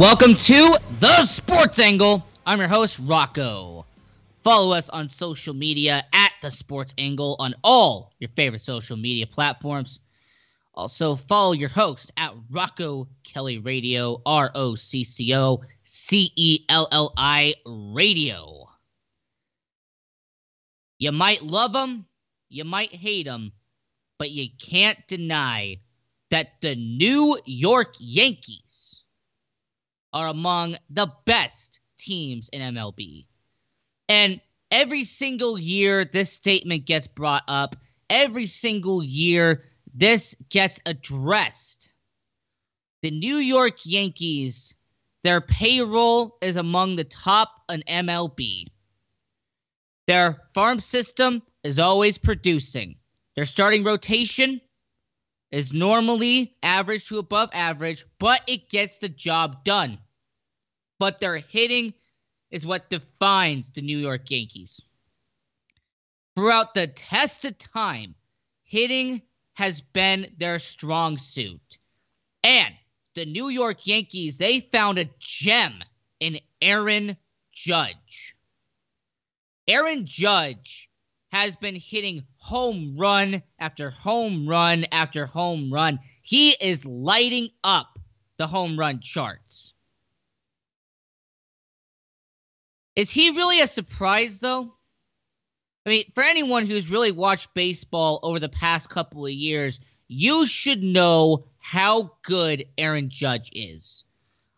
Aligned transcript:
Welcome 0.00 0.34
to 0.34 0.78
The 0.98 1.26
Sports 1.26 1.78
Angle. 1.78 2.26
I'm 2.46 2.58
your 2.58 2.68
host, 2.68 2.98
Rocco. 3.02 3.84
Follow 4.42 4.72
us 4.72 4.88
on 4.88 5.10
social 5.10 5.52
media 5.52 6.02
at 6.14 6.32
The 6.40 6.50
Sports 6.50 6.94
Angle 6.96 7.36
on 7.38 7.54
all 7.62 8.14
your 8.18 8.30
favorite 8.30 8.62
social 8.62 8.96
media 8.96 9.26
platforms. 9.26 10.00
Also, 10.72 11.16
follow 11.16 11.52
your 11.52 11.68
host 11.68 12.12
at 12.16 12.32
Rocco 12.50 13.08
Celli 13.24 13.62
Radio, 13.62 14.22
R 14.24 14.50
O 14.54 14.74
C 14.74 15.04
C 15.04 15.34
O 15.34 15.60
C 15.82 16.32
E 16.34 16.64
L 16.70 16.88
L 16.90 17.12
I 17.18 17.56
Radio. 17.66 18.70
You 20.98 21.12
might 21.12 21.42
love 21.42 21.76
him, 21.76 22.06
you 22.48 22.64
might 22.64 22.94
hate 22.94 23.26
him, 23.26 23.52
but 24.18 24.30
you 24.30 24.48
can't 24.58 25.06
deny 25.08 25.76
that 26.30 26.52
the 26.62 26.74
New 26.74 27.38
York 27.44 27.96
Yankees 27.98 28.69
are 30.12 30.28
among 30.28 30.76
the 30.88 31.12
best 31.24 31.80
teams 31.98 32.48
in 32.48 32.60
MLB. 32.74 33.26
And 34.08 34.40
every 34.70 35.04
single 35.04 35.58
year, 35.58 36.04
this 36.04 36.32
statement 36.32 36.86
gets 36.86 37.06
brought 37.06 37.44
up. 37.48 37.76
Every 38.08 38.46
single 38.46 39.02
year, 39.02 39.64
this 39.94 40.34
gets 40.48 40.80
addressed. 40.86 41.92
The 43.02 43.10
New 43.10 43.36
York 43.36 43.78
Yankees, 43.84 44.74
their 45.22 45.40
payroll 45.40 46.36
is 46.42 46.56
among 46.56 46.96
the 46.96 47.04
top 47.04 47.50
in 47.68 47.82
MLB. 47.88 48.66
Their 50.06 50.42
farm 50.54 50.80
system 50.80 51.42
is 51.62 51.78
always 51.78 52.18
producing. 52.18 52.96
Their 53.36 53.44
starting 53.44 53.84
rotation 53.84 54.60
is 55.50 55.72
normally 55.72 56.54
average 56.62 57.08
to 57.08 57.18
above 57.18 57.50
average, 57.52 58.04
but 58.18 58.42
it 58.46 58.68
gets 58.68 58.98
the 58.98 59.08
job 59.08 59.64
done. 59.64 59.98
But 60.98 61.20
their 61.20 61.38
hitting 61.38 61.94
is 62.50 62.66
what 62.66 62.90
defines 62.90 63.70
the 63.70 63.82
New 63.82 63.98
York 63.98 64.30
Yankees. 64.30 64.80
Throughout 66.34 66.74
the 66.74 66.86
test 66.86 67.44
of 67.44 67.58
time, 67.58 68.14
hitting 68.62 69.22
has 69.54 69.80
been 69.80 70.32
their 70.38 70.58
strong 70.58 71.18
suit. 71.18 71.78
And 72.42 72.74
the 73.14 73.26
New 73.26 73.48
York 73.48 73.86
Yankees, 73.86 74.36
they 74.36 74.60
found 74.60 74.98
a 74.98 75.10
gem 75.18 75.82
in 76.20 76.38
Aaron 76.62 77.16
Judge. 77.52 78.36
Aaron 79.66 80.06
Judge 80.06 80.89
has 81.30 81.56
been 81.56 81.76
hitting 81.76 82.24
home 82.36 82.96
run 82.98 83.42
after 83.58 83.90
home 83.90 84.48
run 84.48 84.84
after 84.92 85.26
home 85.26 85.72
run. 85.72 86.00
He 86.22 86.50
is 86.50 86.84
lighting 86.84 87.48
up 87.62 87.98
the 88.36 88.46
home 88.46 88.78
run 88.78 89.00
charts. 89.00 89.74
Is 92.96 93.10
he 93.10 93.30
really 93.30 93.60
a 93.60 93.68
surprise, 93.68 94.40
though? 94.40 94.74
I 95.86 95.88
mean, 95.88 96.04
for 96.14 96.22
anyone 96.22 96.66
who's 96.66 96.90
really 96.90 97.12
watched 97.12 97.54
baseball 97.54 98.20
over 98.22 98.38
the 98.38 98.48
past 98.48 98.90
couple 98.90 99.24
of 99.24 99.32
years, 99.32 99.80
you 100.08 100.46
should 100.46 100.82
know 100.82 101.46
how 101.58 102.12
good 102.22 102.66
Aaron 102.76 103.08
Judge 103.08 103.50
is. 103.52 104.04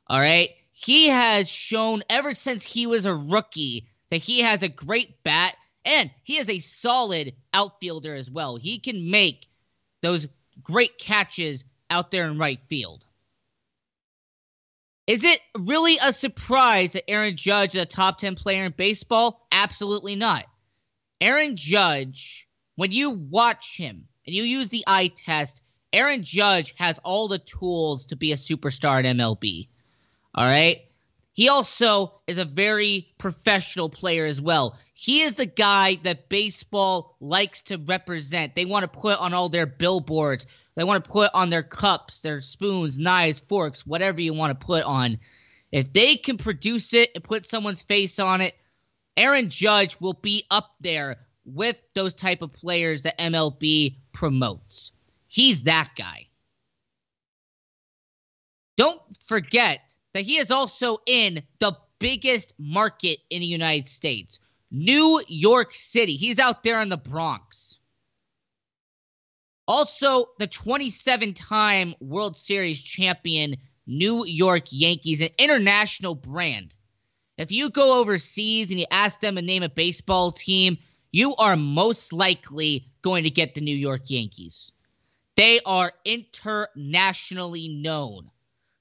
All 0.09 0.19
right? 0.19 0.51
He 0.73 1.09
has 1.09 1.49
shown 1.49 2.03
ever 2.09 2.35
since 2.35 2.65
he 2.65 2.87
was 2.87 3.07
a 3.07 3.15
rookie 3.15 3.87
that 4.11 4.23
he 4.23 4.41
has 4.41 4.63
a 4.63 4.69
great 4.69 5.23
bat 5.23 5.55
and 5.85 6.11
he 6.23 6.37
is 6.37 6.49
a 6.49 6.59
solid 6.59 7.35
outfielder 7.53 8.15
as 8.15 8.31
well. 8.31 8.57
He 8.57 8.79
can 8.79 9.11
make 9.11 9.49
those 10.01 10.27
great 10.63 10.99
catches 10.99 11.65
out 11.91 12.11
there 12.11 12.25
in 12.27 12.39
right 12.39 12.61
field. 12.69 13.05
Is 15.07 15.25
it 15.25 15.41
really 15.59 15.99
a 16.03 16.13
surprise 16.13 16.93
that 16.93 17.11
Aaron 17.11 17.37
Judge 17.37 17.75
is 17.75 17.83
a 17.83 17.87
top 17.87 18.19
10 18.19 18.37
player 18.37 18.65
in 18.65 18.75
baseball? 18.77 19.45
Absolutely 19.51 20.15
not. 20.15 20.47
Aaron 21.21 21.57
Judge, 21.57 22.49
when 22.77 22.93
you 22.93 23.11
watch 23.11 23.77
him 23.77 24.07
and 24.27 24.35
you 24.35 24.45
use 24.45 24.69
the 24.69 24.85
eye 24.87 25.09
test, 25.09 25.63
Aaron 25.93 26.23
Judge 26.23 26.75
has 26.79 26.99
all 27.01 27.29
the 27.29 27.39
tools 27.39 28.07
to 28.07 28.17
be 28.17 28.33
a 28.33 28.37
superstar 28.37 29.05
at 29.05 29.17
MLB. 29.17 29.69
All 30.35 30.45
right? 30.45 30.83
He 31.33 31.49
also 31.49 32.21
is 32.27 32.39
a 32.39 32.45
very 32.45 33.13
professional 33.19 33.89
player 33.89 34.25
as 34.25 34.41
well. 34.41 34.79
He 35.03 35.23
is 35.23 35.35
the 35.35 35.47
guy 35.47 35.97
that 36.05 36.29
baseball 36.29 37.17
likes 37.19 37.63
to 37.63 37.77
represent. 37.77 38.55
They 38.55 38.65
want 38.65 38.85
to 38.85 39.01
put 39.01 39.19
on 39.19 39.35
all 39.35 39.49
their 39.49 39.67
billboards. 39.67 40.47
They 40.77 40.85
want 40.85 41.05
to 41.05 41.11
put 41.11 41.33
on 41.35 41.51
their 41.51 41.65
cups, 41.65 42.21
their 42.21 42.41
spoons, 42.41 43.01
knives, 43.01 43.41
forks, 43.41 43.85
whatever 43.85 44.21
you 44.21 44.33
want 44.33 44.57
to 44.57 44.65
put 44.65 44.85
on. 44.85 45.19
If 45.73 45.93
they 45.93 46.15
can 46.15 46.39
produce 46.39 46.95
it 46.95 47.11
and 47.17 47.25
put 47.25 47.47
someone's 47.47 47.83
face 47.83 48.21
on 48.21 48.43
it, 48.43 48.55
Aaron 49.17 49.51
Judge 49.51 49.99
will 49.99 50.13
be 50.13 50.45
up 50.53 50.77
there 50.81 51.17
with 51.45 51.79
those 51.97 52.15
type 52.15 52.41
of 52.41 52.53
players 52.53 53.03
that 53.03 53.19
MLB 53.19 53.97
promotes. 54.13 54.93
He's 55.27 55.65
that 55.65 55.89
guy. 55.99 56.29
Don't 58.77 59.03
forget 59.25 59.97
that 60.15 60.23
he 60.23 60.37
is 60.37 60.53
also 60.53 60.99
in 61.07 61.43
the 61.59 61.73
biggest 61.99 62.55
market 62.57 63.19
in 63.31 63.41
the 63.41 63.47
United 63.47 63.89
States, 63.89 64.39
New 64.73 65.23
York 65.29 65.75
City. 65.75 66.17
He's 66.17 66.39
out 66.39 66.65
there 66.65 66.81
in 66.81 66.89
the 66.89 66.97
Bronx. 66.97 67.79
Also, 69.69 70.31
the 70.39 70.47
27 70.47 71.35
time 71.35 71.95
World 72.01 72.39
Series 72.39 72.81
champion 72.83 73.57
New 73.87 74.25
York 74.25 74.65
Yankees, 74.71 75.21
an 75.21 75.29
international 75.39 76.15
brand. 76.15 76.73
If 77.37 77.53
you 77.53 77.71
go 77.71 78.01
overseas 78.01 78.71
and 78.71 78.81
you 78.81 78.87
ask 78.91 79.21
them 79.21 79.37
to 79.37 79.43
name 79.43 79.63
a 79.63 79.69
baseball 79.69 80.33
team, 80.33 80.79
you 81.11 81.35
are 81.37 81.57
most 81.57 82.13
likely 82.13 82.87
going 83.03 83.25
to 83.25 83.31
get 83.31 83.55
the 83.55 83.61
New 83.61 83.77
York 83.77 84.03
Yankees. 84.07 84.73
They 85.37 85.61
are 85.67 85.93
internationally 86.05 87.69
known. 87.69 88.31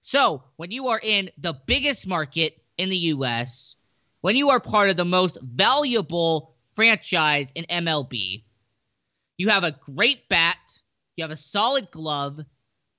So, 0.02 0.44
when 0.56 0.72
you 0.72 0.88
are 0.88 1.00
in 1.02 1.30
the 1.38 1.54
biggest 1.54 2.08
market 2.08 2.62
in 2.78 2.90
the 2.90 2.98
US, 2.98 3.76
when 4.22 4.36
you 4.36 4.50
are 4.50 4.60
part 4.60 4.90
of 4.90 4.98
the 4.98 5.06
most 5.06 5.38
valuable 5.42 6.56
franchise 6.74 7.52
in 7.56 7.66
MLB, 7.66 8.44
you 9.38 9.50
have 9.50 9.64
a 9.64 9.72
great 9.72 10.30
bat, 10.30 10.58
you 11.16 11.24
have 11.24 11.32
a 11.32 11.38
solid 11.38 11.92
glove, 11.92 12.40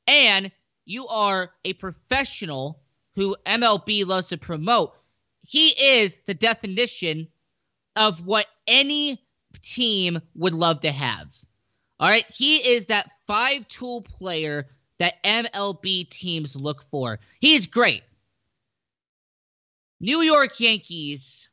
and 0.07 0.51
you 0.85 1.07
are 1.07 1.53
a 1.65 1.73
professional 1.75 2.83
who 3.15 3.37
MLB 3.47 4.07
loves 4.07 4.29
to 4.29 4.37
promote. 4.37 4.95
He 5.43 5.69
is 5.69 6.19
the 6.27 6.35
definition 6.35 7.29
of 7.97 8.27
what 8.27 8.47
any 8.67 9.23
team 9.63 10.21
would 10.35 10.55
love 10.55 10.81
to 10.81 10.93
have. 10.93 11.37
All 12.01 12.09
right. 12.09 12.25
He 12.33 12.57
is 12.57 12.87
that 12.87 13.11
five 13.27 13.69
tool 13.69 14.03
player 14.03 14.69
that 14.99 15.23
MLB 15.25 16.09
teams 16.09 16.57
look 16.57 16.85
for. 16.91 17.19
He 17.41 17.55
is 17.55 17.67
great. 17.67 18.03
New 20.03 20.21
York 20.21 20.59
Yankees, 20.59 21.49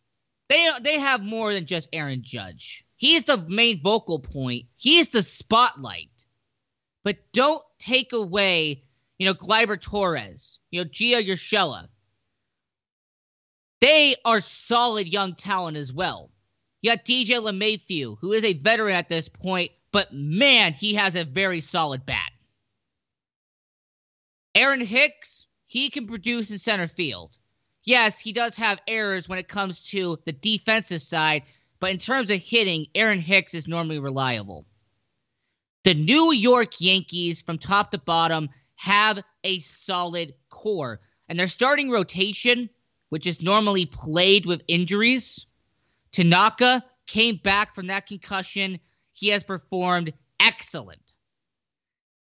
they 0.50 0.68
they 0.82 1.00
have 1.00 1.22
more 1.22 1.54
than 1.54 1.68
just 1.68 1.88
Aaron 1.94 2.24
Judge. 2.24 2.84
He's 2.98 3.24
the 3.26 3.38
main 3.38 3.82
vocal 3.82 4.18
point. 4.18 4.66
He's 4.76 5.08
the 5.10 5.22
spotlight. 5.22 6.26
But 7.04 7.18
don't 7.32 7.64
take 7.78 8.12
away, 8.12 8.84
you 9.20 9.28
know, 9.28 9.36
Gleyber 9.36 9.80
Torres, 9.80 10.60
you 10.72 10.84
know, 10.84 10.90
Gio 10.90 11.24
Urshela. 11.24 11.88
They 13.82 14.16
are 14.26 14.42
solid 14.42 15.08
young 15.08 15.36
talent 15.36 15.78
as 15.78 15.94
well. 15.94 16.32
You 16.82 16.92
got 16.92 17.06
DJ 17.06 17.40
LeMahieu, 17.40 18.18
who 18.20 18.34
is 18.34 18.44
a 18.44 18.54
veteran 18.54 18.96
at 18.96 19.10
this 19.10 19.30
point, 19.30 19.72
but 19.92 20.12
man, 20.12 20.74
he 20.74 20.96
has 20.96 21.16
a 21.16 21.24
very 21.24 21.62
solid 21.62 22.06
bat. 22.06 22.32
Aaron 24.56 24.82
Hicks, 24.84 25.46
he 25.68 25.92
can 25.92 26.08
produce 26.08 26.50
in 26.50 26.58
center 26.58 26.88
field. 26.88 27.38
Yes, 27.84 28.20
he 28.20 28.34
does 28.34 28.56
have 28.58 28.82
errors 28.88 29.28
when 29.28 29.40
it 29.40 29.48
comes 29.48 29.82
to 29.90 30.20
the 30.26 30.32
defensive 30.32 31.02
side, 31.02 31.44
but 31.80 31.92
in 31.92 31.98
terms 31.98 32.30
of 32.30 32.40
hitting, 32.40 32.88
Aaron 32.94 33.20
Hicks 33.20 33.54
is 33.54 33.68
normally 33.68 34.00
reliable. 34.00 34.66
The 35.86 35.94
New 35.94 36.34
York 36.34 36.74
Yankees, 36.80 37.42
from 37.42 37.58
top 37.58 37.92
to 37.92 37.98
bottom, 37.98 38.50
have 38.76 39.24
a 39.44 39.60
solid 39.60 40.34
core. 40.50 41.00
And 41.30 41.40
their 41.40 41.48
starting 41.48 41.90
rotation, 41.90 42.70
which 43.10 43.26
is 43.26 43.42
normally 43.42 43.86
played 43.86 44.46
with 44.46 44.62
injuries, 44.68 45.46
Tanaka 46.12 46.84
came 47.08 47.38
back 47.38 47.74
from 47.74 47.88
that 47.88 48.08
concussion. 48.08 48.80
He 49.14 49.30
has 49.30 49.44
performed 49.44 50.14
excellent. 50.40 51.02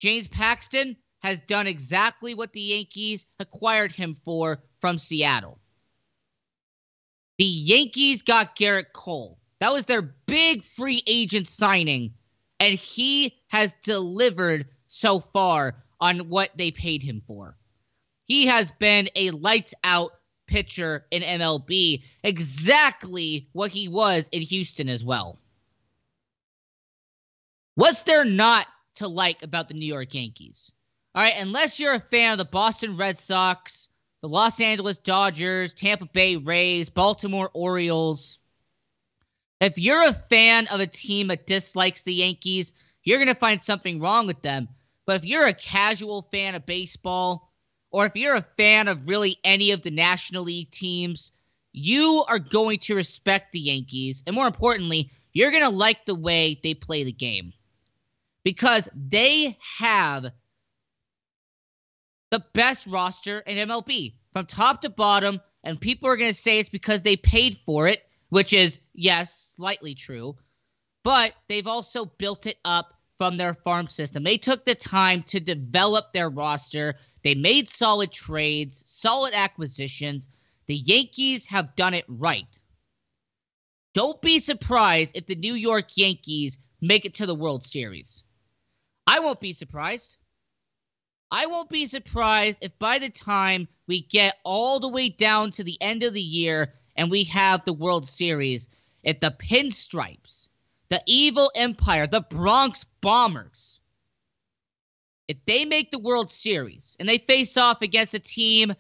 James 0.00 0.28
Paxton 0.28 0.96
has 1.20 1.40
done 1.42 1.66
exactly 1.66 2.34
what 2.34 2.52
the 2.52 2.60
Yankees 2.60 3.26
acquired 3.40 3.92
him 3.92 4.16
for 4.24 4.62
from 4.80 4.98
Seattle. 4.98 5.58
The 7.38 7.44
Yankees 7.44 8.22
got 8.22 8.56
Gerrit 8.56 8.92
Cole. 8.92 9.38
That 9.60 9.72
was 9.72 9.84
their 9.84 10.02
big 10.02 10.64
free 10.64 11.02
agent 11.06 11.48
signing, 11.48 12.14
and 12.60 12.78
he 12.78 13.36
has 13.48 13.74
delivered 13.82 14.66
so 14.88 15.20
far 15.20 15.76
on 16.00 16.28
what 16.28 16.50
they 16.56 16.70
paid 16.70 17.02
him 17.02 17.22
for. 17.26 17.56
He 18.24 18.46
has 18.46 18.70
been 18.72 19.08
a 19.14 19.30
lights 19.30 19.74
out 19.84 20.12
pitcher 20.46 21.06
in 21.10 21.22
MLB, 21.22 22.02
exactly 22.22 23.48
what 23.52 23.70
he 23.70 23.88
was 23.88 24.28
in 24.28 24.42
Houston 24.42 24.88
as 24.88 25.04
well. 25.04 25.38
What's 27.74 28.02
there 28.02 28.24
not 28.24 28.66
to 28.96 29.06
like 29.06 29.42
about 29.42 29.68
the 29.68 29.74
New 29.74 29.86
York 29.86 30.14
Yankees? 30.14 30.72
All 31.14 31.22
right, 31.22 31.34
unless 31.38 31.78
you're 31.78 31.94
a 31.94 32.00
fan 32.00 32.32
of 32.32 32.38
the 32.38 32.44
Boston 32.44 32.96
Red 32.96 33.18
Sox, 33.18 33.87
the 34.20 34.28
Los 34.28 34.60
Angeles 34.60 34.98
Dodgers, 34.98 35.72
Tampa 35.74 36.06
Bay 36.06 36.36
Rays, 36.36 36.90
Baltimore 36.90 37.50
Orioles, 37.52 38.38
if 39.60 39.78
you're 39.78 40.08
a 40.08 40.12
fan 40.12 40.68
of 40.68 40.80
a 40.80 40.86
team 40.86 41.28
that 41.28 41.46
dislikes 41.46 42.02
the 42.02 42.14
Yankees, 42.14 42.72
you're 43.02 43.18
going 43.18 43.28
to 43.28 43.34
find 43.34 43.62
something 43.62 44.00
wrong 44.00 44.26
with 44.26 44.42
them. 44.42 44.68
But 45.06 45.16
if 45.16 45.24
you're 45.24 45.46
a 45.46 45.54
casual 45.54 46.28
fan 46.30 46.54
of 46.54 46.66
baseball, 46.66 47.50
or 47.90 48.06
if 48.06 48.14
you're 48.14 48.36
a 48.36 48.46
fan 48.56 48.88
of 48.88 49.08
really 49.08 49.38
any 49.42 49.72
of 49.72 49.82
the 49.82 49.90
National 49.90 50.44
League 50.44 50.70
teams, 50.70 51.32
you 51.72 52.24
are 52.28 52.38
going 52.38 52.80
to 52.80 52.94
respect 52.94 53.52
the 53.52 53.60
Yankees. 53.60 54.22
And 54.26 54.34
more 54.34 54.46
importantly, 54.46 55.10
you're 55.32 55.50
going 55.50 55.62
to 55.62 55.70
like 55.70 56.04
the 56.04 56.14
way 56.14 56.60
they 56.62 56.74
play 56.74 57.04
the 57.04 57.12
game 57.12 57.52
because 58.44 58.88
they 58.94 59.56
have 59.78 60.30
the 62.30 62.44
best 62.52 62.86
roster 62.86 63.40
in 63.40 63.68
MLB 63.68 64.14
from 64.32 64.46
top 64.46 64.82
to 64.82 64.90
bottom. 64.90 65.40
And 65.64 65.80
people 65.80 66.08
are 66.08 66.16
going 66.16 66.30
to 66.30 66.40
say 66.40 66.58
it's 66.58 66.68
because 66.68 67.02
they 67.02 67.16
paid 67.16 67.58
for 67.66 67.88
it, 67.88 68.02
which 68.28 68.52
is, 68.52 68.78
yes, 68.94 69.52
slightly 69.56 69.94
true. 69.94 70.36
But 71.04 71.34
they've 71.48 71.66
also 71.66 72.04
built 72.04 72.46
it 72.46 72.58
up 72.64 72.94
from 73.18 73.36
their 73.36 73.54
farm 73.54 73.88
system. 73.88 74.22
They 74.22 74.38
took 74.38 74.64
the 74.64 74.74
time 74.74 75.24
to 75.24 75.40
develop 75.40 76.12
their 76.12 76.28
roster. 76.28 76.94
They 77.24 77.34
made 77.34 77.68
solid 77.68 78.12
trades, 78.12 78.84
solid 78.86 79.34
acquisitions. 79.34 80.28
The 80.66 80.76
Yankees 80.76 81.46
have 81.46 81.74
done 81.76 81.94
it 81.94 82.04
right. 82.08 82.46
Don't 83.94 84.22
be 84.22 84.38
surprised 84.38 85.16
if 85.16 85.26
the 85.26 85.34
New 85.34 85.54
York 85.54 85.96
Yankees 85.96 86.58
make 86.80 87.04
it 87.04 87.14
to 87.14 87.26
the 87.26 87.34
World 87.34 87.64
Series. 87.64 88.22
I 89.06 89.20
won't 89.20 89.40
be 89.40 89.54
surprised. 89.54 90.16
I 91.30 91.44
won't 91.44 91.68
be 91.68 91.84
surprised 91.84 92.60
if 92.62 92.78
by 92.78 92.98
the 92.98 93.10
time 93.10 93.68
we 93.86 94.00
get 94.00 94.38
all 94.44 94.80
the 94.80 94.88
way 94.88 95.10
down 95.10 95.52
to 95.52 95.64
the 95.64 95.80
end 95.80 96.02
of 96.02 96.14
the 96.14 96.22
year 96.22 96.72
and 96.96 97.10
we 97.10 97.24
have 97.24 97.64
the 97.64 97.72
World 97.74 98.08
Series, 98.08 98.68
if 99.02 99.20
the 99.20 99.30
pinstripes, 99.30 100.48
the 100.88 101.02
evil 101.04 101.50
empire, 101.54 102.06
the 102.06 102.22
Bronx 102.22 102.84
Bombers, 103.02 103.78
if 105.28 105.36
they 105.44 105.66
make 105.66 105.90
the 105.90 105.98
World 105.98 106.32
Series 106.32 106.96
and 106.98 107.06
they 107.06 107.18
face 107.18 107.58
off 107.58 107.82
against 107.82 108.14
a 108.14 108.18
team 108.18 108.74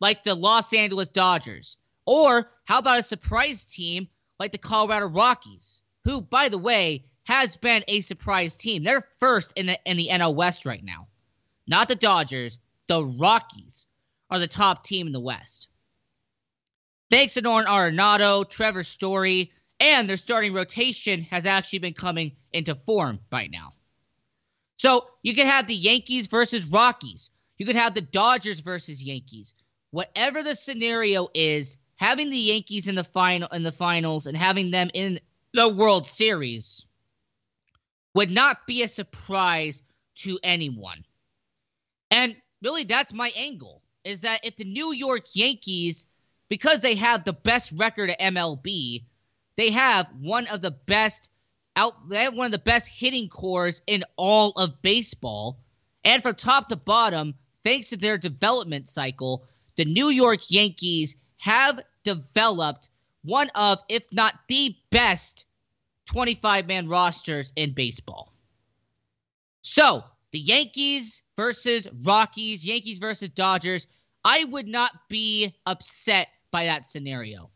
like 0.00 0.24
the 0.24 0.34
Los 0.34 0.72
Angeles 0.72 1.08
Dodgers, 1.08 1.76
or 2.06 2.50
how 2.64 2.78
about 2.78 3.00
a 3.00 3.02
surprise 3.02 3.66
team 3.66 4.08
like 4.38 4.52
the 4.52 4.58
Colorado 4.58 5.06
Rockies, 5.06 5.82
who, 6.04 6.22
by 6.22 6.48
the 6.48 6.56
way, 6.56 7.04
has 7.24 7.56
been 7.58 7.84
a 7.88 8.00
surprise 8.00 8.56
team. 8.56 8.84
They're 8.84 9.06
first 9.20 9.52
in 9.58 9.66
the 9.66 9.78
in 9.84 9.98
the 9.98 10.08
NL 10.08 10.34
West 10.34 10.64
right 10.64 10.82
now 10.82 11.08
not 11.70 11.88
the 11.88 11.94
Dodgers, 11.94 12.58
the 12.88 13.02
Rockies 13.02 13.86
are 14.28 14.40
the 14.40 14.48
top 14.48 14.84
team 14.84 15.06
in 15.06 15.12
the 15.12 15.20
West. 15.20 15.68
Thanks 17.10 17.34
to 17.34 17.42
Nolan 17.42 17.66
Arenado, 17.66 18.48
Trevor 18.48 18.82
Story, 18.82 19.52
and 19.78 20.08
their 20.08 20.16
starting 20.16 20.52
rotation 20.52 21.22
has 21.22 21.46
actually 21.46 21.78
been 21.78 21.94
coming 21.94 22.32
into 22.52 22.74
form 22.74 23.20
right 23.32 23.50
now. 23.50 23.72
So 24.76 25.06
you 25.22 25.34
could 25.34 25.46
have 25.46 25.66
the 25.66 25.74
Yankees 25.74 26.26
versus 26.26 26.66
Rockies. 26.66 27.30
You 27.56 27.66
could 27.66 27.76
have 27.76 27.94
the 27.94 28.00
Dodgers 28.00 28.60
versus 28.60 29.02
Yankees. 29.02 29.54
Whatever 29.90 30.42
the 30.42 30.56
scenario 30.56 31.28
is, 31.34 31.78
having 31.96 32.30
the 32.30 32.38
Yankees 32.38 32.88
in 32.88 32.94
the 32.94 33.04
final 33.04 33.48
in 33.48 33.62
the 33.62 33.72
finals 33.72 34.26
and 34.26 34.36
having 34.36 34.70
them 34.70 34.90
in 34.94 35.20
the 35.52 35.68
World 35.68 36.08
Series 36.08 36.84
would 38.14 38.30
not 38.30 38.66
be 38.66 38.82
a 38.82 38.88
surprise 38.88 39.82
to 40.16 40.38
anyone. 40.42 41.04
And 42.10 42.36
really, 42.62 42.84
that's 42.84 43.12
my 43.12 43.32
angle 43.36 43.82
is 44.04 44.20
that 44.20 44.44
if 44.44 44.56
the 44.56 44.64
New 44.64 44.92
York 44.92 45.24
Yankees, 45.32 46.06
because 46.48 46.80
they 46.80 46.94
have 46.96 47.24
the 47.24 47.32
best 47.32 47.72
record 47.72 48.10
at 48.10 48.20
MLB, 48.20 49.04
they 49.56 49.70
have 49.70 50.06
one 50.20 50.46
of 50.46 50.60
the 50.60 50.70
best 50.70 51.30
out, 51.76 52.08
they 52.08 52.24
have 52.24 52.34
one 52.34 52.46
of 52.46 52.52
the 52.52 52.58
best 52.58 52.88
hitting 52.88 53.28
cores 53.28 53.82
in 53.86 54.04
all 54.16 54.52
of 54.52 54.82
baseball. 54.82 55.58
And 56.04 56.22
from 56.22 56.34
top 56.34 56.68
to 56.68 56.76
bottom, 56.76 57.34
thanks 57.62 57.90
to 57.90 57.96
their 57.96 58.18
development 58.18 58.88
cycle, 58.88 59.44
the 59.76 59.84
New 59.84 60.08
York 60.08 60.40
Yankees 60.48 61.14
have 61.38 61.80
developed 62.04 62.88
one 63.22 63.50
of, 63.54 63.78
if 63.88 64.10
not 64.12 64.34
the 64.48 64.76
best, 64.90 65.44
25 66.06 66.66
man 66.66 66.88
rosters 66.88 67.52
in 67.54 67.72
baseball. 67.72 68.32
So, 69.62 70.04
the 70.32 70.40
Yankees 70.40 71.22
versus 71.40 71.88
Rockies, 72.02 72.66
Yankees 72.66 72.98
versus 72.98 73.30
Dodgers, 73.30 73.86
I 74.26 74.44
would 74.44 74.66
not 74.66 74.92
be 75.08 75.56
upset 75.64 76.28
by 76.50 76.66
that 76.66 76.86
scenario. 76.86 77.48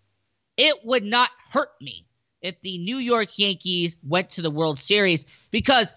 It 0.56 0.76
would 0.84 1.04
not 1.04 1.28
hurt 1.50 1.68
me 1.82 2.06
if 2.40 2.58
the 2.62 2.78
New 2.78 2.96
York 2.96 3.38
Yankees 3.38 3.94
went 4.02 4.30
to 4.30 4.42
the 4.42 4.50
World 4.50 4.80
Series 4.80 5.26
because 5.50 5.92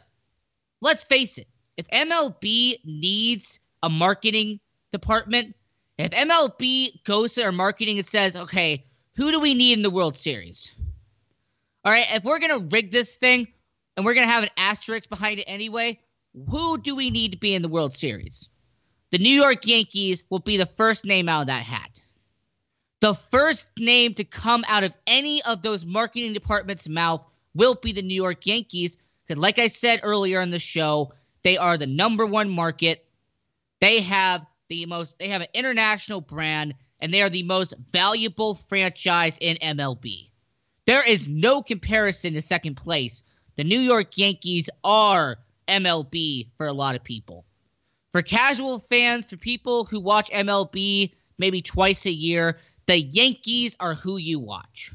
let's 0.81 1.05
face 1.05 1.37
it, 1.37 1.47
if 1.77 1.87
MLB 1.87 2.79
needs 2.83 3.61
a 3.81 3.89
marketing 3.89 4.59
department, 4.91 5.55
if 5.97 6.11
MLB 6.11 7.05
goes 7.05 7.35
to 7.35 7.39
their 7.39 7.53
marketing 7.53 7.99
and 7.99 8.05
says, 8.05 8.35
okay, 8.35 8.83
who 9.15 9.31
do 9.31 9.39
we 9.39 9.53
need 9.53 9.77
in 9.77 9.81
the 9.81 9.89
World 9.89 10.17
Series? 10.17 10.75
All 11.85 11.93
right, 11.93 12.05
if 12.11 12.25
we're 12.25 12.39
going 12.39 12.59
to 12.59 12.67
rig 12.67 12.91
this 12.91 13.15
thing 13.15 13.47
and 13.95 14.05
we're 14.05 14.13
going 14.13 14.27
to 14.27 14.33
have 14.33 14.43
an 14.43 14.49
asterisk 14.57 15.07
behind 15.07 15.39
it 15.39 15.45
anyway, 15.45 16.01
who 16.49 16.77
do 16.77 16.95
we 16.95 17.09
need 17.09 17.31
to 17.31 17.37
be 17.37 17.53
in 17.53 17.61
the 17.61 17.69
World 17.69 17.93
Series? 17.93 18.49
The 19.11 19.17
New 19.17 19.33
York 19.33 19.65
Yankees 19.65 20.23
will 20.29 20.39
be 20.39 20.57
the 20.57 20.65
first 20.65 21.05
name 21.05 21.29
out 21.29 21.41
of 21.41 21.47
that 21.47 21.63
hat. 21.63 22.03
The 22.99 23.13
first 23.13 23.67
name 23.77 24.13
to 24.15 24.23
come 24.23 24.65
out 24.67 24.83
of 24.83 24.93
any 25.05 25.41
of 25.43 25.61
those 25.61 25.85
marketing 25.85 26.33
departments' 26.33 26.89
mouth 26.89 27.23
will 27.53 27.75
be 27.75 27.91
the 27.91 28.01
New 28.01 28.15
York 28.15 28.45
Yankees. 28.45 28.97
Because, 29.25 29.39
like 29.39 29.59
I 29.59 29.67
said 29.67 30.01
earlier 30.03 30.41
in 30.41 30.51
the 30.51 30.59
show, 30.59 31.13
they 31.43 31.57
are 31.57 31.77
the 31.77 31.87
number 31.87 32.25
one 32.25 32.49
market. 32.49 33.05
They 33.79 34.01
have 34.01 34.45
the 34.67 34.85
most, 34.85 35.17
they 35.19 35.29
have 35.29 35.41
an 35.41 35.47
international 35.53 36.21
brand, 36.21 36.73
and 36.99 37.13
they 37.13 37.21
are 37.21 37.29
the 37.29 37.43
most 37.43 37.73
valuable 37.91 38.55
franchise 38.55 39.37
in 39.39 39.57
MLB. 39.57 40.31
There 40.85 41.07
is 41.07 41.27
no 41.27 41.61
comparison 41.61 42.33
to 42.33 42.41
second 42.41 42.75
place. 42.75 43.23
The 43.57 43.63
New 43.63 43.79
York 43.79 44.17
Yankees 44.17 44.69
are 44.83 45.37
MLB 45.67 46.47
for 46.57 46.67
a 46.67 46.73
lot 46.73 46.95
of 46.95 47.03
people. 47.03 47.45
For 48.11 48.21
casual 48.21 48.79
fans, 48.89 49.29
for 49.29 49.37
people 49.37 49.85
who 49.85 49.99
watch 49.99 50.29
MLB 50.31 51.13
maybe 51.37 51.61
twice 51.61 52.05
a 52.05 52.11
year, 52.11 52.57
the 52.87 52.99
Yankees 52.99 53.75
are 53.79 53.93
who 53.93 54.17
you 54.17 54.39
watch. 54.39 54.91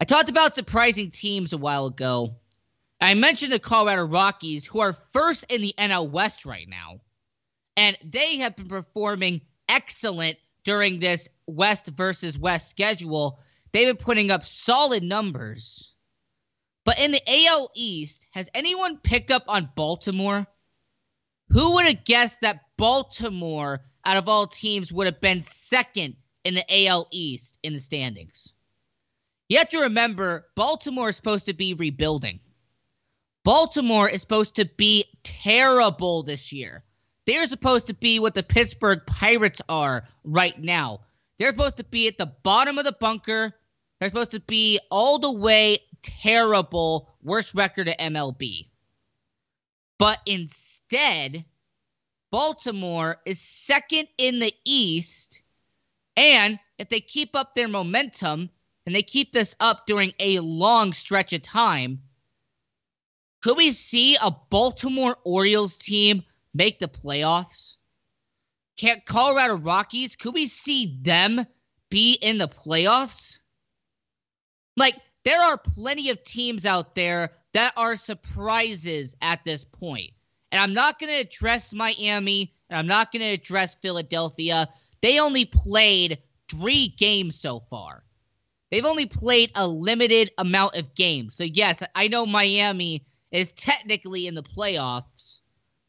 I 0.00 0.04
talked 0.04 0.30
about 0.30 0.56
surprising 0.56 1.12
teams 1.12 1.52
a 1.52 1.58
while 1.58 1.86
ago. 1.86 2.34
I 3.00 3.14
mentioned 3.14 3.52
the 3.52 3.60
Colorado 3.60 4.04
Rockies, 4.04 4.66
who 4.66 4.80
are 4.80 4.96
first 5.12 5.44
in 5.48 5.60
the 5.60 5.74
NL 5.78 6.10
West 6.10 6.44
right 6.44 6.68
now. 6.68 7.00
And 7.76 7.96
they 8.04 8.38
have 8.38 8.56
been 8.56 8.68
performing 8.68 9.42
excellent 9.68 10.38
during 10.64 10.98
this 10.98 11.28
West 11.46 11.86
versus 11.86 12.36
West 12.36 12.68
schedule. 12.68 13.38
They've 13.70 13.86
been 13.86 14.04
putting 14.04 14.30
up 14.30 14.44
solid 14.44 15.02
numbers. 15.02 15.91
But 16.84 16.98
in 16.98 17.12
the 17.12 17.46
AL 17.46 17.70
East, 17.74 18.26
has 18.32 18.48
anyone 18.54 18.98
picked 18.98 19.30
up 19.30 19.44
on 19.46 19.70
Baltimore? 19.76 20.46
Who 21.50 21.74
would 21.74 21.86
have 21.86 22.04
guessed 22.04 22.40
that 22.40 22.62
Baltimore, 22.76 23.82
out 24.04 24.16
of 24.16 24.28
all 24.28 24.46
teams, 24.46 24.92
would 24.92 25.06
have 25.06 25.20
been 25.20 25.42
second 25.42 26.16
in 26.44 26.54
the 26.54 26.86
AL 26.86 27.06
East 27.12 27.58
in 27.62 27.72
the 27.72 27.80
standings? 27.80 28.52
You 29.48 29.58
have 29.58 29.68
to 29.70 29.82
remember, 29.82 30.46
Baltimore 30.56 31.10
is 31.10 31.16
supposed 31.16 31.46
to 31.46 31.52
be 31.52 31.74
rebuilding. 31.74 32.40
Baltimore 33.44 34.08
is 34.08 34.20
supposed 34.20 34.56
to 34.56 34.64
be 34.64 35.04
terrible 35.22 36.22
this 36.22 36.52
year. 36.52 36.84
They're 37.26 37.46
supposed 37.46 37.88
to 37.88 37.94
be 37.94 38.18
what 38.18 38.34
the 38.34 38.42
Pittsburgh 38.42 39.00
Pirates 39.06 39.60
are 39.68 40.08
right 40.24 40.58
now. 40.58 41.00
They're 41.38 41.50
supposed 41.50 41.76
to 41.76 41.84
be 41.84 42.08
at 42.08 42.18
the 42.18 42.32
bottom 42.42 42.78
of 42.78 42.84
the 42.84 42.96
bunker. 42.98 43.52
They're 44.00 44.08
supposed 44.08 44.32
to 44.32 44.40
be 44.40 44.80
all 44.90 45.18
the 45.18 45.32
way 45.32 45.80
terrible, 46.02 47.08
worst 47.22 47.54
record 47.54 47.88
at 47.88 47.98
MLB. 47.98 48.68
But 49.98 50.18
instead, 50.26 51.44
Baltimore 52.30 53.20
is 53.26 53.40
second 53.40 54.08
in 54.18 54.38
the 54.38 54.52
East. 54.64 55.42
And 56.16 56.58
if 56.78 56.88
they 56.88 57.00
keep 57.00 57.36
up 57.36 57.54
their 57.54 57.68
momentum 57.68 58.50
and 58.84 58.94
they 58.94 59.02
keep 59.02 59.32
this 59.32 59.54
up 59.60 59.86
during 59.86 60.12
a 60.18 60.40
long 60.40 60.92
stretch 60.92 61.32
of 61.32 61.42
time, 61.42 62.00
could 63.42 63.56
we 63.56 63.72
see 63.72 64.16
a 64.16 64.30
Baltimore 64.50 65.16
Orioles 65.24 65.76
team 65.76 66.22
make 66.54 66.78
the 66.78 66.88
playoffs? 66.88 67.74
Can 68.76 69.02
Colorado 69.04 69.56
Rockies, 69.56 70.16
could 70.16 70.34
we 70.34 70.46
see 70.46 70.98
them 71.02 71.44
be 71.90 72.14
in 72.14 72.38
the 72.38 72.48
playoffs? 72.48 73.38
Like, 74.76 74.96
there 75.24 75.40
are 75.40 75.58
plenty 75.58 76.10
of 76.10 76.22
teams 76.24 76.66
out 76.66 76.94
there 76.94 77.30
that 77.52 77.72
are 77.76 77.96
surprises 77.96 79.14
at 79.20 79.44
this 79.44 79.64
point. 79.64 80.10
And 80.50 80.60
I'm 80.60 80.74
not 80.74 80.98
going 80.98 81.12
to 81.12 81.20
address 81.20 81.72
Miami 81.72 82.52
and 82.68 82.78
I'm 82.78 82.86
not 82.86 83.12
going 83.12 83.20
to 83.20 83.32
address 83.32 83.74
Philadelphia. 83.76 84.68
They 85.00 85.18
only 85.18 85.44
played 85.44 86.18
three 86.48 86.88
games 86.88 87.38
so 87.38 87.60
far. 87.60 88.02
They've 88.70 88.84
only 88.84 89.06
played 89.06 89.52
a 89.54 89.68
limited 89.68 90.30
amount 90.38 90.76
of 90.76 90.94
games. 90.94 91.34
So, 91.34 91.44
yes, 91.44 91.82
I 91.94 92.08
know 92.08 92.24
Miami 92.24 93.04
is 93.30 93.52
technically 93.52 94.26
in 94.26 94.34
the 94.34 94.42
playoffs, 94.42 95.40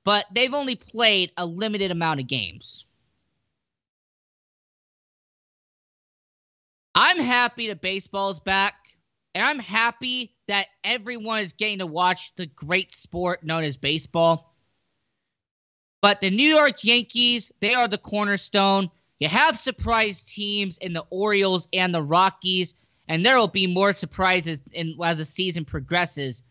but 0.03 0.25
they've 0.33 0.53
only 0.53 0.75
played 0.75 1.31
a 1.37 1.45
limited 1.45 1.91
amount 1.91 2.19
of 2.19 2.27
games. 2.27 2.85
I'm 6.95 7.19
happy 7.19 7.69
that 7.69 7.81
baseball's 7.81 8.39
back, 8.39 8.75
and 9.35 9.43
I'm 9.43 9.59
happy 9.59 10.35
that 10.47 10.67
everyone 10.83 11.39
is 11.39 11.53
getting 11.53 11.79
to 11.79 11.87
watch 11.87 12.35
the 12.35 12.45
great 12.45 12.93
sport 12.93 13.43
known 13.43 13.63
as 13.63 13.77
baseball. 13.77 14.53
But 16.01 16.21
the 16.21 16.29
New 16.29 16.49
York 16.49 16.83
Yankees, 16.83 17.51
they 17.61 17.73
are 17.73 17.87
the 17.87 17.97
cornerstone. 17.97 18.91
You 19.19 19.29
have 19.29 19.57
surprise 19.57 20.21
teams 20.21 20.77
in 20.77 20.93
the 20.93 21.05
Orioles 21.09 21.67
and 21.71 21.95
the 21.95 22.03
Rockies, 22.03 22.73
and 23.07 23.25
there 23.25 23.37
will 23.37 23.47
be 23.47 23.67
more 23.67 23.93
surprises 23.93 24.59
in, 24.71 24.97
as 25.03 25.17
the 25.17 25.25
season 25.25 25.65
progresses. 25.65 26.43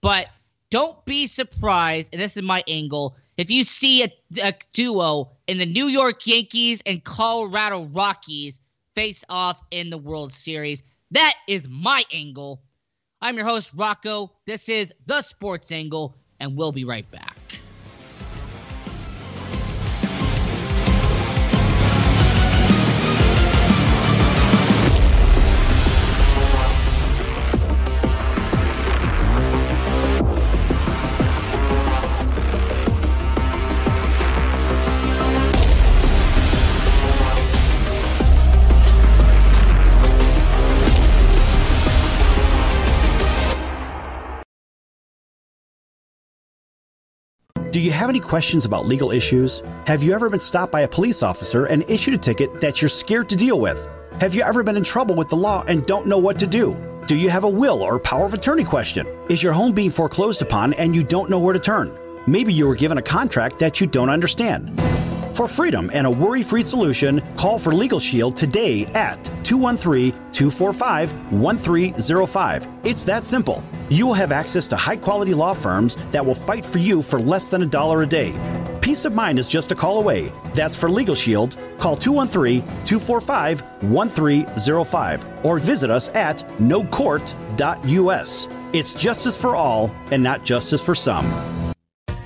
But 0.00 0.28
don't 0.70 1.04
be 1.04 1.26
surprised, 1.26 2.10
and 2.12 2.22
this 2.22 2.36
is 2.36 2.42
my 2.42 2.62
angle, 2.68 3.16
if 3.36 3.50
you 3.50 3.64
see 3.64 4.04
a, 4.04 4.12
a 4.42 4.54
duo 4.72 5.32
in 5.46 5.58
the 5.58 5.66
New 5.66 5.86
York 5.86 6.26
Yankees 6.26 6.82
and 6.86 7.02
Colorado 7.02 7.84
Rockies 7.84 8.60
face 8.94 9.24
off 9.28 9.60
in 9.70 9.90
the 9.90 9.98
World 9.98 10.32
Series. 10.32 10.82
That 11.12 11.34
is 11.48 11.68
my 11.68 12.04
angle. 12.12 12.62
I'm 13.20 13.36
your 13.36 13.46
host, 13.46 13.72
Rocco. 13.74 14.30
This 14.46 14.68
is 14.68 14.92
The 15.06 15.22
Sports 15.22 15.72
Angle, 15.72 16.14
and 16.38 16.56
we'll 16.56 16.70
be 16.70 16.84
right 16.84 17.10
back. 17.10 17.36
Do 47.70 47.80
you 47.80 47.92
have 47.92 48.08
any 48.08 48.18
questions 48.18 48.64
about 48.64 48.86
legal 48.86 49.12
issues? 49.12 49.62
Have 49.86 50.02
you 50.02 50.12
ever 50.12 50.28
been 50.28 50.40
stopped 50.40 50.72
by 50.72 50.80
a 50.80 50.88
police 50.88 51.22
officer 51.22 51.66
and 51.66 51.88
issued 51.88 52.14
a 52.14 52.18
ticket 52.18 52.60
that 52.60 52.82
you're 52.82 52.88
scared 52.88 53.28
to 53.28 53.36
deal 53.36 53.60
with? 53.60 53.88
Have 54.20 54.34
you 54.34 54.42
ever 54.42 54.64
been 54.64 54.76
in 54.76 54.82
trouble 54.82 55.14
with 55.14 55.28
the 55.28 55.36
law 55.36 55.62
and 55.68 55.86
don't 55.86 56.08
know 56.08 56.18
what 56.18 56.36
to 56.40 56.48
do? 56.48 56.76
Do 57.06 57.14
you 57.14 57.30
have 57.30 57.44
a 57.44 57.48
will 57.48 57.80
or 57.80 58.00
power 58.00 58.26
of 58.26 58.34
attorney 58.34 58.64
question? 58.64 59.06
Is 59.28 59.40
your 59.40 59.52
home 59.52 59.70
being 59.70 59.92
foreclosed 59.92 60.42
upon 60.42 60.72
and 60.74 60.96
you 60.96 61.04
don't 61.04 61.30
know 61.30 61.38
where 61.38 61.52
to 61.52 61.60
turn? 61.60 61.96
Maybe 62.26 62.52
you 62.52 62.66
were 62.66 62.74
given 62.74 62.98
a 62.98 63.02
contract 63.02 63.60
that 63.60 63.80
you 63.80 63.86
don't 63.86 64.10
understand. 64.10 64.76
For 65.40 65.48
freedom 65.48 65.90
and 65.94 66.06
a 66.06 66.10
worry 66.10 66.42
free 66.42 66.62
solution, 66.62 67.22
call 67.38 67.58
for 67.58 67.72
Legal 67.72 67.98
Shield 67.98 68.36
today 68.36 68.84
at 68.88 69.24
213 69.42 70.12
245 70.32 71.32
1305. 71.32 72.68
It's 72.84 73.04
that 73.04 73.24
simple. 73.24 73.64
You 73.88 74.06
will 74.06 74.12
have 74.12 74.32
access 74.32 74.68
to 74.68 74.76
high 74.76 74.98
quality 74.98 75.32
law 75.32 75.54
firms 75.54 75.96
that 76.10 76.26
will 76.26 76.34
fight 76.34 76.62
for 76.62 76.76
you 76.76 77.00
for 77.00 77.18
less 77.18 77.48
than 77.48 77.62
a 77.62 77.66
dollar 77.66 78.02
a 78.02 78.06
day. 78.06 78.34
Peace 78.82 79.06
of 79.06 79.14
mind 79.14 79.38
is 79.38 79.48
just 79.48 79.72
a 79.72 79.74
call 79.74 79.96
away. 79.96 80.30
That's 80.52 80.76
for 80.76 80.90
Legal 80.90 81.14
Shield. 81.14 81.56
Call 81.78 81.96
213 81.96 82.60
245 82.84 83.62
1305 83.90 85.24
or 85.42 85.58
visit 85.58 85.88
us 85.88 86.10
at 86.10 86.44
nocourt.us. 86.58 88.48
It's 88.74 88.92
justice 88.92 89.36
for 89.38 89.56
all 89.56 89.90
and 90.10 90.22
not 90.22 90.44
justice 90.44 90.82
for 90.82 90.94
some. 90.94 91.69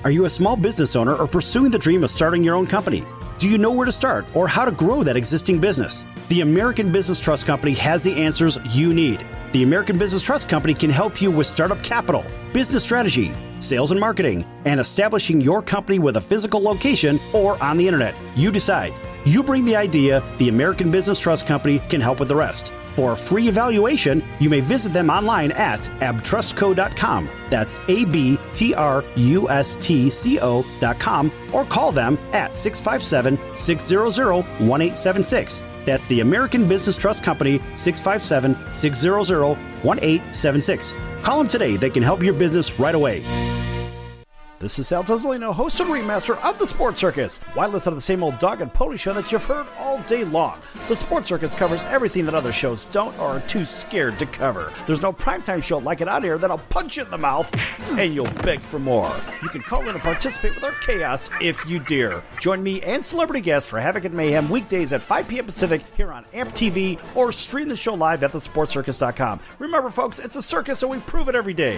Are 0.05 0.11
you 0.11 0.25
a 0.25 0.29
small 0.29 0.55
business 0.55 0.95
owner 0.95 1.15
or 1.15 1.27
pursuing 1.27 1.71
the 1.71 1.79
dream 1.79 2.03
of 2.03 2.11
starting 2.11 2.43
your 2.43 2.53
own 2.53 2.67
company? 2.67 3.03
Do 3.39 3.49
you 3.49 3.57
know 3.57 3.71
where 3.71 3.87
to 3.87 3.91
start 3.91 4.27
or 4.35 4.47
how 4.47 4.63
to 4.63 4.71
grow 4.71 5.01
that 5.01 5.17
existing 5.17 5.59
business? 5.59 6.03
The 6.29 6.41
American 6.41 6.91
Business 6.91 7.19
Trust 7.19 7.47
Company 7.47 7.73
has 7.73 8.03
the 8.03 8.13
answers 8.13 8.59
you 8.69 8.93
need. 8.93 9.25
The 9.55 9.63
American 9.63 9.97
Business 9.97 10.21
Trust 10.21 10.49
Company 10.49 10.73
can 10.73 10.89
help 10.89 11.21
you 11.21 11.31
with 11.31 11.47
startup 11.47 11.81
capital, 11.81 12.25
business 12.51 12.83
strategy, 12.83 13.33
sales 13.59 13.91
and 13.91 13.99
marketing, 14.01 14.45
and 14.65 14.81
establishing 14.81 15.39
your 15.39 15.61
company 15.61 15.97
with 15.97 16.17
a 16.17 16.19
physical 16.19 16.61
location 16.61 17.21
or 17.31 17.63
on 17.63 17.77
the 17.77 17.87
internet. 17.87 18.15
You 18.35 18.51
decide. 18.51 18.93
You 19.25 19.43
bring 19.43 19.63
the 19.63 19.77
idea, 19.77 20.21
the 20.39 20.49
American 20.49 20.91
Business 20.91 21.21
Trust 21.21 21.47
Company 21.47 21.79
can 21.87 22.01
help 22.01 22.19
with 22.19 22.27
the 22.27 22.35
rest. 22.35 22.73
For 22.97 23.13
a 23.13 23.15
free 23.15 23.47
evaluation, 23.47 24.21
you 24.41 24.49
may 24.49 24.59
visit 24.59 24.91
them 24.91 25.09
online 25.09 25.53
at 25.53 25.89
abtrustco.com. 26.01 27.29
That's 27.49 27.77
A 27.87 28.03
B 28.03 28.37
T 28.51 28.73
R 28.73 29.05
U 29.15 29.49
S 29.49 29.77
T 29.79 30.09
C 30.09 30.37
O.com 30.41 31.31
or 31.53 31.63
call 31.63 31.93
them 31.93 32.19
at 32.33 32.57
657 32.57 33.55
600 33.55 34.03
1876. 34.33 35.63
That's 35.85 36.07
the 36.07 36.19
American 36.19 36.67
Business 36.67 36.97
Trust 36.97 37.23
Company, 37.23 37.61
657 37.75 38.73
600 38.73 39.43
1876. 39.83 40.93
Call 41.21 41.37
them 41.37 41.47
today. 41.47 41.77
They 41.77 41.89
can 41.89 42.03
help 42.03 42.21
your 42.23 42.33
business 42.33 42.79
right 42.79 42.95
away. 42.95 43.23
This 44.57 44.79
is 44.79 44.87
Sal 44.87 45.03
Tuzolino, 45.03 45.53
host 45.53 45.81
and 45.81 45.89
remaster 45.89 46.41
of 46.41 46.57
The 46.57 46.65
Sports 46.65 46.97
Circus. 46.97 47.39
Why 47.55 47.67
listen 47.67 47.91
to 47.91 47.95
the 47.95 48.01
same 48.01 48.23
old 48.23 48.39
dog 48.39 48.61
and 48.61 48.73
pony 48.73 48.95
show 48.95 49.11
that 49.11 49.29
you've 49.29 49.43
heard 49.43 49.67
all 49.77 49.99
day 50.03 50.23
long? 50.23 50.61
The 50.87 50.95
Sports 50.95 51.27
Circus 51.27 51.53
covers 51.53 51.83
everything 51.83 52.23
that 52.23 52.33
other 52.33 52.53
shows 52.53 52.85
don't 52.85 53.19
or 53.19 53.31
are 53.31 53.39
too 53.41 53.65
scared 53.65 54.17
to 54.17 54.25
cover. 54.25 54.71
There's 54.87 55.01
no 55.01 55.11
primetime 55.11 55.61
show 55.61 55.79
like 55.79 55.99
it 55.99 56.07
out 56.07 56.23
here 56.23 56.37
that'll 56.37 56.59
punch 56.69 56.95
you 56.95 57.03
in 57.03 57.11
the 57.11 57.17
mouth 57.17 57.53
and 57.99 58.15
you'll 58.15 58.31
beg 58.45 58.61
for 58.61 58.79
more. 58.79 59.13
You 59.43 59.49
can 59.49 59.61
call 59.61 59.81
in 59.81 59.89
and 59.89 59.99
participate 59.99 60.55
with 60.55 60.63
our 60.63 60.75
chaos 60.81 61.29
if 61.41 61.65
you 61.65 61.79
dare. 61.79 62.23
Join 62.39 62.63
me 62.63 62.81
and 62.81 63.03
celebrity 63.03 63.41
guests 63.41 63.69
for 63.69 63.81
Havoc 63.81 64.05
and 64.05 64.15
Mayhem 64.15 64.49
weekdays 64.49 64.93
at 64.93 65.01
5 65.01 65.27
p.m. 65.27 65.45
Pacific 65.47 65.81
here 65.97 66.13
on 66.13 66.23
AMP 66.33 66.53
TV 66.53 66.97
or 67.13 67.33
stream 67.33 67.67
the 67.67 67.75
show 67.75 67.93
live 67.93 68.23
at 68.23 68.31
thesportcircus.com. 68.31 69.41
Remember, 69.59 69.89
folks, 69.89 70.17
it's 70.17 70.37
a 70.37 70.41
circus, 70.41 70.79
so 70.79 70.87
we 70.87 70.99
prove 70.99 71.27
it 71.27 71.35
every 71.35 71.53
day. 71.53 71.77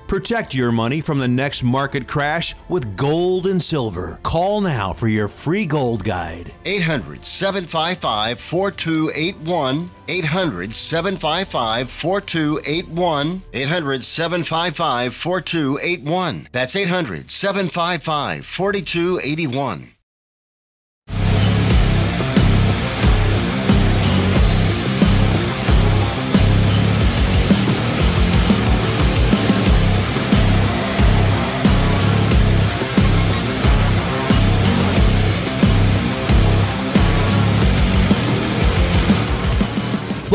Protect 0.11 0.53
your 0.53 0.73
money 0.73 0.99
from 0.99 1.19
the 1.19 1.27
next 1.29 1.63
market 1.63 2.05
crash 2.05 2.53
with 2.67 2.97
gold 2.97 3.47
and 3.47 3.63
silver. 3.63 4.19
Call 4.23 4.59
now 4.59 4.91
for 4.91 5.07
your 5.07 5.29
free 5.29 5.65
gold 5.65 6.03
guide. 6.03 6.51
800 6.65 7.25
755 7.25 8.37
4281. 8.37 9.89
800 10.09 10.75
755 10.75 11.89
4281. 11.89 13.41
800 13.53 14.03
755 14.03 15.15
4281. 15.15 16.47
That's 16.51 16.75
800 16.75 17.31
755 17.31 18.45
4281. 18.45 19.93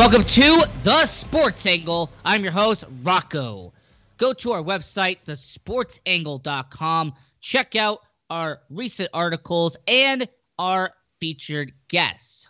Welcome 0.07 0.23
to 0.23 0.65
The 0.85 1.05
Sports 1.07 1.67
Angle. 1.67 2.13
I'm 2.25 2.45
your 2.45 2.53
host, 2.53 2.85
Rocco. 3.03 3.73
Go 4.19 4.33
to 4.35 4.53
our 4.53 4.63
website, 4.63 5.19
thesportsangle.com. 5.27 7.13
Check 7.41 7.75
out 7.75 8.03
our 8.31 8.61
recent 8.71 9.11
articles 9.13 9.77
and 9.89 10.29
our 10.61 10.93
featured 11.19 11.73
guests. 11.89 12.49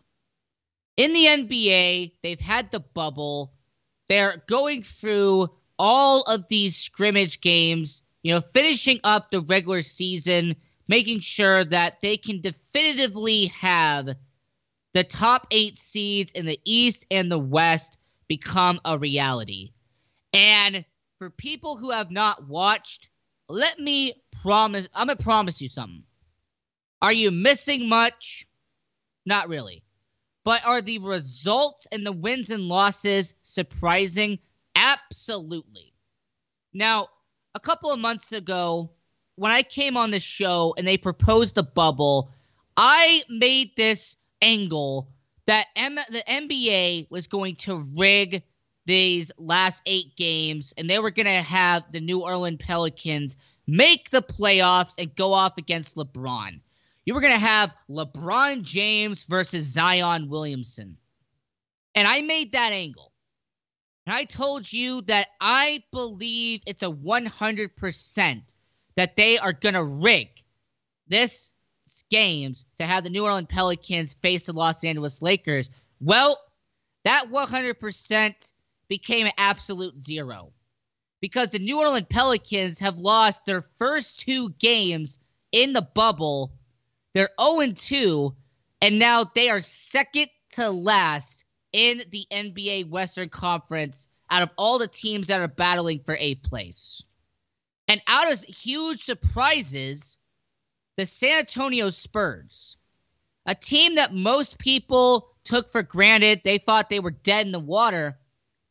In 0.98 1.14
the 1.14 1.24
NBA, 1.24 2.12
they've 2.22 2.38
had 2.38 2.70
the 2.70 2.80
bubble. 2.80 3.54
They're 4.10 4.42
going 4.46 4.82
through 4.82 5.48
all 5.78 6.24
of 6.24 6.48
these 6.48 6.76
scrimmage 6.76 7.40
games, 7.40 8.02
you 8.22 8.34
know, 8.34 8.42
finishing 8.52 9.00
up 9.02 9.30
the 9.30 9.40
regular 9.40 9.80
season, 9.80 10.56
making 10.88 11.20
sure 11.20 11.64
that 11.64 12.02
they 12.02 12.18
can 12.18 12.42
definitively 12.42 13.46
have 13.46 14.14
the 14.96 15.04
top 15.04 15.46
eight 15.50 15.78
seeds 15.78 16.32
in 16.32 16.46
the 16.46 16.58
East 16.64 17.04
and 17.10 17.30
the 17.30 17.38
West 17.38 17.98
become 18.28 18.80
a 18.86 18.96
reality. 18.96 19.72
And 20.32 20.86
for 21.18 21.28
people 21.28 21.76
who 21.76 21.90
have 21.90 22.10
not 22.10 22.48
watched, 22.48 23.10
let 23.46 23.78
me 23.78 24.14
promise 24.40 24.88
I'm 24.94 25.08
gonna 25.08 25.16
promise 25.16 25.60
you 25.60 25.68
something. 25.68 26.02
Are 27.02 27.12
you 27.12 27.30
missing 27.30 27.90
much? 27.90 28.46
Not 29.26 29.50
really. 29.50 29.82
But 30.44 30.64
are 30.64 30.80
the 30.80 30.96
results 30.96 31.86
and 31.92 32.06
the 32.06 32.12
wins 32.12 32.48
and 32.48 32.66
losses 32.66 33.34
surprising? 33.42 34.38
Absolutely. 34.76 35.92
Now, 36.72 37.08
a 37.54 37.60
couple 37.60 37.90
of 37.90 37.98
months 37.98 38.32
ago, 38.32 38.92
when 39.34 39.52
I 39.52 39.62
came 39.62 39.98
on 39.98 40.10
the 40.10 40.20
show 40.20 40.74
and 40.78 40.88
they 40.88 40.96
proposed 40.96 41.58
a 41.58 41.62
bubble, 41.62 42.30
I 42.78 43.24
made 43.28 43.76
this 43.76 44.16
angle 44.42 45.08
that 45.46 45.66
M- 45.76 45.94
the 45.94 46.24
NBA 46.28 47.10
was 47.10 47.26
going 47.26 47.56
to 47.56 47.86
rig 47.94 48.42
these 48.84 49.32
last 49.38 49.82
eight 49.86 50.16
games 50.16 50.72
and 50.76 50.88
they 50.88 50.98
were 50.98 51.10
going 51.10 51.26
to 51.26 51.42
have 51.42 51.84
the 51.92 52.00
New 52.00 52.20
Orleans 52.20 52.58
Pelicans 52.60 53.36
make 53.66 54.10
the 54.10 54.22
playoffs 54.22 54.94
and 54.98 55.14
go 55.16 55.32
off 55.32 55.58
against 55.58 55.96
LeBron. 55.96 56.60
You 57.04 57.14
were 57.14 57.20
going 57.20 57.34
to 57.34 57.38
have 57.38 57.74
LeBron 57.88 58.62
James 58.62 59.24
versus 59.24 59.64
Zion 59.64 60.28
Williamson. 60.28 60.96
And 61.94 62.06
I 62.06 62.20
made 62.22 62.52
that 62.52 62.72
angle. 62.72 63.12
And 64.06 64.14
I 64.14 64.24
told 64.24 64.72
you 64.72 65.02
that 65.02 65.28
I 65.40 65.82
believe 65.92 66.62
it's 66.66 66.82
a 66.82 66.90
100% 66.90 68.42
that 68.96 69.16
they 69.16 69.38
are 69.38 69.52
going 69.52 69.74
to 69.74 69.84
rig 69.84 70.28
this 71.08 71.52
games 72.10 72.66
to 72.78 72.86
have 72.86 73.04
the 73.04 73.10
New 73.10 73.24
Orleans 73.24 73.48
Pelicans 73.48 74.14
face 74.14 74.44
the 74.44 74.52
Los 74.52 74.84
Angeles 74.84 75.22
Lakers. 75.22 75.70
Well, 76.00 76.38
that 77.04 77.26
100% 77.30 78.52
became 78.88 79.26
an 79.26 79.32
absolute 79.38 80.00
zero 80.00 80.52
because 81.20 81.48
the 81.48 81.58
New 81.58 81.78
Orleans 81.78 82.06
Pelicans 82.08 82.78
have 82.78 82.98
lost 82.98 83.44
their 83.44 83.66
first 83.78 84.18
two 84.20 84.50
games 84.58 85.18
in 85.52 85.72
the 85.72 85.82
bubble. 85.94 86.52
They're 87.14 87.30
0 87.40 87.72
2, 87.72 88.34
and 88.82 88.98
now 88.98 89.24
they 89.34 89.50
are 89.50 89.60
second 89.60 90.28
to 90.52 90.70
last 90.70 91.44
in 91.72 92.02
the 92.10 92.26
NBA 92.30 92.88
Western 92.88 93.28
Conference 93.28 94.08
out 94.30 94.42
of 94.42 94.50
all 94.56 94.78
the 94.78 94.88
teams 94.88 95.28
that 95.28 95.40
are 95.40 95.48
battling 95.48 96.00
for 96.00 96.16
eighth 96.18 96.42
place. 96.42 97.02
And 97.88 98.02
out 98.06 98.32
of 98.32 98.42
huge 98.42 99.00
surprises, 99.00 100.15
the 100.96 101.06
San 101.06 101.40
Antonio 101.40 101.90
Spurs, 101.90 102.76
a 103.44 103.54
team 103.54 103.94
that 103.96 104.14
most 104.14 104.58
people 104.58 105.30
took 105.44 105.70
for 105.70 105.82
granted, 105.82 106.40
they 106.44 106.58
thought 106.58 106.88
they 106.88 107.00
were 107.00 107.10
dead 107.10 107.46
in 107.46 107.52
the 107.52 107.58
water. 107.58 108.18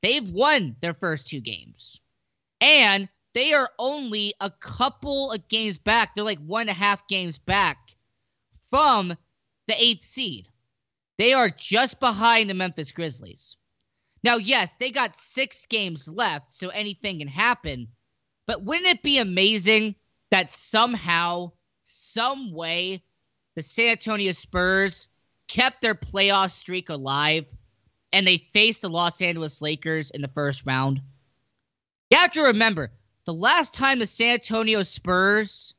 They've 0.02 0.30
won 0.30 0.76
their 0.82 0.94
first 0.94 1.28
two 1.28 1.40
games. 1.40 2.00
And 2.60 3.08
they 3.34 3.54
are 3.54 3.70
only 3.80 4.34
a 4.40 4.50
couple 4.50 5.32
of 5.32 5.48
games 5.48 5.78
back. 5.78 6.16
They're 6.16 6.24
like 6.24 6.40
one 6.40 6.62
and 6.62 6.70
a 6.70 6.74
half 6.74 7.08
games 7.08 7.38
back 7.38 7.96
from 8.70 9.16
the 9.68 9.82
eighth 9.82 10.04
seed. 10.04 10.50
They 11.18 11.34
are 11.34 11.50
just 11.50 12.00
behind 12.00 12.50
the 12.50 12.54
Memphis 12.54 12.92
Grizzlies. 12.92 13.56
Now, 14.24 14.38
yes, 14.38 14.74
they 14.80 14.92
got 14.92 15.18
six 15.18 15.66
games 15.66 16.08
left, 16.08 16.54
so 16.54 16.70
anything 16.70 17.20
can 17.20 17.28
happen. 17.28 17.88
But 18.48 18.64
wouldn't 18.64 18.88
it 18.88 19.04
be 19.04 19.20
amazing 19.20 19.96
that 20.32 20.52
somehow 20.52 21.52
some 22.16 22.54
way 22.54 23.04
the 23.56 23.62
San 23.62 23.90
Antonio 23.90 24.32
Spurs 24.32 25.10
kept 25.50 25.82
their 25.82 25.96
playoff 25.96 26.52
streak 26.52 26.88
alive 26.88 27.46
and 28.14 28.26
they 28.26 28.38
faced 28.38 28.82
the 28.82 28.90
Los 28.90 29.22
Angeles 29.22 29.62
Lakers 29.62 30.12
in 30.12 30.22
the 30.22 30.30
first 30.30 30.66
round. 30.66 31.02
You 32.10 32.18
have 32.18 32.32
to 32.32 32.44
remember 32.44 32.92
the 33.26 33.34
last 33.34 33.74
time 33.74 34.00
the 34.00 34.08
San 34.08 34.36
Antonio 34.36 34.84
Spurs 34.84 35.74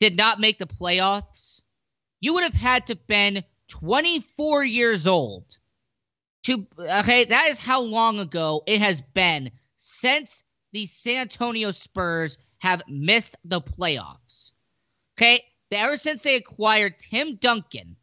did 0.00 0.16
not 0.16 0.40
make 0.40 0.58
the 0.58 0.66
playoffs, 0.66 1.60
you 2.20 2.32
would 2.34 2.44
have 2.44 2.54
had 2.54 2.86
to 2.86 2.96
been 2.96 3.44
24 3.68 4.64
years 4.64 5.06
old. 5.06 5.44
To 6.44 6.66
okay, 6.78 7.26
that 7.26 7.48
is 7.48 7.60
how 7.60 7.82
long 7.82 8.20
ago 8.20 8.62
it 8.66 8.80
has 8.80 9.02
been 9.02 9.50
since 9.76 10.44
the 10.72 10.86
San 10.86 11.22
Antonio 11.22 11.72
Spurs 11.72 12.38
have 12.58 12.82
missed 12.88 13.36
the 13.44 13.60
playoffs. 13.60 14.52
Okay, 15.18 15.44
ever 15.76 15.96
since 15.96 16.22
they 16.22 16.36
acquired 16.36 16.98
Tim 16.98 17.36
Duncan, 17.36 17.96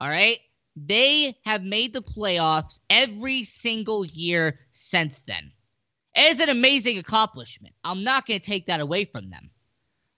all 0.00 0.08
right, 0.08 0.38
they 0.76 1.36
have 1.44 1.62
made 1.62 1.92
the 1.92 2.02
playoffs 2.02 2.80
every 2.88 3.44
single 3.44 4.04
year 4.04 4.58
since 4.72 5.22
then. 5.22 5.52
It 6.14 6.36
is 6.36 6.40
an 6.40 6.48
amazing 6.48 6.98
accomplishment. 6.98 7.74
I'm 7.84 8.04
not 8.04 8.26
going 8.26 8.40
to 8.40 8.46
take 8.46 8.66
that 8.66 8.80
away 8.80 9.04
from 9.04 9.30
them. 9.30 9.50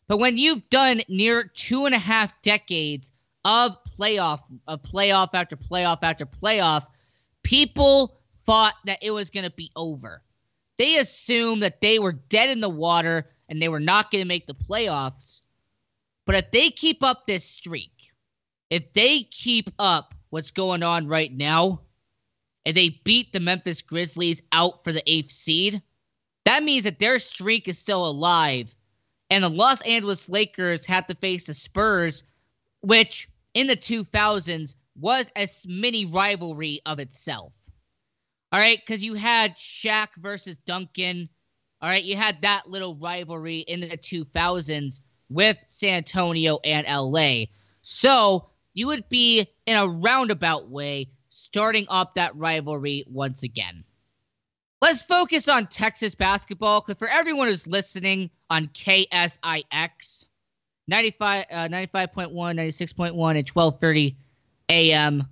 But 0.06 0.18
when 0.18 0.36
you've 0.36 0.68
done 0.70 1.00
near 1.08 1.44
two 1.44 1.86
and 1.86 1.94
a 1.94 1.98
half 1.98 2.40
decades 2.42 3.12
of 3.44 3.76
playoff, 3.98 4.40
of 4.66 4.82
playoff 4.82 5.30
after 5.32 5.56
playoff 5.56 5.98
after 6.02 6.26
playoff, 6.26 6.86
people 7.42 8.18
thought 8.44 8.74
that 8.86 8.98
it 9.02 9.10
was 9.10 9.30
going 9.30 9.44
to 9.44 9.50
be 9.50 9.70
over. 9.76 10.22
They 10.78 10.96
assumed 10.98 11.62
that 11.62 11.80
they 11.80 11.98
were 11.98 12.12
dead 12.12 12.50
in 12.50 12.60
the 12.60 12.68
water 12.68 13.30
and 13.48 13.60
they 13.60 13.68
were 13.68 13.80
not 13.80 14.10
going 14.10 14.22
to 14.22 14.28
make 14.28 14.46
the 14.46 14.54
playoffs. 14.54 15.40
But 16.26 16.36
if 16.36 16.50
they 16.50 16.70
keep 16.70 17.02
up 17.02 17.26
this 17.26 17.44
streak, 17.44 17.92
if 18.70 18.92
they 18.92 19.22
keep 19.24 19.70
up 19.78 20.14
what's 20.30 20.50
going 20.50 20.82
on 20.82 21.06
right 21.06 21.32
now, 21.32 21.80
and 22.64 22.76
they 22.76 23.00
beat 23.04 23.32
the 23.32 23.40
Memphis 23.40 23.82
Grizzlies 23.82 24.42
out 24.52 24.84
for 24.84 24.92
the 24.92 25.02
eighth 25.10 25.32
seed, 25.32 25.82
that 26.44 26.62
means 26.62 26.84
that 26.84 26.98
their 26.98 27.18
streak 27.18 27.68
is 27.68 27.78
still 27.78 28.06
alive. 28.06 28.74
And 29.30 29.44
the 29.44 29.50
Los 29.50 29.80
Angeles 29.82 30.28
Lakers 30.28 30.86
have 30.86 31.06
to 31.06 31.14
face 31.14 31.46
the 31.46 31.54
Spurs, 31.54 32.24
which 32.80 33.28
in 33.54 33.66
the 33.66 33.76
2000s 33.76 34.74
was 34.98 35.30
a 35.36 35.48
mini 35.66 36.06
rivalry 36.06 36.80
of 36.86 36.98
itself. 36.98 37.52
All 38.52 38.60
right, 38.60 38.78
because 38.78 39.02
you 39.02 39.14
had 39.14 39.56
Shaq 39.56 40.08
versus 40.18 40.56
Duncan. 40.56 41.28
All 41.82 41.88
right, 41.88 42.04
you 42.04 42.16
had 42.16 42.42
that 42.42 42.70
little 42.70 42.94
rivalry 42.94 43.58
in 43.58 43.80
the 43.80 43.88
2000s 43.98 45.00
with 45.34 45.56
San 45.68 45.94
Antonio 45.94 46.60
and 46.64 46.86
LA. 46.86 47.46
So 47.82 48.48
you 48.72 48.86
would 48.86 49.08
be 49.08 49.46
in 49.66 49.76
a 49.76 49.86
roundabout 49.86 50.70
way 50.70 51.08
starting 51.30 51.86
up 51.88 52.14
that 52.14 52.36
rivalry 52.36 53.04
once 53.08 53.42
again. 53.42 53.84
Let's 54.80 55.02
focus 55.02 55.48
on 55.48 55.66
Texas 55.66 56.14
basketball 56.14 56.80
because 56.80 56.98
for 56.98 57.08
everyone 57.08 57.48
who's 57.48 57.66
listening 57.66 58.30
on 58.50 58.68
KSIX, 58.68 60.24
95, 60.86 61.44
uh, 61.50 61.68
95.1, 61.68 62.32
96.1, 62.32 63.08
and 63.08 63.48
1230 63.48 64.16
AM 64.68 65.28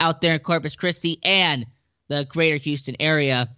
out 0.00 0.20
there 0.20 0.34
in 0.34 0.40
Corpus 0.40 0.76
Christi 0.76 1.18
and 1.22 1.66
the 2.08 2.24
greater 2.24 2.56
Houston 2.56 2.96
area, 3.00 3.48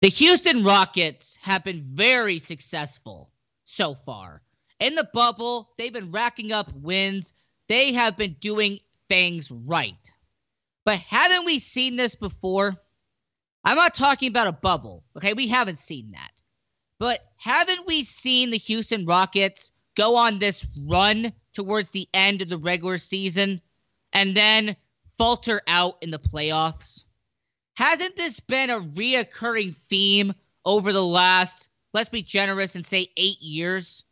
the 0.00 0.08
Houston 0.08 0.64
Rockets 0.64 1.36
have 1.42 1.64
been 1.64 1.82
very 1.82 2.38
successful 2.38 3.30
so 3.64 3.94
far. 3.94 4.42
In 4.84 4.96
the 4.96 5.08
bubble, 5.14 5.70
they've 5.78 5.94
been 5.94 6.12
racking 6.12 6.52
up 6.52 6.70
wins. 6.74 7.32
They 7.68 7.94
have 7.94 8.18
been 8.18 8.34
doing 8.34 8.80
things 9.08 9.50
right. 9.50 10.12
But 10.84 10.98
haven't 10.98 11.46
we 11.46 11.58
seen 11.58 11.96
this 11.96 12.14
before? 12.14 12.74
I'm 13.64 13.76
not 13.76 13.94
talking 13.94 14.28
about 14.28 14.46
a 14.46 14.52
bubble, 14.52 15.02
okay? 15.16 15.32
We 15.32 15.48
haven't 15.48 15.80
seen 15.80 16.10
that. 16.10 16.32
But 16.98 17.26
haven't 17.38 17.86
we 17.86 18.04
seen 18.04 18.50
the 18.50 18.58
Houston 18.58 19.06
Rockets 19.06 19.72
go 19.94 20.16
on 20.16 20.38
this 20.38 20.66
run 20.76 21.32
towards 21.54 21.90
the 21.90 22.06
end 22.12 22.42
of 22.42 22.50
the 22.50 22.58
regular 22.58 22.98
season 22.98 23.62
and 24.12 24.36
then 24.36 24.76
falter 25.16 25.62
out 25.66 25.96
in 26.02 26.10
the 26.10 26.18
playoffs? 26.18 27.04
Hasn't 27.72 28.16
this 28.16 28.38
been 28.38 28.68
a 28.68 28.82
reoccurring 28.82 29.76
theme 29.88 30.34
over 30.62 30.92
the 30.92 31.02
last, 31.02 31.70
let's 31.94 32.10
be 32.10 32.20
generous 32.20 32.74
and 32.74 32.84
say 32.84 33.08
eight 33.16 33.40
years? 33.40 34.04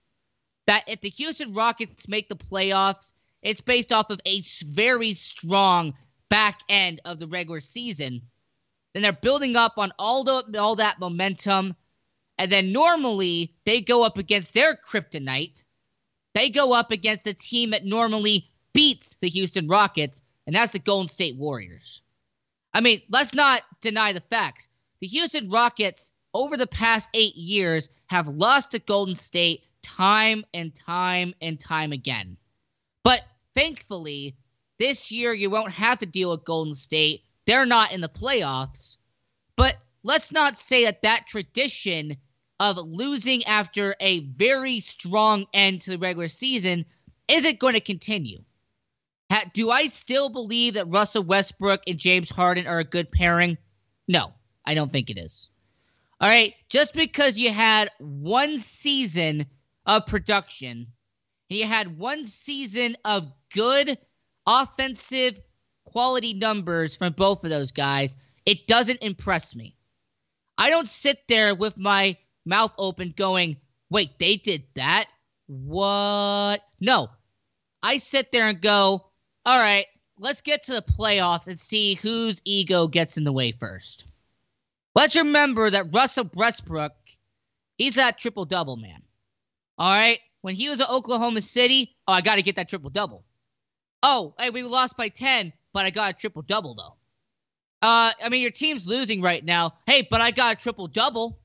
That 0.66 0.85
if 0.87 1.01
the 1.01 1.11
Houston 1.11 1.55
Rockets 1.55 2.09
make 2.09 2.29
the 2.29 2.37
playoffs, 2.37 3.12
it's 3.42 3.61
based 3.61 3.92
off 3.92 4.11
of 4.11 4.20
a 4.25 4.42
very 4.66 5.14
strong 5.14 5.94
back 6.29 6.61
end 6.68 7.01
of 7.05 7.18
the 7.18 7.27
regular 7.27 7.61
season. 7.61 8.22
Then 8.92 9.03
they're 9.03 9.12
building 9.12 9.57
up 9.57 9.79
on 9.79 9.92
all 9.98 10.25
the 10.25 10.59
all 10.59 10.77
that 10.77 11.01
momentum, 11.01 11.75
and 12.38 12.53
then 12.53 12.72
normally 12.72 13.55
they 13.64 13.81
go 13.81 14.05
up 14.05 14.18
against 14.18 14.55
their 14.55 14.77
kryptonite. 14.77 15.64
They 16.35 16.51
go 16.51 16.72
up 16.72 16.90
against 16.90 17.27
a 17.27 17.35
team 17.35 17.70
that 17.70 17.85
normally 17.85 18.51
beats 18.72 19.16
the 19.20 19.29
Houston 19.29 19.68
Rockets, 19.68 20.22
and 20.46 20.55
that's 20.57 20.72
the 20.72 20.79
Golden 20.79 21.09
State 21.09 21.37
Warriors. 21.37 22.01
I 22.72 22.81
mean, 22.81 23.03
let's 23.11 23.35
not 23.35 23.62
deny 23.81 24.12
the 24.12 24.22
facts. 24.31 24.68
The 25.01 25.07
Houston 25.09 25.51
Rockets, 25.51 26.12
over 26.33 26.57
the 26.57 26.66
past 26.66 27.09
eight 27.12 27.37
years, 27.37 27.88
have 28.07 28.29
lost 28.29 28.70
to 28.70 28.79
Golden 28.79 29.16
State 29.16 29.64
time 29.82 30.44
and 30.54 30.74
time 30.74 31.34
and 31.40 31.58
time 31.58 31.92
again. 31.92 32.36
But 33.04 33.22
thankfully, 33.54 34.36
this 34.78 35.12
year 35.12 35.32
you 35.34 35.50
won't 35.50 35.72
have 35.72 35.98
to 35.98 36.06
deal 36.06 36.30
with 36.30 36.44
Golden 36.44 36.74
State. 36.74 37.22
They're 37.46 37.66
not 37.66 37.92
in 37.92 38.00
the 38.00 38.08
playoffs. 38.08 38.96
But 39.56 39.76
let's 40.02 40.32
not 40.32 40.58
say 40.58 40.84
that 40.84 41.02
that 41.02 41.26
tradition 41.26 42.16
of 42.60 42.78
losing 42.78 43.44
after 43.44 43.96
a 44.00 44.20
very 44.20 44.80
strong 44.80 45.46
end 45.52 45.82
to 45.82 45.90
the 45.90 45.98
regular 45.98 46.28
season 46.28 46.84
isn't 47.28 47.58
going 47.58 47.74
to 47.74 47.80
continue. 47.80 48.42
Do 49.54 49.70
I 49.70 49.88
still 49.88 50.28
believe 50.28 50.74
that 50.74 50.88
Russell 50.88 51.24
Westbrook 51.24 51.80
and 51.86 51.98
James 51.98 52.30
Harden 52.30 52.66
are 52.66 52.80
a 52.80 52.84
good 52.84 53.10
pairing? 53.10 53.56
No, 54.06 54.32
I 54.64 54.74
don't 54.74 54.92
think 54.92 55.10
it 55.10 55.18
is. 55.18 55.48
All 56.20 56.28
right, 56.28 56.54
just 56.68 56.92
because 56.92 57.38
you 57.38 57.50
had 57.50 57.90
one 57.98 58.58
season 58.58 59.46
of 59.86 60.06
production 60.06 60.86
He 61.48 61.62
had 61.62 61.98
one 61.98 62.26
season 62.26 62.96
of 63.04 63.32
good 63.52 63.98
offensive 64.46 65.38
quality 65.84 66.34
numbers 66.34 66.96
from 66.96 67.12
both 67.12 67.44
of 67.44 67.50
those 67.50 67.72
guys, 67.72 68.16
it 68.46 68.66
doesn't 68.66 69.02
impress 69.02 69.54
me. 69.54 69.76
I 70.56 70.70
don't 70.70 70.88
sit 70.88 71.18
there 71.28 71.54
with 71.54 71.76
my 71.76 72.16
mouth 72.44 72.72
open 72.78 73.14
going, 73.16 73.56
wait, 73.90 74.18
they 74.18 74.36
did 74.36 74.64
that? 74.74 75.06
What? 75.46 76.62
No. 76.80 77.10
I 77.82 77.98
sit 77.98 78.32
there 78.32 78.48
and 78.48 78.60
go, 78.60 79.06
all 79.44 79.58
right, 79.58 79.86
let's 80.18 80.40
get 80.40 80.64
to 80.64 80.72
the 80.72 80.82
playoffs 80.82 81.48
and 81.48 81.58
see 81.58 81.94
whose 81.94 82.40
ego 82.44 82.86
gets 82.86 83.16
in 83.16 83.24
the 83.24 83.32
way 83.32 83.52
first. 83.52 84.06
Let's 84.94 85.16
remember 85.16 85.70
that 85.70 85.92
Russell 85.92 86.30
Westbrook, 86.34 86.92
he's 87.76 87.94
that 87.94 88.18
triple 88.18 88.44
double 88.44 88.76
man. 88.76 89.02
All 89.82 89.90
right. 89.90 90.20
When 90.42 90.54
he 90.54 90.68
was 90.68 90.80
at 90.80 90.88
Oklahoma 90.88 91.42
City, 91.42 91.96
oh, 92.06 92.12
I 92.12 92.20
got 92.20 92.36
to 92.36 92.42
get 92.42 92.54
that 92.54 92.68
triple 92.68 92.88
double. 92.88 93.24
Oh, 94.04 94.32
hey, 94.38 94.50
we 94.50 94.62
lost 94.62 94.96
by 94.96 95.08
10, 95.08 95.52
but 95.72 95.84
I 95.84 95.90
got 95.90 96.10
a 96.10 96.12
triple 96.12 96.42
double, 96.42 96.76
though. 96.76 96.94
Uh, 97.84 98.12
I 98.22 98.28
mean, 98.28 98.42
your 98.42 98.52
team's 98.52 98.86
losing 98.86 99.20
right 99.20 99.44
now. 99.44 99.74
Hey, 99.88 100.06
but 100.08 100.20
I 100.20 100.30
got 100.30 100.52
a 100.52 100.56
triple 100.56 100.86
double. 100.86 101.36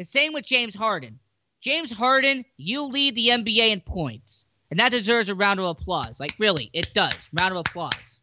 The 0.00 0.04
same 0.04 0.32
with 0.32 0.44
James 0.44 0.74
Harden. 0.74 1.20
James 1.60 1.92
Harden, 1.92 2.44
you 2.56 2.86
lead 2.86 3.14
the 3.14 3.28
NBA 3.28 3.70
in 3.70 3.80
points. 3.80 4.46
And 4.72 4.80
that 4.80 4.90
deserves 4.90 5.28
a 5.28 5.36
round 5.36 5.60
of 5.60 5.66
applause. 5.66 6.18
Like, 6.18 6.34
really, 6.38 6.70
it 6.72 6.92
does. 6.92 7.16
Round 7.38 7.52
of 7.52 7.58
applause. 7.58 8.18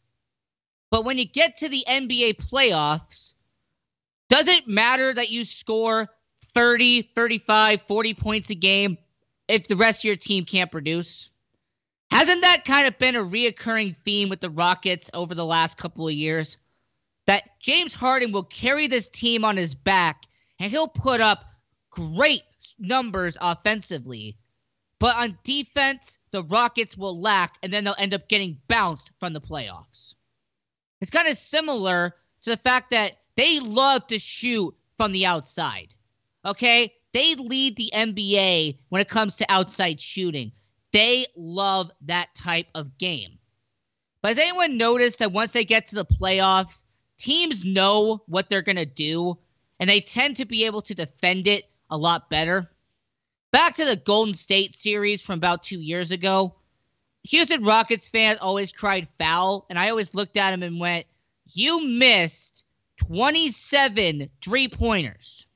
But 0.89 1.05
when 1.05 1.17
you 1.17 1.23
get 1.23 1.55
to 1.57 1.69
the 1.69 1.85
NBA 1.87 2.49
playoffs, 2.51 3.33
does 4.27 4.49
it 4.49 4.67
matter 4.67 5.13
that 5.13 5.29
you 5.29 5.45
score 5.45 6.09
30, 6.53 7.03
35, 7.15 7.81
40 7.87 8.13
points 8.13 8.49
a 8.49 8.55
game 8.55 8.97
if 9.51 9.67
the 9.67 9.75
rest 9.75 10.01
of 10.01 10.05
your 10.05 10.15
team 10.15 10.45
can't 10.45 10.71
produce? 10.71 11.29
Hasn't 12.09 12.41
that 12.41 12.65
kind 12.65 12.87
of 12.87 12.97
been 12.97 13.15
a 13.15 13.23
reoccurring 13.23 13.95
theme 14.03 14.29
with 14.29 14.41
the 14.41 14.49
Rockets 14.49 15.09
over 15.13 15.35
the 15.35 15.45
last 15.45 15.77
couple 15.77 16.07
of 16.07 16.13
years? 16.13 16.57
That 17.27 17.59
James 17.59 17.93
Harden 17.93 18.31
will 18.31 18.43
carry 18.43 18.87
this 18.87 19.07
team 19.07 19.45
on 19.45 19.57
his 19.57 19.75
back 19.75 20.23
and 20.59 20.71
he'll 20.71 20.87
put 20.87 21.21
up 21.21 21.45
great 21.89 22.43
numbers 22.79 23.37
offensively. 23.39 24.37
But 24.99 25.15
on 25.15 25.37
defense, 25.43 26.19
the 26.31 26.43
Rockets 26.43 26.95
will 26.95 27.19
lack, 27.19 27.57
and 27.63 27.73
then 27.73 27.83
they'll 27.83 27.95
end 27.97 28.13
up 28.13 28.29
getting 28.29 28.61
bounced 28.67 29.11
from 29.19 29.33
the 29.33 29.41
playoffs. 29.41 30.13
It's 31.01 31.09
kind 31.09 31.27
of 31.27 31.37
similar 31.37 32.15
to 32.43 32.49
the 32.51 32.57
fact 32.57 32.91
that 32.91 33.17
they 33.35 33.59
love 33.59 34.05
to 34.07 34.19
shoot 34.19 34.75
from 34.97 35.11
the 35.11 35.25
outside. 35.25 35.95
Okay? 36.45 36.93
They 37.13 37.35
lead 37.35 37.75
the 37.75 37.91
NBA 37.93 38.77
when 38.89 39.01
it 39.01 39.09
comes 39.09 39.35
to 39.37 39.45
outside 39.51 39.99
shooting. 39.99 40.51
They 40.91 41.25
love 41.35 41.91
that 42.01 42.33
type 42.35 42.67
of 42.75 42.97
game. 42.97 43.39
But 44.21 44.29
has 44.29 44.39
anyone 44.39 44.77
noticed 44.77 45.19
that 45.19 45.31
once 45.31 45.51
they 45.51 45.65
get 45.65 45.87
to 45.87 45.95
the 45.95 46.05
playoffs, 46.05 46.83
teams 47.17 47.65
know 47.65 48.23
what 48.27 48.49
they're 48.49 48.61
going 48.61 48.75
to 48.77 48.85
do, 48.85 49.37
and 49.79 49.89
they 49.89 50.01
tend 50.01 50.37
to 50.37 50.45
be 50.45 50.65
able 50.65 50.81
to 50.83 50.95
defend 50.95 51.47
it 51.47 51.69
a 51.89 51.97
lot 51.97 52.29
better? 52.29 52.71
Back 53.51 53.75
to 53.75 53.85
the 53.85 53.95
Golden 53.95 54.35
State 54.35 54.77
series 54.77 55.21
from 55.21 55.39
about 55.39 55.63
two 55.63 55.79
years 55.79 56.11
ago. 56.11 56.55
Houston 57.23 57.63
Rockets 57.63 58.07
fans 58.07 58.39
always 58.39 58.71
cried 58.71 59.07
foul, 59.19 59.65
and 59.69 59.77
I 59.77 59.89
always 59.89 60.13
looked 60.13 60.37
at 60.37 60.53
him 60.53 60.63
and 60.63 60.79
went, 60.79 61.05
You 61.47 61.85
missed 61.85 62.63
27 62.97 64.29
three 64.41 64.67
pointers. 64.67 65.47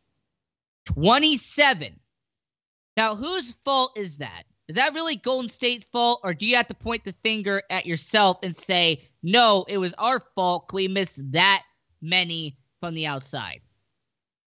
27. 0.85 1.99
Now, 2.97 3.15
whose 3.15 3.53
fault 3.65 3.97
is 3.97 4.17
that? 4.17 4.43
Is 4.67 4.75
that 4.75 4.93
really 4.93 5.15
Golden 5.15 5.49
State's 5.49 5.85
fault, 5.91 6.21
or 6.23 6.33
do 6.33 6.45
you 6.45 6.55
have 6.55 6.67
to 6.69 6.73
point 6.73 7.03
the 7.03 7.13
finger 7.23 7.61
at 7.69 7.85
yourself 7.85 8.39
and 8.41 8.55
say, 8.55 9.07
no, 9.21 9.65
it 9.67 9.77
was 9.77 9.93
our 9.97 10.21
fault? 10.33 10.71
We 10.73 10.87
missed 10.87 11.19
that 11.33 11.63
many 12.01 12.57
from 12.79 12.95
the 12.95 13.05
outside. 13.05 13.61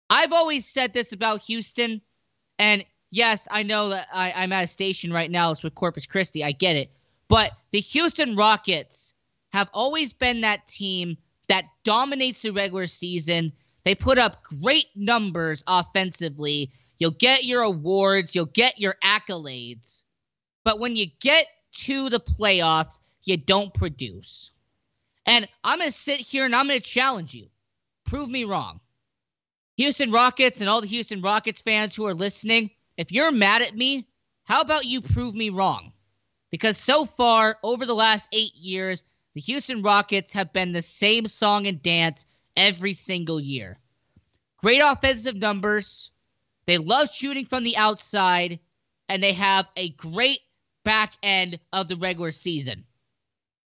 I've 0.08 0.32
always 0.32 0.66
said 0.66 0.94
this 0.94 1.12
about 1.12 1.42
Houston, 1.42 2.00
and 2.58 2.84
yes, 3.10 3.46
I 3.50 3.62
know 3.62 3.90
that 3.90 4.08
I, 4.12 4.44
am 4.44 4.52
at 4.52 4.64
a 4.64 4.68
station 4.68 5.12
right 5.12 5.30
now. 5.30 5.50
It's 5.50 5.62
with 5.62 5.74
Corpus 5.74 6.06
Christi. 6.06 6.44
I 6.44 6.52
get 6.52 6.76
it. 6.76 6.90
But 7.28 7.52
the 7.72 7.80
Houston 7.80 8.36
Rockets 8.36 9.14
have 9.52 9.68
always 9.74 10.12
been 10.12 10.42
that 10.42 10.68
team 10.68 11.16
that 11.48 11.64
dominates 11.84 12.42
the 12.42 12.52
regular 12.52 12.86
season. 12.86 13.52
They 13.86 13.94
put 13.94 14.18
up 14.18 14.42
great 14.42 14.88
numbers 14.96 15.62
offensively. 15.68 16.72
You'll 16.98 17.12
get 17.12 17.44
your 17.44 17.62
awards, 17.62 18.34
you'll 18.34 18.46
get 18.46 18.80
your 18.80 18.96
accolades. 19.04 20.02
But 20.64 20.80
when 20.80 20.96
you 20.96 21.06
get 21.20 21.46
to 21.84 22.10
the 22.10 22.18
playoffs, 22.18 22.98
you 23.22 23.36
don't 23.36 23.72
produce. 23.72 24.50
And 25.24 25.46
I'm 25.62 25.78
going 25.78 25.92
to 25.92 25.96
sit 25.96 26.20
here 26.20 26.44
and 26.44 26.54
I'm 26.54 26.66
going 26.66 26.80
to 26.80 26.84
challenge 26.84 27.32
you. 27.32 27.46
Prove 28.04 28.28
me 28.28 28.42
wrong. 28.42 28.80
Houston 29.76 30.10
Rockets 30.10 30.60
and 30.60 30.68
all 30.68 30.80
the 30.80 30.88
Houston 30.88 31.22
Rockets 31.22 31.62
fans 31.62 31.94
who 31.94 32.06
are 32.06 32.14
listening, 32.14 32.70
if 32.96 33.12
you're 33.12 33.30
mad 33.30 33.62
at 33.62 33.76
me, 33.76 34.08
how 34.42 34.62
about 34.62 34.86
you 34.86 35.00
prove 35.00 35.36
me 35.36 35.50
wrong? 35.50 35.92
Because 36.50 36.76
so 36.76 37.06
far, 37.06 37.56
over 37.62 37.86
the 37.86 37.94
last 37.94 38.28
eight 38.32 38.56
years, 38.56 39.04
the 39.34 39.40
Houston 39.42 39.82
Rockets 39.82 40.32
have 40.32 40.52
been 40.52 40.72
the 40.72 40.82
same 40.82 41.26
song 41.26 41.68
and 41.68 41.80
dance 41.80 42.26
every 42.56 42.92
single 42.94 43.40
year. 43.40 43.78
Great 44.58 44.80
offensive 44.80 45.36
numbers. 45.36 46.10
They 46.66 46.78
love 46.78 47.12
shooting 47.14 47.46
from 47.46 47.64
the 47.64 47.76
outside. 47.76 48.60
and 49.08 49.22
they 49.22 49.32
have 49.34 49.66
a 49.76 49.90
great 49.90 50.40
back 50.84 51.14
end 51.22 51.58
of 51.72 51.88
the 51.88 51.96
regular 51.96 52.32
season. 52.32 52.84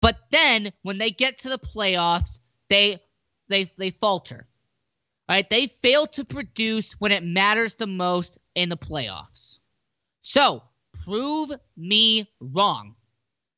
But 0.02 0.18
then 0.32 0.72
when 0.84 0.98
they 0.98 1.12
get 1.12 1.40
to 1.40 1.50
the 1.50 1.60
playoffs, 1.60 2.40
they 2.70 3.02
they 3.50 3.72
they 3.78 3.92
falter. 3.92 4.48
Right? 5.30 5.50
They 5.50 5.68
fail 5.68 6.08
to 6.08 6.26
produce 6.26 6.92
when 7.00 7.12
it 7.12 7.24
matters 7.24 7.76
the 7.76 7.88
most 7.88 8.38
in 8.56 8.70
the 8.70 8.78
playoffs. 8.78 9.60
So, 10.22 10.64
prove 11.06 11.52
me 11.78 12.28
wrong. 12.40 12.96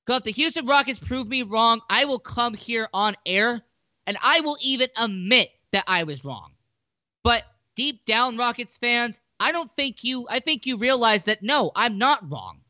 Because 0.05 0.19
if 0.19 0.25
the 0.25 0.31
Houston 0.33 0.65
Rockets 0.67 0.99
prove 0.99 1.27
me 1.27 1.41
wrong, 1.41 1.81
I 1.89 2.05
will 2.05 2.19
come 2.19 2.53
here 2.53 2.87
on 2.93 3.15
air 3.25 3.63
and 4.07 4.17
I 4.21 4.41
will 4.41 4.57
even 4.61 4.89
admit 4.97 5.49
that 5.71 5.85
I 5.87 6.03
was 6.03 6.23
wrong. 6.23 6.51
But 7.23 7.43
deep 7.75 8.05
down, 8.05 8.37
Rockets 8.37 8.77
fans, 8.77 9.19
I 9.39 9.51
don't 9.51 9.71
think 9.75 10.03
you, 10.03 10.27
I 10.29 10.39
think 10.39 10.65
you 10.65 10.77
realize 10.77 11.23
that 11.23 11.43
no, 11.43 11.71
I'm 11.75 11.97
not 11.97 12.29
wrong. 12.29 12.61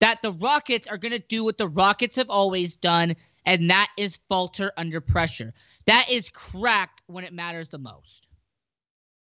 That 0.00 0.22
the 0.22 0.32
Rockets 0.32 0.86
are 0.86 0.98
going 0.98 1.12
to 1.12 1.18
do 1.18 1.44
what 1.44 1.58
the 1.58 1.68
Rockets 1.68 2.16
have 2.16 2.30
always 2.30 2.76
done, 2.76 3.16
and 3.44 3.70
that 3.70 3.88
is 3.96 4.18
falter 4.28 4.72
under 4.76 5.00
pressure. 5.00 5.52
That 5.86 6.06
is 6.10 6.28
crack 6.28 6.90
when 7.06 7.24
it 7.24 7.32
matters 7.32 7.68
the 7.68 7.78
most. 7.78 8.26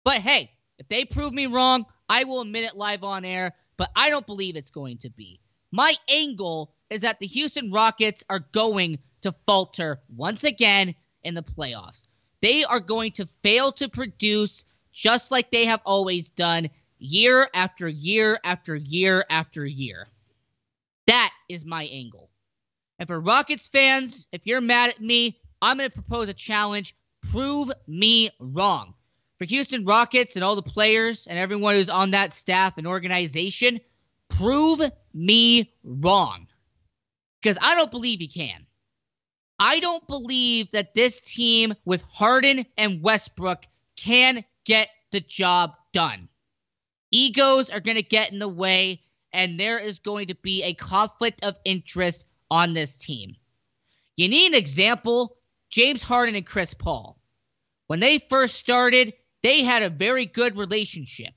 But 0.04 0.18
hey, 0.18 0.52
if 0.78 0.88
they 0.88 1.04
prove 1.04 1.32
me 1.32 1.46
wrong, 1.46 1.86
I 2.08 2.24
will 2.24 2.40
admit 2.40 2.64
it 2.64 2.76
live 2.76 3.04
on 3.04 3.24
air, 3.24 3.52
but 3.76 3.90
I 3.94 4.10
don't 4.10 4.26
believe 4.26 4.56
it's 4.56 4.70
going 4.70 4.98
to 4.98 5.10
be. 5.10 5.40
My 5.72 5.94
angle 6.08 6.74
is 6.88 7.02
that 7.02 7.18
the 7.20 7.26
Houston 7.26 7.70
Rockets 7.70 8.24
are 8.28 8.46
going 8.52 8.98
to 9.22 9.34
falter 9.46 10.00
once 10.08 10.44
again 10.44 10.94
in 11.24 11.34
the 11.34 11.42
playoffs. 11.42 12.02
They 12.40 12.64
are 12.64 12.80
going 12.80 13.12
to 13.12 13.28
fail 13.42 13.72
to 13.72 13.88
produce 13.88 14.64
just 14.92 15.30
like 15.30 15.50
they 15.50 15.66
have 15.66 15.80
always 15.84 16.28
done 16.28 16.70
year 16.98 17.48
after 17.54 17.88
year 17.88 18.38
after 18.44 18.74
year 18.74 19.24
after 19.30 19.64
year. 19.64 20.08
That 21.06 21.32
is 21.48 21.64
my 21.64 21.84
angle. 21.84 22.30
And 22.98 23.08
for 23.08 23.20
Rockets 23.20 23.68
fans, 23.68 24.26
if 24.32 24.42
you're 24.44 24.60
mad 24.60 24.90
at 24.90 25.00
me, 25.00 25.40
I'm 25.62 25.78
going 25.78 25.88
to 25.88 25.94
propose 25.94 26.28
a 26.28 26.34
challenge. 26.34 26.94
Prove 27.30 27.70
me 27.86 28.30
wrong. 28.38 28.94
For 29.38 29.46
Houston 29.46 29.84
Rockets 29.86 30.36
and 30.36 30.44
all 30.44 30.54
the 30.54 30.62
players 30.62 31.26
and 31.26 31.38
everyone 31.38 31.74
who's 31.74 31.88
on 31.88 32.10
that 32.10 32.34
staff 32.34 32.76
and 32.76 32.86
organization, 32.86 33.80
prove 34.28 34.80
me 35.14 35.72
wrong. 35.82 36.46
Because 37.40 37.56
I 37.62 37.74
don't 37.74 37.90
believe 37.90 38.20
you 38.20 38.28
can. 38.28 38.66
I 39.62 39.78
don't 39.78 40.06
believe 40.08 40.70
that 40.70 40.94
this 40.94 41.20
team 41.20 41.74
with 41.84 42.00
Harden 42.10 42.64
and 42.78 43.02
Westbrook 43.02 43.66
can 43.94 44.42
get 44.64 44.88
the 45.12 45.20
job 45.20 45.74
done. 45.92 46.30
Egos 47.10 47.68
are 47.68 47.80
going 47.80 47.98
to 47.98 48.02
get 48.02 48.32
in 48.32 48.38
the 48.38 48.48
way, 48.48 49.02
and 49.34 49.60
there 49.60 49.78
is 49.78 49.98
going 49.98 50.28
to 50.28 50.34
be 50.34 50.62
a 50.62 50.72
conflict 50.72 51.44
of 51.44 51.56
interest 51.66 52.24
on 52.50 52.72
this 52.72 52.96
team. 52.96 53.36
You 54.16 54.30
need 54.30 54.46
an 54.46 54.54
example 54.54 55.36
James 55.68 56.02
Harden 56.02 56.36
and 56.36 56.46
Chris 56.46 56.72
Paul. 56.72 57.20
When 57.86 58.00
they 58.00 58.18
first 58.30 58.54
started, 58.54 59.12
they 59.42 59.62
had 59.62 59.82
a 59.82 59.90
very 59.90 60.24
good 60.24 60.56
relationship. 60.56 61.34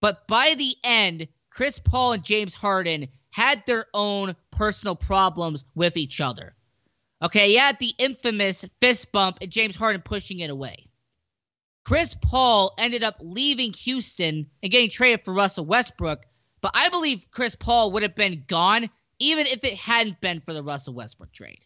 But 0.00 0.26
by 0.26 0.56
the 0.58 0.74
end, 0.82 1.28
Chris 1.50 1.78
Paul 1.78 2.14
and 2.14 2.24
James 2.24 2.52
Harden 2.52 3.06
had 3.30 3.64
their 3.64 3.86
own 3.94 4.34
personal 4.50 4.96
problems 4.96 5.64
with 5.76 5.96
each 5.96 6.20
other. 6.20 6.56
Okay, 7.22 7.54
had 7.54 7.78
the 7.78 7.94
infamous 7.98 8.64
fist 8.80 9.12
bump 9.12 9.38
and 9.40 9.50
James 9.50 9.76
Harden 9.76 10.02
pushing 10.02 10.40
it 10.40 10.50
away. 10.50 10.88
Chris 11.84 12.14
Paul 12.20 12.74
ended 12.78 13.04
up 13.04 13.16
leaving 13.20 13.72
Houston 13.72 14.46
and 14.62 14.72
getting 14.72 14.90
traded 14.90 15.24
for 15.24 15.34
Russell 15.34 15.66
Westbrook, 15.66 16.24
but 16.60 16.72
I 16.74 16.88
believe 16.88 17.26
Chris 17.30 17.54
Paul 17.54 17.92
would 17.92 18.02
have 18.02 18.14
been 18.14 18.44
gone 18.46 18.88
even 19.18 19.46
if 19.46 19.62
it 19.64 19.74
hadn't 19.74 20.20
been 20.20 20.40
for 20.40 20.52
the 20.52 20.62
Russell 20.62 20.94
Westbrook 20.94 21.32
trade. 21.32 21.64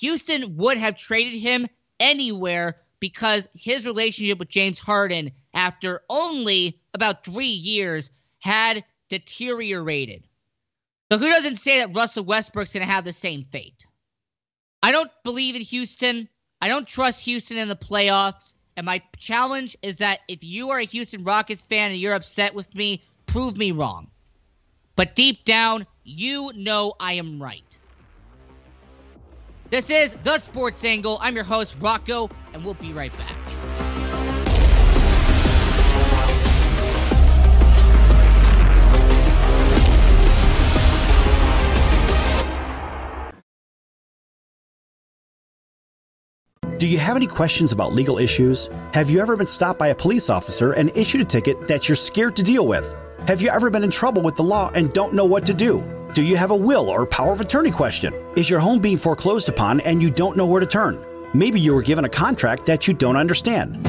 Houston 0.00 0.56
would 0.56 0.78
have 0.78 0.96
traded 0.96 1.40
him 1.40 1.66
anywhere 1.98 2.80
because 3.00 3.48
his 3.54 3.86
relationship 3.86 4.38
with 4.38 4.48
James 4.48 4.78
Harden 4.78 5.32
after 5.52 6.02
only 6.08 6.80
about 6.94 7.24
three 7.24 7.46
years 7.46 8.10
had 8.38 8.84
deteriorated. 9.08 10.26
So 11.10 11.18
who 11.18 11.28
doesn't 11.28 11.56
say 11.56 11.78
that 11.78 11.94
Russell 11.94 12.24
Westbrook's 12.24 12.72
going 12.72 12.86
to 12.86 12.92
have 12.92 13.04
the 13.04 13.12
same 13.12 13.42
fate? 13.42 13.84
I 14.82 14.92
don't 14.92 15.10
believe 15.24 15.56
in 15.56 15.62
Houston. 15.62 16.28
I 16.60 16.68
don't 16.68 16.86
trust 16.86 17.24
Houston 17.24 17.56
in 17.56 17.68
the 17.68 17.76
playoffs. 17.76 18.54
And 18.76 18.86
my 18.86 19.02
challenge 19.18 19.76
is 19.82 19.96
that 19.96 20.20
if 20.28 20.42
you 20.42 20.70
are 20.70 20.78
a 20.78 20.84
Houston 20.84 21.24
Rockets 21.24 21.62
fan 21.62 21.90
and 21.90 22.00
you're 22.00 22.14
upset 22.14 22.54
with 22.54 22.72
me, 22.74 23.02
prove 23.26 23.56
me 23.56 23.72
wrong. 23.72 24.08
But 24.96 25.14
deep 25.14 25.44
down, 25.44 25.86
you 26.04 26.52
know 26.54 26.94
I 26.98 27.14
am 27.14 27.42
right. 27.42 27.64
This 29.70 29.90
is 29.90 30.16
The 30.24 30.38
Sports 30.38 30.84
Angle. 30.84 31.18
I'm 31.20 31.34
your 31.34 31.44
host, 31.44 31.76
Rocco, 31.80 32.28
and 32.52 32.64
we'll 32.64 32.74
be 32.74 32.92
right 32.92 33.16
back. 33.16 33.59
Do 46.80 46.88
you 46.88 46.96
have 46.96 47.14
any 47.14 47.26
questions 47.26 47.72
about 47.72 47.92
legal 47.92 48.16
issues? 48.16 48.70
Have 48.94 49.10
you 49.10 49.20
ever 49.20 49.36
been 49.36 49.46
stopped 49.46 49.78
by 49.78 49.88
a 49.88 49.94
police 49.94 50.30
officer 50.30 50.72
and 50.72 50.90
issued 50.96 51.20
a 51.20 51.26
ticket 51.26 51.68
that 51.68 51.86
you're 51.90 51.94
scared 51.94 52.34
to 52.36 52.42
deal 52.42 52.66
with? 52.66 52.96
Have 53.28 53.42
you 53.42 53.50
ever 53.50 53.68
been 53.68 53.84
in 53.84 53.90
trouble 53.90 54.22
with 54.22 54.34
the 54.34 54.42
law 54.42 54.70
and 54.72 54.90
don't 54.94 55.12
know 55.12 55.26
what 55.26 55.44
to 55.44 55.52
do? 55.52 55.84
Do 56.14 56.22
you 56.22 56.38
have 56.38 56.52
a 56.52 56.56
will 56.56 56.88
or 56.88 57.04
power 57.04 57.34
of 57.34 57.40
attorney 57.42 57.70
question? 57.70 58.14
Is 58.34 58.48
your 58.48 58.60
home 58.60 58.78
being 58.78 58.96
foreclosed 58.96 59.50
upon 59.50 59.80
and 59.80 60.02
you 60.02 60.10
don't 60.10 60.38
know 60.38 60.46
where 60.46 60.60
to 60.60 60.66
turn? 60.66 60.98
Maybe 61.34 61.60
you 61.60 61.74
were 61.74 61.82
given 61.82 62.06
a 62.06 62.08
contract 62.08 62.64
that 62.64 62.88
you 62.88 62.94
don't 62.94 63.18
understand. 63.18 63.86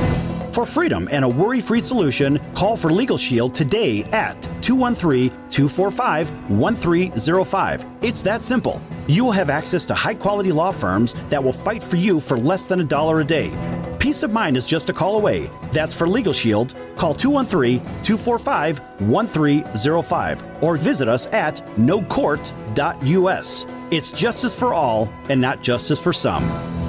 For 0.52 0.66
freedom 0.66 1.08
and 1.12 1.24
a 1.24 1.30
worry 1.30 1.62
free 1.62 1.80
solution, 1.80 2.38
call 2.54 2.76
for 2.76 2.92
Legal 2.92 3.18
Shield 3.18 3.56
today 3.56 4.04
at 4.12 4.42
213 4.62 5.30
245 5.50 6.50
1305. 6.50 7.86
It's 8.02 8.22
that 8.24 8.44
simple. 8.44 8.82
You 9.08 9.24
will 9.24 9.32
have 9.32 9.50
access 9.50 9.86
to 9.86 9.96
high 9.96 10.16
quality 10.16 10.52
law 10.52 10.72
firms 10.72 11.16
that 11.30 11.42
will 11.42 11.54
fight 11.54 11.82
for 11.82 11.96
you 11.96 12.20
for 12.20 12.38
less 12.38 12.68
than 12.68 12.82
a 12.82 12.84
dollar 12.84 13.22
a 13.22 13.24
day. 13.24 13.50
Peace 13.98 14.24
of 14.24 14.34
mind 14.34 14.58
is 14.58 14.66
just 14.66 14.90
a 14.90 14.94
call 14.94 15.16
away. 15.16 15.50
That's 15.72 15.94
for 15.94 16.06
Legal 16.06 16.34
Shield. 16.34 16.76
Call 16.98 17.14
213 17.14 17.80
245 18.02 18.80
1305 19.00 20.44
or 20.64 20.76
visit 20.76 21.08
us 21.08 21.28
at 21.28 21.62
nocourt.us. 21.78 23.66
It's 23.90 24.12
justice 24.12 24.54
for 24.54 24.74
all 24.74 25.10
and 25.30 25.40
not 25.40 25.62
justice 25.62 26.00
for 26.00 26.12
some. 26.12 26.81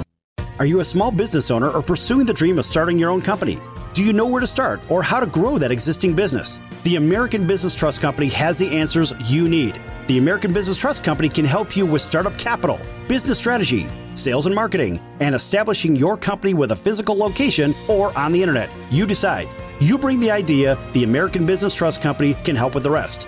Are 0.59 0.67
you 0.67 0.81
a 0.81 0.85
small 0.85 1.09
business 1.09 1.49
owner 1.49 1.71
or 1.71 1.81
pursuing 1.81 2.27
the 2.27 2.33
dream 2.33 2.59
of 2.59 2.65
starting 2.65 2.99
your 2.99 3.09
own 3.09 3.23
company? 3.23 3.59
Do 3.93 4.03
you 4.03 4.13
know 4.13 4.27
where 4.27 4.39
to 4.39 4.45
start 4.45 4.81
or 4.89 5.01
how 5.01 5.19
to 5.19 5.25
grow 5.25 5.57
that 5.57 5.71
existing 5.71 6.13
business? 6.13 6.59
The 6.83 6.95
American 6.95 7.47
Business 7.47 7.73
Trust 7.73 8.01
Company 8.01 8.27
has 8.29 8.59
the 8.59 8.69
answers 8.77 9.13
you 9.25 9.49
need. 9.49 9.81
The 10.07 10.19
American 10.19 10.53
Business 10.53 10.77
Trust 10.77 11.03
Company 11.03 11.27
can 11.27 11.45
help 11.45 11.75
you 11.75 11.87
with 11.87 12.03
startup 12.03 12.37
capital, 12.37 12.79
business 13.07 13.39
strategy, 13.39 13.89
sales 14.13 14.45
and 14.45 14.53
marketing, 14.53 15.01
and 15.21 15.33
establishing 15.33 15.95
your 15.95 16.17
company 16.17 16.53
with 16.53 16.71
a 16.71 16.75
physical 16.75 17.15
location 17.15 17.73
or 17.87 18.15
on 18.15 18.31
the 18.31 18.41
internet. 18.41 18.69
You 18.91 19.07
decide. 19.07 19.49
You 19.79 19.97
bring 19.97 20.19
the 20.19 20.29
idea, 20.29 20.77
the 20.91 21.03
American 21.03 21.47
Business 21.47 21.73
Trust 21.73 22.03
Company 22.03 22.35
can 22.43 22.55
help 22.55 22.75
with 22.75 22.83
the 22.83 22.91
rest. 22.91 23.27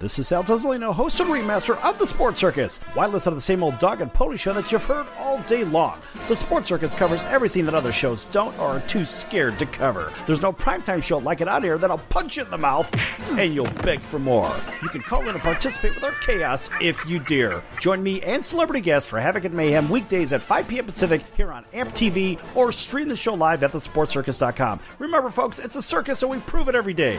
This 0.00 0.20
is 0.20 0.28
Sal 0.28 0.44
Tuzolino, 0.44 0.94
host 0.94 1.18
and 1.18 1.28
remaster 1.28 1.76
of 1.84 1.98
The 1.98 2.06
Sports 2.06 2.38
Circus. 2.38 2.78
Why 2.94 3.06
listen 3.06 3.32
to 3.32 3.34
the 3.34 3.40
same 3.40 3.64
old 3.64 3.80
dog 3.80 4.00
and 4.00 4.12
pony 4.14 4.36
show 4.36 4.52
that 4.52 4.70
you've 4.70 4.84
heard 4.84 5.08
all 5.18 5.40
day 5.42 5.64
long? 5.64 5.98
The 6.28 6.36
Sports 6.36 6.68
Circus 6.68 6.94
covers 6.94 7.24
everything 7.24 7.64
that 7.64 7.74
other 7.74 7.90
shows 7.90 8.26
don't 8.26 8.56
or 8.60 8.76
are 8.76 8.80
too 8.82 9.04
scared 9.04 9.58
to 9.58 9.66
cover. 9.66 10.12
There's 10.24 10.40
no 10.40 10.52
primetime 10.52 11.02
show 11.02 11.18
like 11.18 11.40
it 11.40 11.48
out 11.48 11.64
here 11.64 11.78
that'll 11.78 11.98
punch 11.98 12.36
you 12.36 12.44
in 12.44 12.50
the 12.52 12.56
mouth 12.56 12.94
and 13.30 13.52
you'll 13.52 13.72
beg 13.82 13.98
for 13.98 14.20
more. 14.20 14.54
You 14.82 14.88
can 14.88 15.02
call 15.02 15.22
in 15.22 15.30
and 15.30 15.40
participate 15.40 15.96
with 15.96 16.04
our 16.04 16.14
chaos 16.24 16.70
if 16.80 17.04
you 17.04 17.18
dare. 17.18 17.60
Join 17.80 18.00
me 18.00 18.22
and 18.22 18.44
celebrity 18.44 18.80
guests 18.80 19.10
for 19.10 19.18
Havoc 19.18 19.46
and 19.46 19.54
Mayhem 19.54 19.90
weekdays 19.90 20.32
at 20.32 20.42
5 20.42 20.68
p.m. 20.68 20.84
Pacific 20.84 21.22
here 21.36 21.50
on 21.50 21.64
AMP 21.72 21.90
TV 21.90 22.38
or 22.54 22.70
stream 22.70 23.08
the 23.08 23.16
show 23.16 23.34
live 23.34 23.64
at 23.64 23.72
thesportcircus.com. 23.72 24.78
Remember, 25.00 25.30
folks, 25.30 25.58
it's 25.58 25.74
a 25.74 25.82
circus 25.82 26.22
and 26.22 26.30
we 26.30 26.38
prove 26.38 26.68
it 26.68 26.76
every 26.76 26.94
day. 26.94 27.18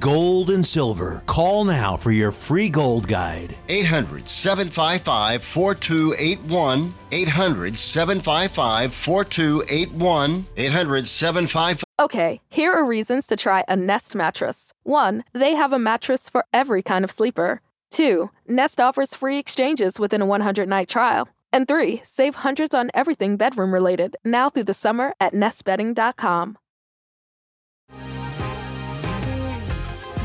gold 0.00 0.50
and 0.50 0.64
silver. 0.64 1.22
Call 1.26 1.64
now 1.64 1.96
for 1.96 2.10
your 2.10 2.30
free 2.30 2.68
gold 2.68 3.08
guide. 3.08 3.56
800 3.68 4.28
755 4.28 5.42
4281. 5.44 6.94
800 7.12 7.78
755 7.78 8.94
4281. 8.94 10.46
800 10.56 11.08
755 11.08 11.84
Okay, 12.00 12.40
here 12.50 12.72
are 12.72 12.84
reasons 12.84 13.26
to 13.28 13.36
try 13.36 13.62
a 13.68 13.76
Nest 13.76 14.16
mattress. 14.16 14.72
One, 14.82 15.22
they 15.32 15.54
have 15.54 15.72
a 15.72 15.78
mattress 15.78 16.28
for 16.28 16.44
every 16.52 16.82
kind 16.82 17.04
of 17.04 17.10
sleeper. 17.10 17.60
Two, 17.90 18.30
Nest 18.48 18.80
offers 18.80 19.14
free 19.14 19.38
exchanges 19.38 20.00
within 20.00 20.20
a 20.20 20.26
100 20.26 20.68
night 20.68 20.88
trial. 20.88 21.28
And 21.52 21.68
three, 21.68 22.00
save 22.04 22.34
hundreds 22.36 22.74
on 22.74 22.90
everything 22.94 23.36
bedroom 23.36 23.72
related 23.72 24.16
now 24.24 24.50
through 24.50 24.64
the 24.64 24.74
summer 24.74 25.14
at 25.20 25.34
nestbedding.com. 25.34 26.58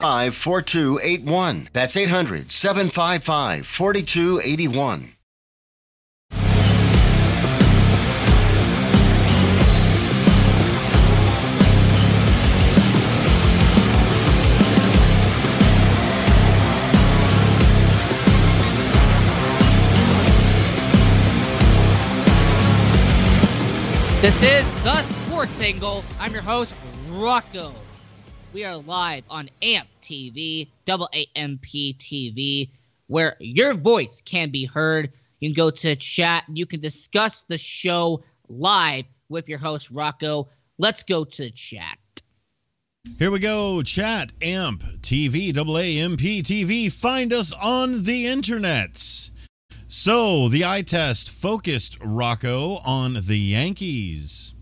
4281. 0.00 1.70
That's 1.72 1.96
800 1.96 2.52
755 2.52 3.66
4281. 3.66 5.14
This 24.20 24.42
is 24.44 24.64
the 24.84 25.02
Sports 25.02 25.60
Angle. 25.60 26.04
I'm 26.20 26.32
your 26.32 26.42
host, 26.42 26.72
Rocco. 27.08 27.72
We 28.58 28.64
are 28.64 28.76
live 28.76 29.22
on 29.30 29.50
AMP 29.62 29.86
TV, 30.02 30.66
double 30.84 31.08
AMP 31.36 31.62
TV, 31.62 32.68
where 33.06 33.36
your 33.38 33.74
voice 33.74 34.20
can 34.24 34.50
be 34.50 34.64
heard. 34.64 35.12
You 35.38 35.50
can 35.50 35.54
go 35.54 35.70
to 35.70 35.94
chat. 35.94 36.42
You 36.52 36.66
can 36.66 36.80
discuss 36.80 37.42
the 37.42 37.56
show 37.56 38.24
live 38.48 39.04
with 39.28 39.48
your 39.48 39.58
host, 39.58 39.92
Rocco. 39.92 40.48
Let's 40.76 41.04
go 41.04 41.22
to 41.24 41.52
chat. 41.52 41.98
Here 43.20 43.30
we 43.30 43.38
go. 43.38 43.80
Chat, 43.82 44.32
AMP 44.42 44.82
TV, 45.02 45.52
double 45.52 45.78
AMP 45.78 46.18
TV. 46.18 46.90
Find 46.90 47.32
us 47.32 47.52
on 47.52 48.02
the 48.02 48.26
internets. 48.26 49.30
So, 49.86 50.48
the 50.48 50.64
eye 50.64 50.82
test 50.82 51.30
focused 51.30 51.96
Rocco 52.02 52.78
on 52.84 53.18
the 53.22 53.38
Yankees. 53.38 54.56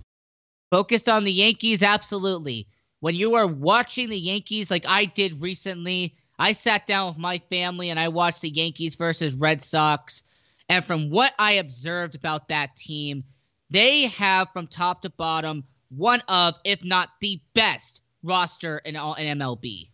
Focused 0.70 1.08
on 1.08 1.24
the 1.24 1.32
Yankees, 1.32 1.82
absolutely. 1.82 2.68
When 3.00 3.14
you 3.14 3.34
are 3.34 3.46
watching 3.46 4.08
the 4.08 4.18
Yankees, 4.18 4.70
like 4.70 4.86
I 4.86 5.04
did 5.04 5.42
recently, 5.42 6.16
I 6.38 6.52
sat 6.52 6.86
down 6.86 7.08
with 7.08 7.18
my 7.18 7.38
family 7.50 7.90
and 7.90 8.00
I 8.00 8.08
watched 8.08 8.40
the 8.40 8.50
Yankees 8.50 8.94
versus 8.94 9.34
Red 9.34 9.62
Sox. 9.62 10.22
And 10.68 10.84
from 10.84 11.10
what 11.10 11.32
I 11.38 11.52
observed 11.52 12.14
about 12.14 12.48
that 12.48 12.76
team, 12.76 13.24
they 13.70 14.06
have 14.06 14.48
from 14.52 14.66
top 14.66 15.02
to 15.02 15.10
bottom 15.10 15.64
one 15.88 16.22
of, 16.28 16.54
if 16.64 16.84
not 16.84 17.10
the 17.20 17.40
best 17.54 18.00
roster 18.22 18.78
in 18.78 18.96
all 18.96 19.14
in 19.14 19.38
MLB. 19.38 19.88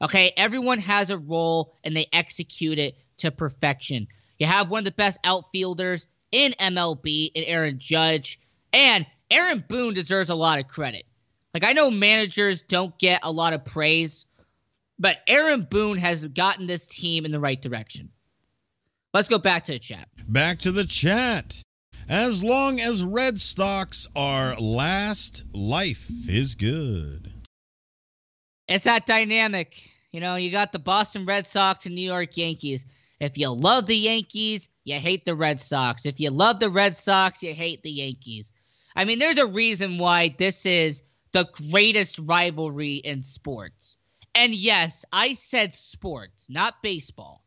Okay, 0.00 0.32
everyone 0.36 0.78
has 0.78 1.10
a 1.10 1.18
role 1.18 1.76
and 1.84 1.96
they 1.96 2.06
execute 2.12 2.78
it 2.78 2.96
to 3.18 3.30
perfection. 3.30 4.08
You 4.38 4.46
have 4.46 4.68
one 4.68 4.80
of 4.80 4.84
the 4.84 4.92
best 4.92 5.18
outfielders 5.24 6.06
in 6.32 6.52
MLB 6.52 7.30
in 7.34 7.44
Aaron 7.44 7.78
Judge, 7.78 8.40
and 8.72 9.06
Aaron 9.30 9.64
Boone 9.68 9.94
deserves 9.94 10.30
a 10.30 10.34
lot 10.34 10.58
of 10.58 10.66
credit. 10.66 11.04
Like 11.54 11.64
I 11.64 11.72
know 11.72 11.90
managers 11.90 12.62
don't 12.62 12.98
get 12.98 13.20
a 13.22 13.30
lot 13.30 13.52
of 13.52 13.64
praise, 13.64 14.26
but 14.98 15.18
Aaron 15.26 15.66
Boone 15.70 15.98
has 15.98 16.24
gotten 16.24 16.66
this 16.66 16.86
team 16.86 17.24
in 17.24 17.32
the 17.32 17.40
right 17.40 17.60
direction. 17.60 18.10
Let's 19.12 19.28
go 19.28 19.38
back 19.38 19.64
to 19.64 19.72
the 19.72 19.78
chat. 19.78 20.08
Back 20.26 20.60
to 20.60 20.72
the 20.72 20.84
chat. 20.84 21.62
As 22.08 22.42
long 22.42 22.80
as 22.80 23.04
Red 23.04 23.40
Stocks 23.40 24.08
are 24.16 24.56
last, 24.56 25.44
life 25.52 26.10
is 26.28 26.54
good. 26.54 27.32
It's 28.68 28.84
that 28.84 29.06
dynamic. 29.06 29.82
You 30.12 30.20
know, 30.20 30.36
you 30.36 30.50
got 30.50 30.72
the 30.72 30.78
Boston 30.78 31.26
Red 31.26 31.46
Sox 31.46 31.86
and 31.86 31.94
New 31.94 32.02
York 32.02 32.36
Yankees. 32.36 32.86
If 33.20 33.38
you 33.38 33.50
love 33.50 33.86
the 33.86 33.96
Yankees, 33.96 34.68
you 34.84 34.98
hate 34.98 35.24
the 35.24 35.34
Red 35.34 35.60
Sox. 35.60 36.06
If 36.06 36.18
you 36.20 36.30
love 36.30 36.58
the 36.58 36.70
Red 36.70 36.96
Sox, 36.96 37.42
you 37.42 37.54
hate 37.54 37.82
the 37.82 37.90
Yankees. 37.90 38.52
I 38.96 39.04
mean, 39.04 39.18
there's 39.18 39.38
a 39.38 39.46
reason 39.46 39.98
why 39.98 40.34
this 40.36 40.66
is 40.66 41.02
the 41.32 41.48
greatest 41.70 42.18
rivalry 42.18 42.96
in 42.96 43.22
sports. 43.22 43.96
And 44.34 44.54
yes, 44.54 45.04
I 45.12 45.34
said 45.34 45.74
sports, 45.74 46.48
not 46.48 46.82
baseball. 46.82 47.44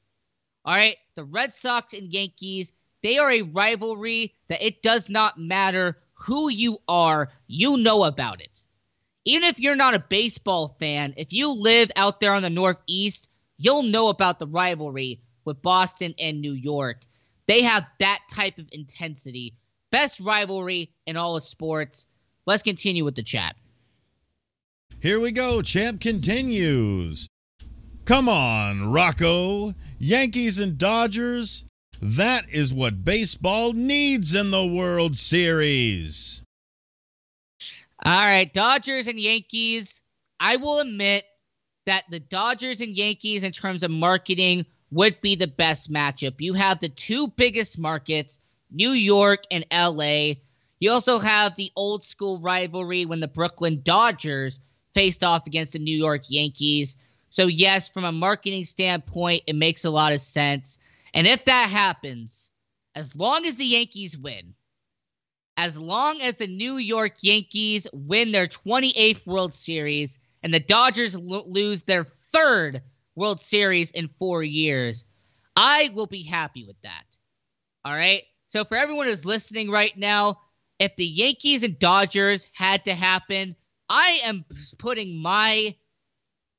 All 0.63 0.73
right, 0.73 0.97
the 1.15 1.23
Red 1.23 1.55
Sox 1.55 1.93
and 1.93 2.11
Yankees, 2.11 2.71
they 3.03 3.17
are 3.17 3.31
a 3.31 3.43
rivalry 3.43 4.33
that 4.47 4.65
it 4.65 4.81
does 4.81 5.09
not 5.09 5.39
matter 5.39 5.97
who 6.13 6.49
you 6.49 6.79
are, 6.87 7.31
you 7.47 7.77
know 7.77 8.03
about 8.03 8.41
it. 8.41 8.61
Even 9.25 9.47
if 9.47 9.59
you're 9.59 9.75
not 9.75 9.93
a 9.93 9.99
baseball 9.99 10.75
fan, 10.79 11.13
if 11.17 11.33
you 11.33 11.53
live 11.53 11.91
out 11.95 12.19
there 12.19 12.33
on 12.33 12.41
the 12.41 12.49
Northeast, 12.49 13.29
you'll 13.57 13.83
know 13.83 14.09
about 14.09 14.39
the 14.39 14.47
rivalry 14.47 15.21
with 15.43 15.61
Boston 15.61 16.15
and 16.19 16.41
New 16.41 16.53
York. 16.53 16.97
They 17.47 17.61
have 17.63 17.85
that 17.99 18.21
type 18.31 18.57
of 18.57 18.69
intensity. 18.71 19.57
Best 19.91 20.19
rivalry 20.19 20.91
in 21.05 21.17
all 21.17 21.35
of 21.35 21.43
sports. 21.43 22.05
Let's 22.45 22.63
continue 22.63 23.03
with 23.03 23.15
the 23.15 23.23
chat. 23.23 23.55
Here 25.05 25.19
we 25.19 25.31
go. 25.31 25.61
Champ 25.61 26.01
continues. 26.01 27.27
Come 28.05 28.27
on, 28.27 28.91
Rocco. 28.91 29.75
Yankees 29.99 30.57
and 30.57 30.79
Dodgers. 30.79 31.63
That 32.01 32.49
is 32.49 32.73
what 32.73 33.05
baseball 33.05 33.73
needs 33.73 34.33
in 34.33 34.49
the 34.49 34.65
World 34.65 35.15
Series. 35.15 36.41
All 38.03 38.19
right, 38.19 38.51
Dodgers 38.51 39.05
and 39.05 39.19
Yankees. 39.19 40.01
I 40.39 40.55
will 40.55 40.79
admit 40.79 41.23
that 41.85 42.05
the 42.09 42.19
Dodgers 42.19 42.81
and 42.81 42.97
Yankees, 42.97 43.43
in 43.43 43.51
terms 43.51 43.83
of 43.83 43.91
marketing, 43.91 44.65
would 44.89 45.21
be 45.21 45.35
the 45.35 45.45
best 45.45 45.91
matchup. 45.91 46.41
You 46.41 46.55
have 46.55 46.79
the 46.79 46.89
two 46.89 47.27
biggest 47.27 47.77
markets, 47.77 48.39
New 48.71 48.89
York 48.89 49.43
and 49.51 49.67
LA. 49.71 50.37
You 50.79 50.89
also 50.89 51.19
have 51.19 51.55
the 51.55 51.71
old 51.75 52.07
school 52.07 52.39
rivalry 52.39 53.05
when 53.05 53.19
the 53.19 53.27
Brooklyn 53.27 53.81
Dodgers 53.83 54.59
faced 54.95 55.23
off 55.23 55.45
against 55.45 55.73
the 55.73 55.79
New 55.79 55.95
York 55.95 56.23
Yankees. 56.27 56.97
So, 57.29 57.45
yes, 57.45 57.89
from 57.89 58.05
a 58.05 58.11
marketing 58.11 58.65
standpoint, 58.65 59.43
it 59.45 59.55
makes 59.55 59.85
a 59.85 59.91
lot 59.91 60.13
of 60.13 60.21
sense. 60.21 60.79
And 61.13 61.27
if 61.27 61.45
that 61.45 61.69
happens, 61.69 62.51
as 62.95 63.15
long 63.15 63.45
as 63.45 63.57
the 63.57 63.65
Yankees 63.65 64.17
win, 64.17 64.55
as 65.57 65.79
long 65.79 66.21
as 66.21 66.35
the 66.35 66.47
New 66.47 66.77
York 66.77 67.13
Yankees 67.21 67.87
win 67.93 68.31
their 68.31 68.47
28th 68.47 69.25
World 69.27 69.53
Series 69.53 70.17
and 70.41 70.53
the 70.53 70.59
Dodgers 70.59 71.19
lo- 71.19 71.45
lose 71.45 71.83
their 71.83 72.07
third 72.31 72.81
World 73.15 73.41
Series 73.41 73.91
in 73.91 74.09
four 74.19 74.43
years, 74.43 75.05
I 75.55 75.91
will 75.93 76.07
be 76.07 76.23
happy 76.23 76.65
with 76.65 76.81
that. 76.83 77.05
All 77.85 77.93
right. 77.93 78.23
So 78.49 78.65
for 78.65 78.75
everyone 78.75 79.07
who's 79.07 79.25
listening 79.25 79.69
right 79.69 79.95
now, 79.97 80.39
if 80.79 80.95
the 80.95 81.05
Yankees 81.05 81.63
and 81.63 81.79
Dodgers 81.79 82.47
had 82.53 82.85
to 82.85 82.93
happen, 82.93 83.55
I 83.89 84.19
am 84.23 84.45
putting 84.77 85.17
my 85.17 85.75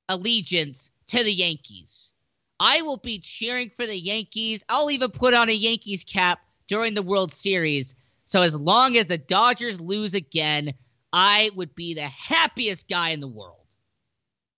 allegiance 0.09 0.91
to 1.09 1.22
the 1.22 1.33
Yankees. 1.33 2.12
I 2.59 2.83
will 2.83 2.97
be 2.97 3.18
cheering 3.18 3.70
for 3.77 3.87
the 3.87 3.99
Yankees. 3.99 4.64
I'll 4.68 4.91
even 4.91 5.11
put 5.11 5.35
on 5.35 5.49
a 5.49 5.53
Yankees 5.53 6.05
cap 6.05 6.41
during 6.68 6.95
the 6.95 7.03
World 7.03 7.35
Series. 7.35 7.95
So 8.27 8.43
as 8.43 8.55
long 8.55 8.97
as 8.97 9.07
the 9.07 9.18
Dodgers 9.18 9.81
lose 9.81 10.14
again, 10.14 10.74
I 11.12 11.51
would 11.55 11.74
be 11.74 11.95
the 11.95 12.09
happiest 12.09 12.89
guy 12.89 13.11
in 13.11 13.20
the 13.20 13.29
world. 13.29 13.66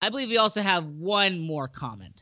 I 0.01 0.09
believe 0.09 0.29
we 0.29 0.37
also 0.37 0.61
have 0.61 0.85
one 0.85 1.39
more 1.39 1.67
comment. 1.67 2.21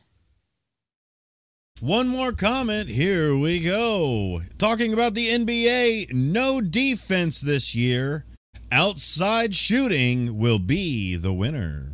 One 1.80 2.08
more 2.08 2.32
comment. 2.32 2.88
Here 2.88 3.36
we 3.36 3.60
go. 3.60 4.40
Talking 4.58 4.92
about 4.92 5.14
the 5.14 5.28
NBA, 5.28 6.12
no 6.12 6.60
defense 6.60 7.40
this 7.40 7.72
year. 7.72 8.24
Outside 8.70 9.54
shooting 9.54 10.36
will 10.36 10.58
be 10.58 11.16
the 11.16 11.32
winner. 11.32 11.92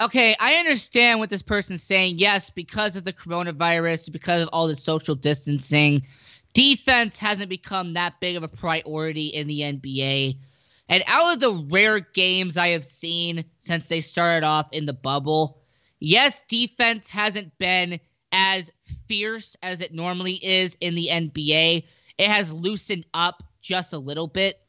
Okay, 0.00 0.36
I 0.38 0.56
understand 0.56 1.18
what 1.18 1.30
this 1.30 1.42
person's 1.42 1.82
saying. 1.82 2.18
Yes, 2.18 2.50
because 2.50 2.94
of 2.94 3.04
the 3.04 3.12
coronavirus, 3.12 4.12
because 4.12 4.42
of 4.42 4.50
all 4.52 4.68
the 4.68 4.76
social 4.76 5.16
distancing, 5.16 6.06
defense 6.52 7.18
hasn't 7.18 7.48
become 7.48 7.94
that 7.94 8.20
big 8.20 8.36
of 8.36 8.44
a 8.44 8.48
priority 8.48 9.28
in 9.28 9.48
the 9.48 9.62
NBA. 9.62 10.36
And 10.88 11.02
out 11.08 11.34
of 11.34 11.40
the 11.40 11.66
rare 11.70 11.98
games 11.98 12.56
I 12.56 12.68
have 12.68 12.84
seen 12.84 13.44
since 13.58 13.88
they 13.88 14.00
started 14.00 14.46
off 14.46 14.68
in 14.70 14.86
the 14.86 14.92
bubble, 14.92 15.58
yes, 15.98 16.40
defense 16.48 17.10
hasn't 17.10 17.56
been 17.58 17.98
as 18.30 18.70
fierce 19.08 19.56
as 19.62 19.80
it 19.80 19.92
normally 19.92 20.34
is 20.34 20.76
in 20.80 20.94
the 20.94 21.08
NBA. 21.10 21.84
It 22.18 22.28
has 22.28 22.52
loosened 22.52 23.06
up 23.12 23.42
just 23.60 23.92
a 23.92 23.98
little 23.98 24.26
bit. 24.26 24.60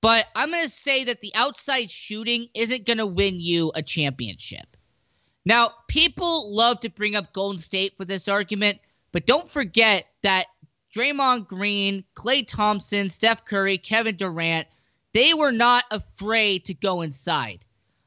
But 0.00 0.26
I'm 0.34 0.50
going 0.50 0.64
to 0.64 0.68
say 0.68 1.04
that 1.04 1.20
the 1.20 1.34
outside 1.34 1.90
shooting 1.90 2.48
isn't 2.54 2.86
going 2.86 2.98
to 2.98 3.06
win 3.06 3.38
you 3.38 3.70
a 3.74 3.82
championship. 3.82 4.76
Now, 5.44 5.70
people 5.88 6.54
love 6.54 6.80
to 6.80 6.88
bring 6.88 7.16
up 7.16 7.32
Golden 7.32 7.60
State 7.60 7.96
for 7.96 8.04
this 8.04 8.28
argument, 8.28 8.78
but 9.12 9.26
don't 9.26 9.50
forget 9.50 10.06
that 10.22 10.46
Draymond 10.94 11.48
Green, 11.48 12.04
Klay 12.14 12.46
Thompson, 12.46 13.08
Steph 13.08 13.44
Curry, 13.44 13.78
Kevin 13.78 14.16
Durant, 14.16 14.68
they 15.14 15.34
were 15.34 15.52
not 15.52 15.84
afraid 15.90 16.64
to 16.66 16.74
go 16.74 17.02
inside. 17.02 17.64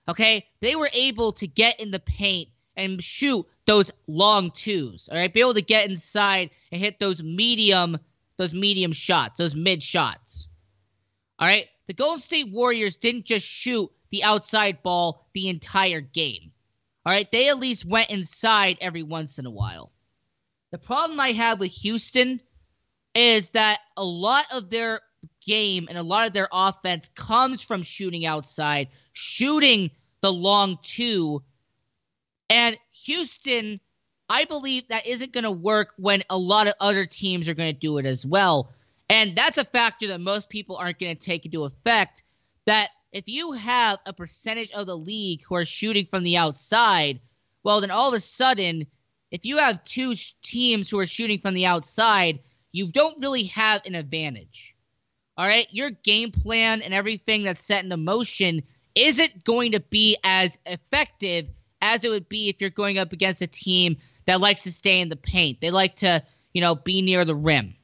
Okay? 0.07 0.45
They 0.59 0.75
were 0.75 0.89
able 0.93 1.33
to 1.33 1.47
get 1.47 1.79
in 1.79 1.91
the 1.91 1.99
paint 1.99 2.49
and 2.75 3.03
shoot 3.03 3.45
those 3.65 3.91
long 4.07 4.51
twos. 4.51 5.09
All 5.11 5.17
right? 5.17 5.33
Be 5.33 5.39
able 5.41 5.53
to 5.55 5.61
get 5.61 5.89
inside 5.89 6.51
and 6.71 6.81
hit 6.81 6.99
those 6.99 7.23
medium 7.23 7.97
those 8.37 8.53
medium 8.53 8.91
shots, 8.91 9.37
those 9.37 9.55
mid 9.55 9.83
shots. 9.83 10.47
All 11.39 11.47
right? 11.47 11.67
The 11.87 11.93
Golden 11.93 12.19
State 12.19 12.51
Warriors 12.51 12.95
didn't 12.95 13.25
just 13.25 13.45
shoot 13.45 13.91
the 14.09 14.23
outside 14.23 14.81
ball 14.81 15.27
the 15.33 15.49
entire 15.49 16.01
game. 16.01 16.51
All 17.05 17.13
right, 17.13 17.31
they 17.31 17.49
at 17.49 17.59
least 17.59 17.85
went 17.85 18.09
inside 18.09 18.77
every 18.81 19.03
once 19.03 19.37
in 19.37 19.45
a 19.45 19.51
while. 19.51 19.91
The 20.71 20.79
problem 20.79 21.19
I 21.19 21.33
have 21.33 21.59
with 21.59 21.71
Houston 21.73 22.41
is 23.13 23.49
that 23.49 23.79
a 23.95 24.03
lot 24.03 24.45
of 24.51 24.71
their 24.71 25.01
game 25.45 25.85
and 25.87 25.97
a 25.97 26.03
lot 26.03 26.25
of 26.25 26.33
their 26.33 26.49
offense 26.51 27.09
comes 27.15 27.63
from 27.63 27.83
shooting 27.83 28.25
outside, 28.25 28.89
shooting 29.13 29.91
the 30.21 30.33
long 30.33 30.79
two. 30.81 31.43
And 32.49 32.77
Houston, 33.05 33.79
I 34.29 34.45
believe 34.45 34.87
that 34.87 35.05
isn't 35.05 35.33
going 35.33 35.43
to 35.43 35.51
work 35.51 35.93
when 35.97 36.23
a 36.29 36.37
lot 36.37 36.67
of 36.67 36.73
other 36.79 37.05
teams 37.05 37.47
are 37.47 37.53
going 37.53 37.73
to 37.73 37.79
do 37.79 37.97
it 37.97 38.05
as 38.05 38.25
well. 38.25 38.71
And 39.09 39.35
that's 39.35 39.57
a 39.57 39.65
factor 39.65 40.07
that 40.07 40.19
most 40.19 40.49
people 40.49 40.77
aren't 40.77 40.99
going 40.99 41.15
to 41.15 41.21
take 41.21 41.45
into 41.45 41.65
effect. 41.65 42.23
That 42.65 42.89
if 43.11 43.25
you 43.27 43.53
have 43.53 43.99
a 44.05 44.13
percentage 44.13 44.71
of 44.71 44.87
the 44.87 44.97
league 44.97 45.43
who 45.43 45.55
are 45.55 45.65
shooting 45.65 46.07
from 46.09 46.23
the 46.23 46.37
outside, 46.37 47.19
well, 47.63 47.81
then 47.81 47.91
all 47.91 48.09
of 48.09 48.15
a 48.15 48.19
sudden, 48.19 48.87
if 49.31 49.45
you 49.45 49.57
have 49.57 49.83
two 49.83 50.15
teams 50.43 50.89
who 50.89 50.99
are 50.99 51.05
shooting 51.05 51.39
from 51.39 51.53
the 51.53 51.67
outside, 51.67 52.39
you 52.71 52.91
don't 52.91 53.21
really 53.21 53.43
have 53.43 53.81
an 53.85 53.95
advantage. 53.95 54.75
All 55.37 55.45
right? 55.45 55.67
Your 55.69 55.91
game 55.91 56.31
plan 56.31 56.81
and 56.81 56.93
everything 56.93 57.43
that's 57.43 57.63
set 57.63 57.83
into 57.83 57.97
motion 57.97 58.63
isn't 58.95 59.43
going 59.43 59.73
to 59.73 59.79
be 59.79 60.17
as 60.23 60.57
effective 60.65 61.47
as 61.81 62.03
it 62.03 62.09
would 62.09 62.29
be 62.29 62.49
if 62.49 62.61
you're 62.61 62.69
going 62.69 62.97
up 62.97 63.13
against 63.13 63.41
a 63.41 63.47
team 63.47 63.97
that 64.25 64.41
likes 64.41 64.63
to 64.63 64.71
stay 64.71 65.01
in 65.01 65.09
the 65.09 65.15
paint. 65.15 65.61
They 65.61 65.71
like 65.71 65.97
to, 65.97 66.23
you 66.53 66.61
know, 66.61 66.75
be 66.75 67.01
near 67.01 67.25
the 67.25 67.35
rim. 67.35 67.75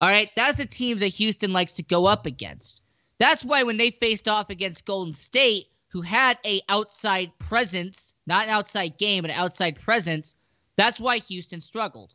All 0.00 0.08
right, 0.08 0.30
that's 0.34 0.58
the 0.58 0.66
teams 0.66 1.00
that 1.00 1.08
Houston 1.08 1.52
likes 1.52 1.74
to 1.74 1.82
go 1.82 2.06
up 2.06 2.26
against. 2.26 2.80
That's 3.18 3.44
why 3.44 3.64
when 3.64 3.76
they 3.76 3.90
faced 3.90 4.28
off 4.28 4.48
against 4.48 4.86
Golden 4.86 5.12
State, 5.12 5.66
who 5.88 6.00
had 6.00 6.38
a 6.44 6.62
outside 6.68 7.32
presence, 7.38 8.14
not 8.26 8.44
an 8.44 8.50
outside 8.50 8.96
game, 8.96 9.22
but 9.22 9.30
an 9.30 9.36
outside 9.36 9.78
presence, 9.78 10.34
that's 10.76 11.00
why 11.00 11.18
Houston 11.18 11.60
struggled. 11.60 12.14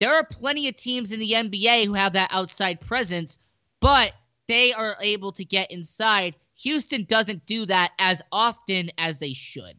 There 0.00 0.14
are 0.14 0.24
plenty 0.24 0.68
of 0.68 0.76
teams 0.76 1.12
in 1.12 1.20
the 1.20 1.32
NBA 1.32 1.86
who 1.86 1.94
have 1.94 2.14
that 2.14 2.30
outside 2.32 2.80
presence, 2.80 3.38
but 3.80 4.12
they 4.48 4.72
are 4.72 4.96
able 5.00 5.32
to 5.32 5.44
get 5.44 5.70
inside. 5.70 6.34
Houston 6.56 7.04
doesn't 7.04 7.46
do 7.46 7.66
that 7.66 7.92
as 7.98 8.22
often 8.32 8.90
as 8.98 9.18
they 9.18 9.34
should. 9.34 9.76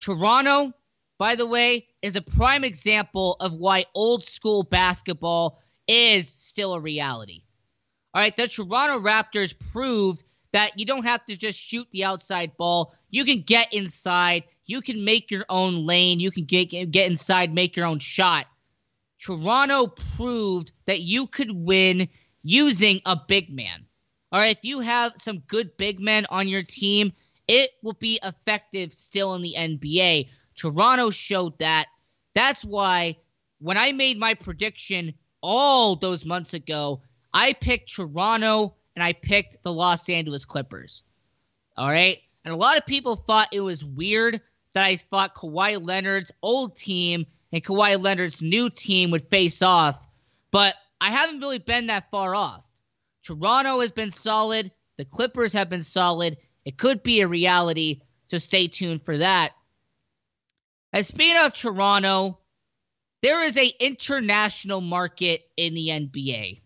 Toronto, 0.00 0.72
by 1.18 1.34
the 1.34 1.46
way, 1.46 1.86
is 2.02 2.16
a 2.16 2.22
prime 2.22 2.64
example 2.64 3.36
of 3.40 3.52
why 3.54 3.86
old 3.94 4.26
school 4.26 4.62
basketball 4.62 5.60
is 5.86 6.28
still 6.28 6.74
a 6.74 6.80
reality. 6.80 7.42
All 8.12 8.20
right, 8.20 8.36
the 8.36 8.48
Toronto 8.48 9.00
Raptors 9.00 9.54
proved 9.72 10.24
that 10.52 10.78
you 10.78 10.86
don't 10.86 11.04
have 11.04 11.24
to 11.26 11.36
just 11.36 11.58
shoot 11.58 11.86
the 11.92 12.04
outside 12.04 12.56
ball. 12.56 12.94
You 13.10 13.24
can 13.24 13.40
get 13.40 13.72
inside. 13.72 14.44
You 14.66 14.82
can 14.82 15.04
make 15.04 15.30
your 15.30 15.44
own 15.48 15.84
lane. 15.84 16.20
You 16.20 16.30
can 16.30 16.44
get 16.44 16.66
get 16.66 17.10
inside, 17.10 17.52
make 17.52 17.76
your 17.76 17.86
own 17.86 17.98
shot. 17.98 18.46
Toronto 19.18 19.88
proved 20.16 20.72
that 20.86 21.00
you 21.00 21.26
could 21.26 21.50
win 21.50 22.08
using 22.42 23.00
a 23.04 23.16
big 23.16 23.50
man. 23.50 23.86
All 24.34 24.40
right, 24.40 24.56
if 24.58 24.64
you 24.64 24.80
have 24.80 25.12
some 25.16 25.44
good 25.46 25.76
big 25.76 26.00
men 26.00 26.26
on 26.28 26.48
your 26.48 26.64
team, 26.64 27.12
it 27.46 27.70
will 27.84 27.92
be 27.92 28.18
effective 28.24 28.92
still 28.92 29.34
in 29.34 29.42
the 29.42 29.54
NBA. 29.56 30.28
Toronto 30.56 31.10
showed 31.10 31.56
that. 31.60 31.86
That's 32.34 32.64
why 32.64 33.16
when 33.60 33.76
I 33.76 33.92
made 33.92 34.18
my 34.18 34.34
prediction 34.34 35.14
all 35.40 35.94
those 35.94 36.24
months 36.24 36.52
ago, 36.52 37.00
I 37.32 37.52
picked 37.52 37.94
Toronto 37.94 38.74
and 38.96 39.04
I 39.04 39.12
picked 39.12 39.62
the 39.62 39.72
Los 39.72 40.08
Angeles 40.08 40.44
Clippers. 40.44 41.04
All 41.76 41.88
right. 41.88 42.18
And 42.44 42.52
a 42.52 42.56
lot 42.56 42.76
of 42.76 42.84
people 42.86 43.14
thought 43.14 43.46
it 43.52 43.60
was 43.60 43.84
weird 43.84 44.40
that 44.72 44.82
I 44.82 44.96
thought 44.96 45.36
Kawhi 45.36 45.80
Leonard's 45.80 46.32
old 46.42 46.76
team 46.76 47.24
and 47.52 47.62
Kawhi 47.62 48.02
Leonard's 48.02 48.42
new 48.42 48.68
team 48.68 49.12
would 49.12 49.30
face 49.30 49.62
off. 49.62 50.04
But 50.50 50.74
I 51.00 51.12
haven't 51.12 51.38
really 51.38 51.60
been 51.60 51.86
that 51.86 52.10
far 52.10 52.34
off. 52.34 52.64
Toronto 53.24 53.80
has 53.80 53.90
been 53.90 54.10
solid. 54.10 54.70
The 54.98 55.04
Clippers 55.04 55.54
have 55.54 55.70
been 55.70 55.82
solid. 55.82 56.36
It 56.64 56.76
could 56.76 57.02
be 57.02 57.20
a 57.20 57.28
reality. 57.28 58.02
So 58.28 58.38
stay 58.38 58.68
tuned 58.68 59.04
for 59.04 59.18
that. 59.18 59.52
As 60.92 61.08
speaking 61.08 61.42
of 61.42 61.54
Toronto, 61.54 62.38
there 63.22 63.44
is 63.44 63.56
a 63.56 63.72
international 63.80 64.80
market 64.80 65.42
in 65.56 65.74
the 65.74 65.88
NBA, 65.88 66.60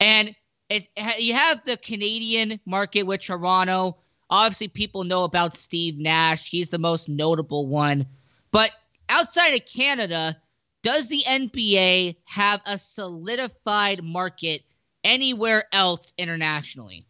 and 0.00 0.34
it, 0.68 0.88
you 1.18 1.34
have 1.34 1.64
the 1.64 1.76
Canadian 1.76 2.60
market 2.66 3.04
with 3.04 3.22
Toronto. 3.22 3.96
Obviously, 4.28 4.68
people 4.68 5.04
know 5.04 5.24
about 5.24 5.56
Steve 5.56 5.96
Nash; 5.96 6.50
he's 6.50 6.68
the 6.68 6.78
most 6.78 7.08
notable 7.08 7.66
one. 7.66 8.06
But 8.50 8.72
outside 9.08 9.54
of 9.54 9.64
Canada, 9.64 10.36
does 10.82 11.08
the 11.08 11.22
NBA 11.26 12.16
have 12.24 12.60
a 12.66 12.76
solidified 12.76 14.02
market 14.02 14.62
anywhere 15.04 15.64
else 15.72 16.12
internationally? 16.18 17.06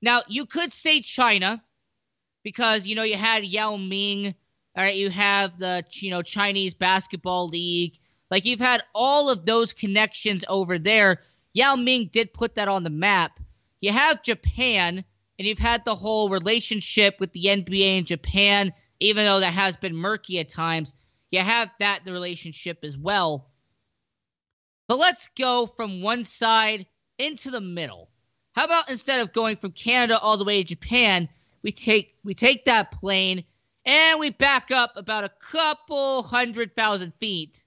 Now, 0.00 0.22
you 0.28 0.46
could 0.46 0.72
say 0.72 1.00
China, 1.00 1.62
because 2.42 2.86
you 2.86 2.94
know 2.94 3.02
you 3.02 3.16
had 3.16 3.44
Yao 3.44 3.76
Ming 3.76 4.34
all 4.74 4.82
right, 4.82 4.96
you 4.96 5.10
have 5.10 5.58
the 5.58 5.84
you 5.92 6.10
know 6.10 6.22
Chinese 6.22 6.74
basketball 6.74 7.48
league. 7.48 7.98
Like 8.30 8.46
you've 8.46 8.60
had 8.60 8.82
all 8.94 9.28
of 9.28 9.44
those 9.44 9.72
connections 9.72 10.44
over 10.48 10.78
there. 10.78 11.20
Yao 11.52 11.76
Ming 11.76 12.08
did 12.10 12.32
put 12.32 12.54
that 12.54 12.68
on 12.68 12.82
the 12.82 12.90
map. 12.90 13.38
You 13.82 13.92
have 13.92 14.22
Japan, 14.22 15.04
and 15.38 15.46
you've 15.48 15.58
had 15.58 15.84
the 15.84 15.94
whole 15.94 16.30
relationship 16.30 17.20
with 17.20 17.32
the 17.32 17.44
NBA 17.44 17.98
in 17.98 18.04
Japan, 18.06 18.72
even 19.00 19.26
though 19.26 19.40
that 19.40 19.52
has 19.52 19.76
been 19.76 19.94
murky 19.94 20.38
at 20.38 20.48
times. 20.48 20.94
You 21.30 21.40
have 21.40 21.70
that 21.78 22.04
the 22.06 22.12
relationship 22.12 22.78
as 22.82 22.96
well. 22.96 23.50
But 24.88 24.98
let's 24.98 25.28
go 25.36 25.66
from 25.66 26.00
one 26.00 26.24
side 26.24 26.86
into 27.18 27.50
the 27.50 27.60
middle. 27.60 28.08
How 28.52 28.64
about 28.64 28.90
instead 28.90 29.20
of 29.20 29.32
going 29.32 29.56
from 29.56 29.72
Canada 29.72 30.18
all 30.18 30.36
the 30.36 30.44
way 30.44 30.62
to 30.62 30.68
Japan, 30.68 31.28
we 31.62 31.72
take 31.72 32.16
we 32.24 32.34
take 32.34 32.66
that 32.66 32.92
plane 32.92 33.44
and 33.84 34.20
we 34.20 34.30
back 34.30 34.70
up 34.70 34.96
about 34.96 35.24
a 35.24 35.30
couple 35.40 36.22
hundred 36.22 36.76
thousand 36.76 37.12
feet 37.18 37.64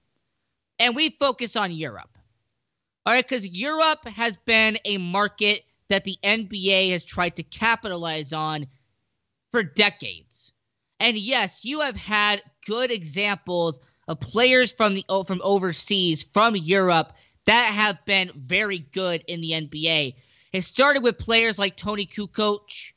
and 0.78 0.94
we 0.94 1.10
focus 1.10 1.56
on 1.56 1.72
Europe. 1.72 2.10
All 3.04 3.12
right, 3.12 3.26
because 3.26 3.46
Europe 3.46 4.06
has 4.08 4.34
been 4.46 4.78
a 4.84 4.98
market 4.98 5.64
that 5.88 6.04
the 6.04 6.18
NBA 6.22 6.90
has 6.90 7.04
tried 7.04 7.36
to 7.36 7.42
capitalize 7.42 8.32
on 8.32 8.66
for 9.52 9.62
decades. 9.62 10.52
And 10.98 11.16
yes, 11.16 11.64
you 11.64 11.80
have 11.80 11.96
had 11.96 12.42
good 12.66 12.90
examples 12.90 13.80
of 14.08 14.20
players 14.20 14.72
from 14.72 14.94
the 14.94 15.04
from 15.26 15.40
overseas, 15.42 16.24
from 16.32 16.56
Europe, 16.56 17.12
that 17.46 17.72
have 17.74 18.04
been 18.04 18.30
very 18.34 18.78
good 18.78 19.24
in 19.26 19.40
the 19.40 19.52
NBA. 19.52 20.14
It 20.52 20.62
started 20.62 21.02
with 21.02 21.18
players 21.18 21.58
like 21.58 21.76
Toni 21.76 22.06
Kukoc, 22.06 22.92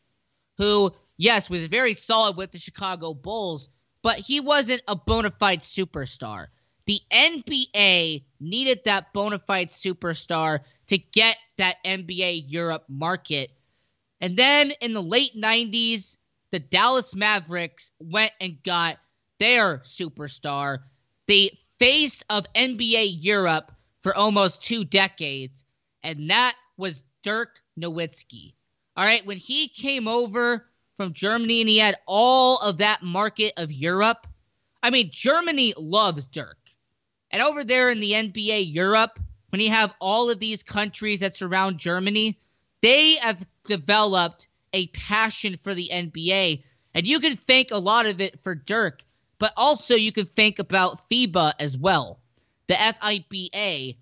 who, 0.57 0.91
yes, 1.17 1.49
was 1.49 1.67
very 1.67 1.93
solid 1.93 2.35
with 2.35 2.51
the 2.51 2.57
Chicago 2.57 3.13
Bulls, 3.13 3.69
but 4.01 4.17
he 4.17 4.39
wasn't 4.39 4.81
a 4.87 4.95
bona 4.95 5.31
fide 5.31 5.61
superstar. 5.61 6.47
The 6.85 6.99
NBA 7.11 8.23
needed 8.39 8.81
that 8.85 9.13
bona 9.13 9.39
fide 9.39 9.71
superstar 9.71 10.61
to 10.87 10.97
get 10.97 11.37
that 11.57 11.83
NBA 11.85 12.45
Europe 12.47 12.85
market. 12.89 13.51
And 14.21 14.35
then 14.35 14.71
in 14.81 14.93
the 14.93 15.03
late 15.03 15.35
90s, 15.35 16.17
the 16.51 16.59
Dallas 16.59 17.15
Mavericks 17.15 17.91
went 17.99 18.31
and 18.41 18.61
got 18.63 18.97
their 19.39 19.79
superstar, 19.79 20.79
the 21.27 21.51
face 21.77 22.23
of 22.29 22.51
NBA 22.53 23.17
Europe 23.21 23.71
for 24.03 24.15
almost 24.15 24.63
two 24.63 24.83
decades, 24.83 25.63
and 26.03 26.29
that 26.29 26.55
was 26.77 27.03
Dirk 27.23 27.59
Nowitzki. 27.79 28.53
All 28.95 29.05
right, 29.05 29.25
when 29.25 29.37
he 29.37 29.67
came 29.67 30.07
over 30.07 30.65
from 30.97 31.13
Germany 31.13 31.61
and 31.61 31.69
he 31.69 31.77
had 31.77 31.97
all 32.05 32.57
of 32.57 32.77
that 32.77 33.01
market 33.01 33.53
of 33.57 33.71
Europe, 33.71 34.27
I 34.81 34.89
mean, 34.89 35.09
Germany 35.11 35.73
loves 35.77 36.25
Dirk. 36.25 36.57
And 37.31 37.41
over 37.41 37.63
there 37.63 37.89
in 37.89 37.99
the 37.99 38.13
NBA 38.13 38.73
Europe, 38.73 39.19
when 39.49 39.61
you 39.61 39.69
have 39.69 39.93
all 39.99 40.29
of 40.29 40.39
these 40.39 40.63
countries 40.63 41.19
that 41.19 41.37
surround 41.37 41.77
Germany, 41.77 42.39
they 42.81 43.15
have 43.15 43.45
developed 43.65 44.47
a 44.73 44.87
passion 44.87 45.57
for 45.63 45.73
the 45.73 45.89
NBA. 45.91 46.63
And 46.93 47.07
you 47.07 47.19
can 47.19 47.35
thank 47.35 47.71
a 47.71 47.77
lot 47.77 48.05
of 48.05 48.21
it 48.21 48.41
for 48.43 48.55
Dirk, 48.55 49.03
but 49.37 49.53
also 49.55 49.95
you 49.95 50.11
can 50.11 50.25
think 50.25 50.59
about 50.59 51.09
FIBA 51.09 51.53
as 51.59 51.77
well. 51.77 52.19
The 52.69 52.75
FIBA, 52.75 53.97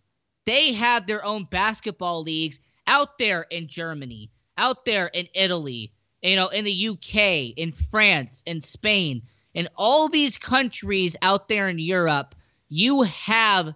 they 0.45 0.73
have 0.73 1.07
their 1.07 1.23
own 1.23 1.45
basketball 1.45 2.23
leagues 2.23 2.59
out 2.85 3.17
there 3.17 3.43
in 3.43 3.69
Germany, 3.69 4.29
out 4.57 4.83
there 4.83 5.07
in 5.07 5.29
Italy, 5.33 5.93
you 6.21 6.35
know, 6.35 6.49
in 6.49 6.65
the 6.65 6.89
UK, 6.89 7.53
in 7.55 7.71
France, 7.71 8.43
in 8.45 8.59
Spain, 8.59 9.21
in 9.53 9.69
all 9.77 10.09
these 10.09 10.37
countries 10.37 11.15
out 11.21 11.47
there 11.47 11.69
in 11.69 11.79
Europe, 11.79 12.35
you 12.67 13.03
have 13.03 13.73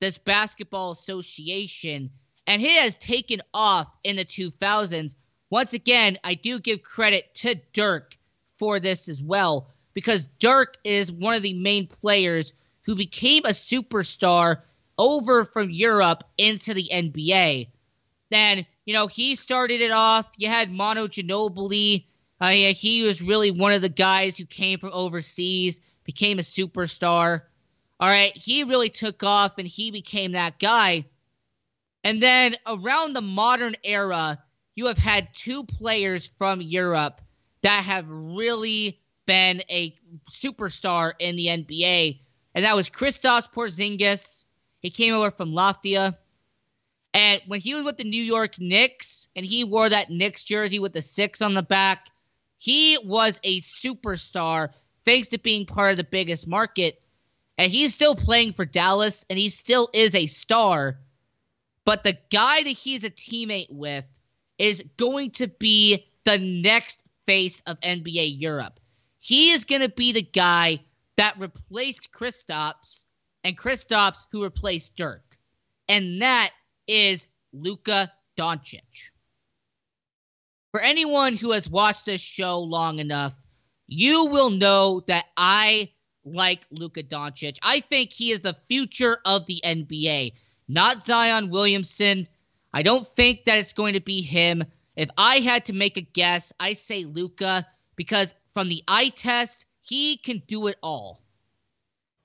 this 0.00 0.18
basketball 0.18 0.90
association, 0.90 2.10
and 2.46 2.60
it 2.60 2.82
has 2.82 2.98
taken 2.98 3.40
off 3.54 3.88
in 4.04 4.16
the 4.16 4.26
2000s. 4.26 5.14
Once 5.48 5.72
again, 5.72 6.18
I 6.22 6.34
do 6.34 6.60
give 6.60 6.82
credit 6.82 7.34
to 7.36 7.54
Dirk 7.72 8.18
for 8.58 8.78
this 8.78 9.08
as 9.08 9.22
well, 9.22 9.68
because 9.94 10.26
Dirk 10.38 10.76
is 10.84 11.10
one 11.10 11.34
of 11.34 11.42
the 11.42 11.54
main 11.54 11.86
players 11.86 12.52
who 12.84 12.94
became 12.94 13.44
a 13.44 13.50
superstar 13.50 14.62
over 14.98 15.44
from 15.44 15.70
Europe 15.70 16.24
into 16.38 16.74
the 16.74 16.88
NBA. 16.92 17.68
Then, 18.30 18.66
you 18.84 18.94
know, 18.94 19.06
he 19.06 19.36
started 19.36 19.80
it 19.80 19.90
off. 19.90 20.26
You 20.36 20.48
had 20.48 20.72
Manu 20.72 21.08
Ginobili. 21.08 22.04
Uh, 22.42 22.48
yeah, 22.48 22.70
he 22.70 23.02
was 23.02 23.22
really 23.22 23.50
one 23.50 23.72
of 23.72 23.82
the 23.82 23.88
guys 23.88 24.36
who 24.36 24.44
came 24.44 24.78
from 24.78 24.90
overseas, 24.92 25.80
became 26.04 26.38
a 26.38 26.42
superstar. 26.42 27.42
All 28.00 28.08
right, 28.08 28.36
he 28.36 28.64
really 28.64 28.88
took 28.90 29.22
off 29.22 29.58
and 29.58 29.68
he 29.68 29.90
became 29.90 30.32
that 30.32 30.58
guy. 30.58 31.06
And 32.02 32.22
then 32.22 32.56
around 32.66 33.14
the 33.14 33.22
modern 33.22 33.76
era, 33.82 34.38
you 34.74 34.86
have 34.86 34.98
had 34.98 35.28
two 35.34 35.64
players 35.64 36.30
from 36.38 36.60
Europe 36.60 37.20
that 37.62 37.84
have 37.84 38.04
really 38.08 39.00
been 39.26 39.62
a 39.70 39.96
superstar 40.30 41.12
in 41.18 41.36
the 41.36 41.46
NBA, 41.46 42.20
and 42.54 42.64
that 42.64 42.76
was 42.76 42.88
Kristaps 42.88 43.50
Porzingis. 43.52 44.44
He 44.80 44.90
came 44.90 45.14
over 45.14 45.30
from 45.30 45.52
Latvia. 45.52 46.16
And 47.12 47.40
when 47.46 47.60
he 47.60 47.74
was 47.74 47.84
with 47.84 47.98
the 47.98 48.04
New 48.04 48.22
York 48.22 48.58
Knicks 48.58 49.28
and 49.36 49.46
he 49.46 49.64
wore 49.64 49.88
that 49.88 50.10
Knicks 50.10 50.44
jersey 50.44 50.78
with 50.78 50.92
the 50.92 51.02
six 51.02 51.42
on 51.42 51.54
the 51.54 51.62
back, 51.62 52.08
he 52.58 52.98
was 53.04 53.40
a 53.44 53.60
superstar 53.60 54.70
thanks 55.04 55.28
to 55.28 55.38
being 55.38 55.66
part 55.66 55.92
of 55.92 55.96
the 55.96 56.04
biggest 56.04 56.46
market. 56.46 57.00
And 57.56 57.70
he's 57.70 57.94
still 57.94 58.16
playing 58.16 58.54
for 58.54 58.64
Dallas 58.64 59.24
and 59.30 59.38
he 59.38 59.48
still 59.48 59.88
is 59.92 60.14
a 60.14 60.26
star. 60.26 60.98
But 61.84 62.02
the 62.02 62.18
guy 62.30 62.62
that 62.62 62.70
he's 62.70 63.04
a 63.04 63.10
teammate 63.10 63.70
with 63.70 64.04
is 64.58 64.82
going 64.96 65.32
to 65.32 65.46
be 65.46 66.06
the 66.24 66.38
next 66.38 67.02
face 67.26 67.62
of 67.66 67.80
NBA 67.80 68.40
Europe. 68.40 68.80
He 69.18 69.50
is 69.50 69.64
going 69.64 69.82
to 69.82 69.88
be 69.88 70.12
the 70.12 70.22
guy 70.22 70.80
that 71.16 71.38
replaced 71.38 72.12
Kristaps 72.12 73.04
and 73.42 73.56
Kristaps 73.56 74.24
who 74.32 74.42
replaced 74.42 74.96
Dirk. 74.96 75.36
And 75.88 76.22
that 76.22 76.50
is 76.86 77.26
Luka 77.52 78.12
Doncic. 78.36 79.10
For 80.72 80.80
anyone 80.80 81.36
who 81.36 81.52
has 81.52 81.68
watched 81.68 82.06
this 82.06 82.20
show 82.20 82.58
long 82.60 82.98
enough, 82.98 83.34
you 83.86 84.26
will 84.26 84.50
know 84.50 85.04
that 85.06 85.26
I 85.36 85.90
like 86.24 86.66
Luka 86.70 87.02
Doncic. 87.02 87.58
I 87.62 87.80
think 87.80 88.12
he 88.12 88.30
is 88.30 88.40
the 88.40 88.56
future 88.68 89.18
of 89.24 89.46
the 89.46 89.60
NBA, 89.64 90.32
not 90.66 91.06
Zion 91.06 91.50
Williamson. 91.50 92.26
I 92.72 92.82
don't 92.82 93.06
think 93.14 93.44
that 93.44 93.58
it's 93.58 93.72
going 93.72 93.92
to 93.92 94.00
be 94.00 94.22
him. 94.22 94.64
If 94.96 95.10
I 95.16 95.36
had 95.36 95.66
to 95.66 95.72
make 95.72 95.96
a 95.96 96.00
guess, 96.00 96.52
I 96.58 96.74
say 96.74 97.04
Luka 97.04 97.66
because 97.96 98.34
from 98.54 98.68
the 98.68 98.82
eye 98.88 99.10
test, 99.10 99.63
he 99.84 100.16
can 100.16 100.42
do 100.46 100.66
it 100.66 100.76
all. 100.82 101.20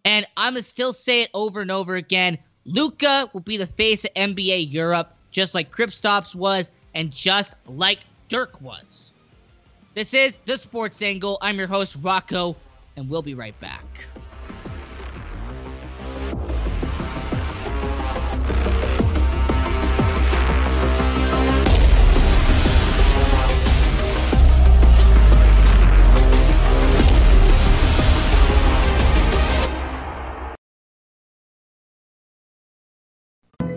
And 0.05 0.25
I'm 0.35 0.53
going 0.53 0.63
to 0.63 0.67
still 0.67 0.93
say 0.93 1.23
it 1.23 1.29
over 1.33 1.61
and 1.61 1.69
over 1.69 1.95
again. 1.95 2.39
Luka 2.65 3.29
will 3.33 3.41
be 3.41 3.57
the 3.57 3.67
face 3.67 4.05
of 4.05 4.13
NBA 4.13 4.71
Europe, 4.71 5.13
just 5.31 5.53
like 5.53 5.71
Kristaps 5.71 6.33
was, 6.33 6.71
and 6.95 7.11
just 7.11 7.53
like 7.65 7.99
Dirk 8.29 8.61
was. 8.61 9.11
This 9.93 10.13
is 10.13 10.37
The 10.45 10.57
Sports 10.57 11.01
Angle. 11.01 11.37
I'm 11.41 11.57
your 11.57 11.67
host, 11.67 11.97
Rocco, 12.01 12.55
and 12.95 13.09
we'll 13.09 13.21
be 13.21 13.33
right 13.33 13.59
back. 13.59 14.07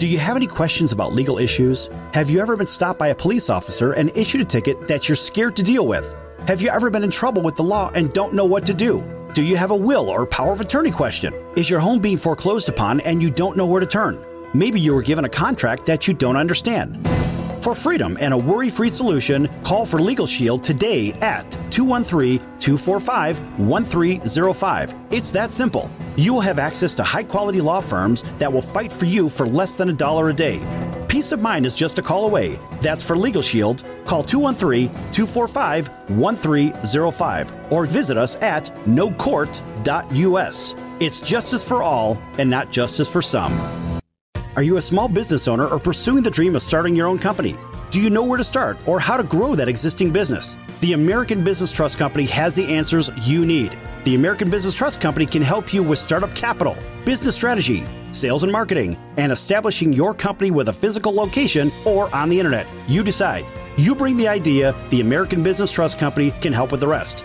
Do 0.03 0.09
you 0.09 0.18
have 0.18 0.34
any 0.34 0.48
questions 0.48 0.90
about 0.90 1.12
legal 1.12 1.38
issues? 1.38 1.88
Have 2.12 2.28
you 2.28 2.40
ever 2.40 2.57
been 2.57 2.66
stopped 2.66 2.98
by 2.98 3.07
a 3.11 3.14
police 3.14 3.48
officer 3.48 3.92
and 3.92 4.11
issued 4.16 4.40
a 4.40 4.44
ticket 4.44 4.88
that 4.88 5.09
you're 5.09 5.14
scared 5.14 5.55
to 5.55 5.62
deal 5.62 5.86
with? 5.86 6.12
Have 6.48 6.61
you 6.61 6.70
ever 6.70 6.90
been 6.90 7.05
in 7.05 7.11
trouble 7.12 7.40
with 7.40 7.55
the 7.55 7.62
law 7.62 7.88
and 7.94 8.12
don't 8.12 8.34
know 8.34 8.44
what 8.44 8.66
to 8.66 8.74
do? 8.74 9.00
Do 9.32 9.44
you 9.44 9.57
have 9.57 9.70
a 9.70 9.76
will 9.76 10.11
or 10.11 10.26
power 10.26 10.55
of 10.55 10.61
attorney 10.61 10.90
question? 10.90 11.32
Is 11.55 11.70
your 11.70 11.78
home 11.78 12.00
being 12.00 12.16
foreclosed 12.16 12.68
upon 12.68 12.98
and 13.03 13.22
you 13.22 13.30
don't 13.30 13.57
know 13.57 13.64
where 13.64 13.78
to 13.78 13.86
turn? 13.86 14.18
Maybe 14.53 14.80
you 14.80 14.92
were 14.92 15.03
given 15.03 15.24
a 15.24 15.28
contract 15.28 15.86
that 15.86 16.09
you 16.09 16.14
don't 16.14 16.36
understand. 16.36 17.07
For 17.63 17.75
freedom 17.77 18.19
and 18.21 18.35
a 18.35 18.37
worry 18.37 18.71
free 18.71 18.89
solution, 18.89 19.49
call 19.63 19.87
for 19.87 20.01
Legal 20.01 20.27
Shield 20.27 20.65
today 20.65 21.13
at 21.21 21.49
213 21.71 22.39
245 22.59 23.39
1305. 23.61 24.95
It's 25.13 25.31
that 25.31 25.53
simple. 25.53 25.89
You 26.17 26.35
will 26.35 26.41
have 26.41 26.59
access 26.59 26.93
to 26.95 27.05
high 27.05 27.23
quality 27.23 27.61
law 27.61 27.81
firms 27.81 28.25
that 28.39 28.53
will 28.53 28.63
fight 28.63 28.91
for 28.91 29.05
you 29.05 29.29
for 29.29 29.47
less 29.47 29.77
than 29.77 29.91
a 29.91 29.93
dollar 29.93 30.31
a 30.31 30.35
day. 30.35 30.59
Peace 31.07 31.31
of 31.31 31.41
mind 31.41 31.65
is 31.65 31.77
just 31.77 32.01
a 32.01 32.03
call 32.03 32.25
away. 32.25 32.59
That's 32.81 33.03
for 33.03 33.17
Legal 33.17 33.43
Shield. 33.43 33.85
Call 34.07 34.25
213 34.25 34.89
245 35.13 35.87
1305 36.19 37.53
or 37.71 37.87
visit 37.87 38.17
us 38.17 38.35
at 38.43 38.75
nocourt.us. 38.87 40.75
It's 40.99 41.21
justice 41.21 41.63
for 41.63 41.81
all 41.85 42.19
and 42.39 42.51
not 42.51 42.73
justice 42.73 43.09
for 43.09 43.23
some. 43.23 43.91
Are 44.55 44.62
you 44.62 44.76
a 44.76 44.82
small 44.82 45.09
business 45.09 45.48
owner 45.48 45.66
or 45.66 45.78
pursuing 45.78 46.22
the 46.22 46.30
dream 46.30 46.55
of 46.55 46.62
starting 46.62 46.94
your 46.94 47.07
own 47.07 47.18
company? 47.18 47.57
Do 47.90 48.03
you 48.03 48.11
know 48.11 48.22
where 48.22 48.36
to 48.36 48.44
start 48.44 48.76
or 48.86 49.00
how 49.00 49.16
to 49.16 49.22
grow 49.22 49.55
that 49.55 49.66
existing 49.66 50.11
business? 50.12 50.57
The 50.82 50.92
American 50.92 51.42
Business 51.42 51.72
Trust 51.72 51.96
Company 51.96 52.26
has 52.26 52.55
the 52.55 52.66
answers 52.66 53.11
you 53.22 53.46
need. 53.46 53.78
The 54.05 54.14
American 54.14 54.50
Business 54.50 54.74
Trust 54.74 55.00
Company 55.00 55.24
can 55.24 55.40
help 55.40 55.72
you 55.72 55.82
with 55.82 55.98
startup 55.98 56.34
capital, 56.34 56.76
business 57.07 57.34
strategy, 57.34 57.86
sales 58.11 58.42
and 58.42 58.53
marketing, 58.53 58.98
and 59.16 59.32
establishing 59.32 59.90
your 59.90 60.12
company 60.12 60.50
with 60.50 60.68
a 60.68 60.72
physical 60.72 61.14
location 61.14 61.72
or 61.86 62.14
on 62.14 62.28
the 62.28 62.38
internet. 62.38 62.66
You 62.86 63.03
decide. 63.03 63.46
You 63.78 63.94
bring 63.94 64.18
the 64.18 64.28
idea, 64.28 64.74
the 64.90 65.00
American 65.00 65.42
Business 65.42 65.72
Trust 65.72 65.98
Company 65.98 66.30
can 66.42 66.53
help 66.53 66.72
with 66.72 66.80
the 66.80 66.88
rest. 66.88 67.24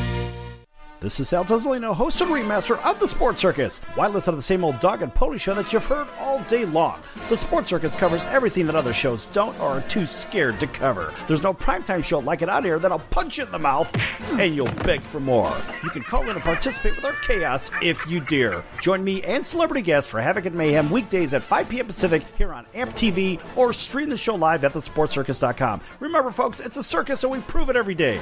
This 1.01 1.19
is 1.19 1.29
Sal 1.29 1.43
Tuzolino, 1.43 1.95
host 1.95 2.21
and 2.21 2.29
remaster 2.29 2.79
of 2.85 2.99
The 2.99 3.07
Sports 3.07 3.41
Circus. 3.41 3.79
Why 3.95 4.05
listen 4.05 4.33
to 4.33 4.35
the 4.35 4.41
same 4.43 4.63
old 4.63 4.79
dog 4.79 5.01
and 5.01 5.11
pony 5.11 5.39
show 5.39 5.55
that 5.55 5.73
you've 5.73 5.83
heard 5.83 6.07
all 6.19 6.43
day 6.43 6.63
long? 6.63 7.01
The 7.27 7.37
Sports 7.37 7.69
Circus 7.69 7.95
covers 7.95 8.23
everything 8.25 8.67
that 8.67 8.75
other 8.75 8.93
shows 8.93 9.25
don't 9.25 9.59
or 9.59 9.69
are 9.69 9.81
too 9.81 10.05
scared 10.05 10.59
to 10.59 10.67
cover. 10.67 11.11
There's 11.27 11.41
no 11.41 11.55
primetime 11.55 12.03
show 12.03 12.19
like 12.19 12.43
it 12.43 12.49
out 12.49 12.63
here 12.63 12.77
that'll 12.77 12.99
punch 12.99 13.39
you 13.39 13.45
in 13.45 13.51
the 13.51 13.57
mouth 13.57 13.91
and 14.33 14.55
you'll 14.55 14.71
beg 14.85 15.01
for 15.01 15.19
more. 15.19 15.51
You 15.83 15.89
can 15.89 16.03
call 16.03 16.21
in 16.29 16.35
and 16.35 16.41
participate 16.41 16.95
with 16.95 17.05
our 17.05 17.15
chaos 17.23 17.71
if 17.81 18.05
you 18.05 18.19
dare. 18.19 18.63
Join 18.79 19.03
me 19.03 19.23
and 19.23 19.43
celebrity 19.43 19.81
guests 19.81 20.07
for 20.07 20.21
Havoc 20.21 20.45
and 20.45 20.55
Mayhem 20.55 20.91
weekdays 20.91 21.33
at 21.33 21.41
5 21.41 21.67
p.m. 21.67 21.87
Pacific 21.87 22.21
here 22.37 22.53
on 22.53 22.67
AMP 22.75 22.91
TV 22.91 23.41
or 23.57 23.73
stream 23.73 24.11
the 24.11 24.17
show 24.17 24.35
live 24.35 24.63
at 24.63 24.73
thesportcircus.com. 24.73 25.81
Remember, 25.99 26.29
folks, 26.29 26.59
it's 26.59 26.77
a 26.77 26.83
circus 26.83 27.23
and 27.23 27.31
we 27.31 27.39
prove 27.39 27.71
it 27.71 27.75
every 27.75 27.95
day. 27.95 28.21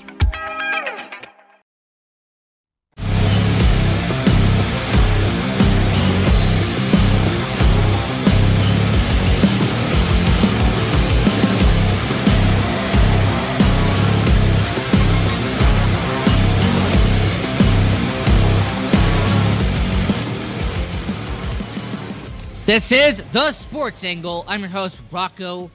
This 22.71 22.93
is 22.93 23.21
The 23.33 23.51
Sports 23.51 24.05
Angle. 24.05 24.45
I'm 24.47 24.61
your 24.61 24.69
host, 24.69 25.01
Rocco. 25.11 25.69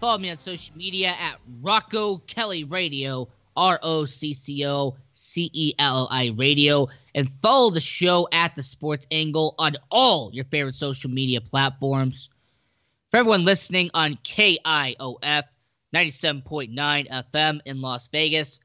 Follow 0.00 0.16
me 0.16 0.30
on 0.30 0.38
social 0.38 0.74
media 0.74 1.08
at 1.08 1.36
Rocco 1.60 2.22
Celli 2.26 2.64
Radio, 2.64 3.28
R 3.54 3.78
O 3.82 4.06
C 4.06 4.32
C 4.32 4.64
O 4.64 4.96
C 5.12 5.50
E 5.52 5.74
L 5.78 6.08
I 6.10 6.28
Radio, 6.28 6.88
and 7.14 7.30
follow 7.42 7.70
the 7.70 7.80
show 7.80 8.28
at 8.32 8.56
The 8.56 8.62
Sports 8.62 9.06
Angle 9.10 9.54
on 9.58 9.76
all 9.90 10.30
your 10.32 10.46
favorite 10.46 10.76
social 10.76 11.10
media 11.10 11.42
platforms. 11.42 12.30
For 13.10 13.18
everyone 13.18 13.44
listening 13.44 13.90
on 13.92 14.16
KIOF 14.24 15.42
97.9 15.94 17.10
FM 17.10 17.60
in 17.66 17.82
Las 17.82 18.08
Vegas 18.08 18.58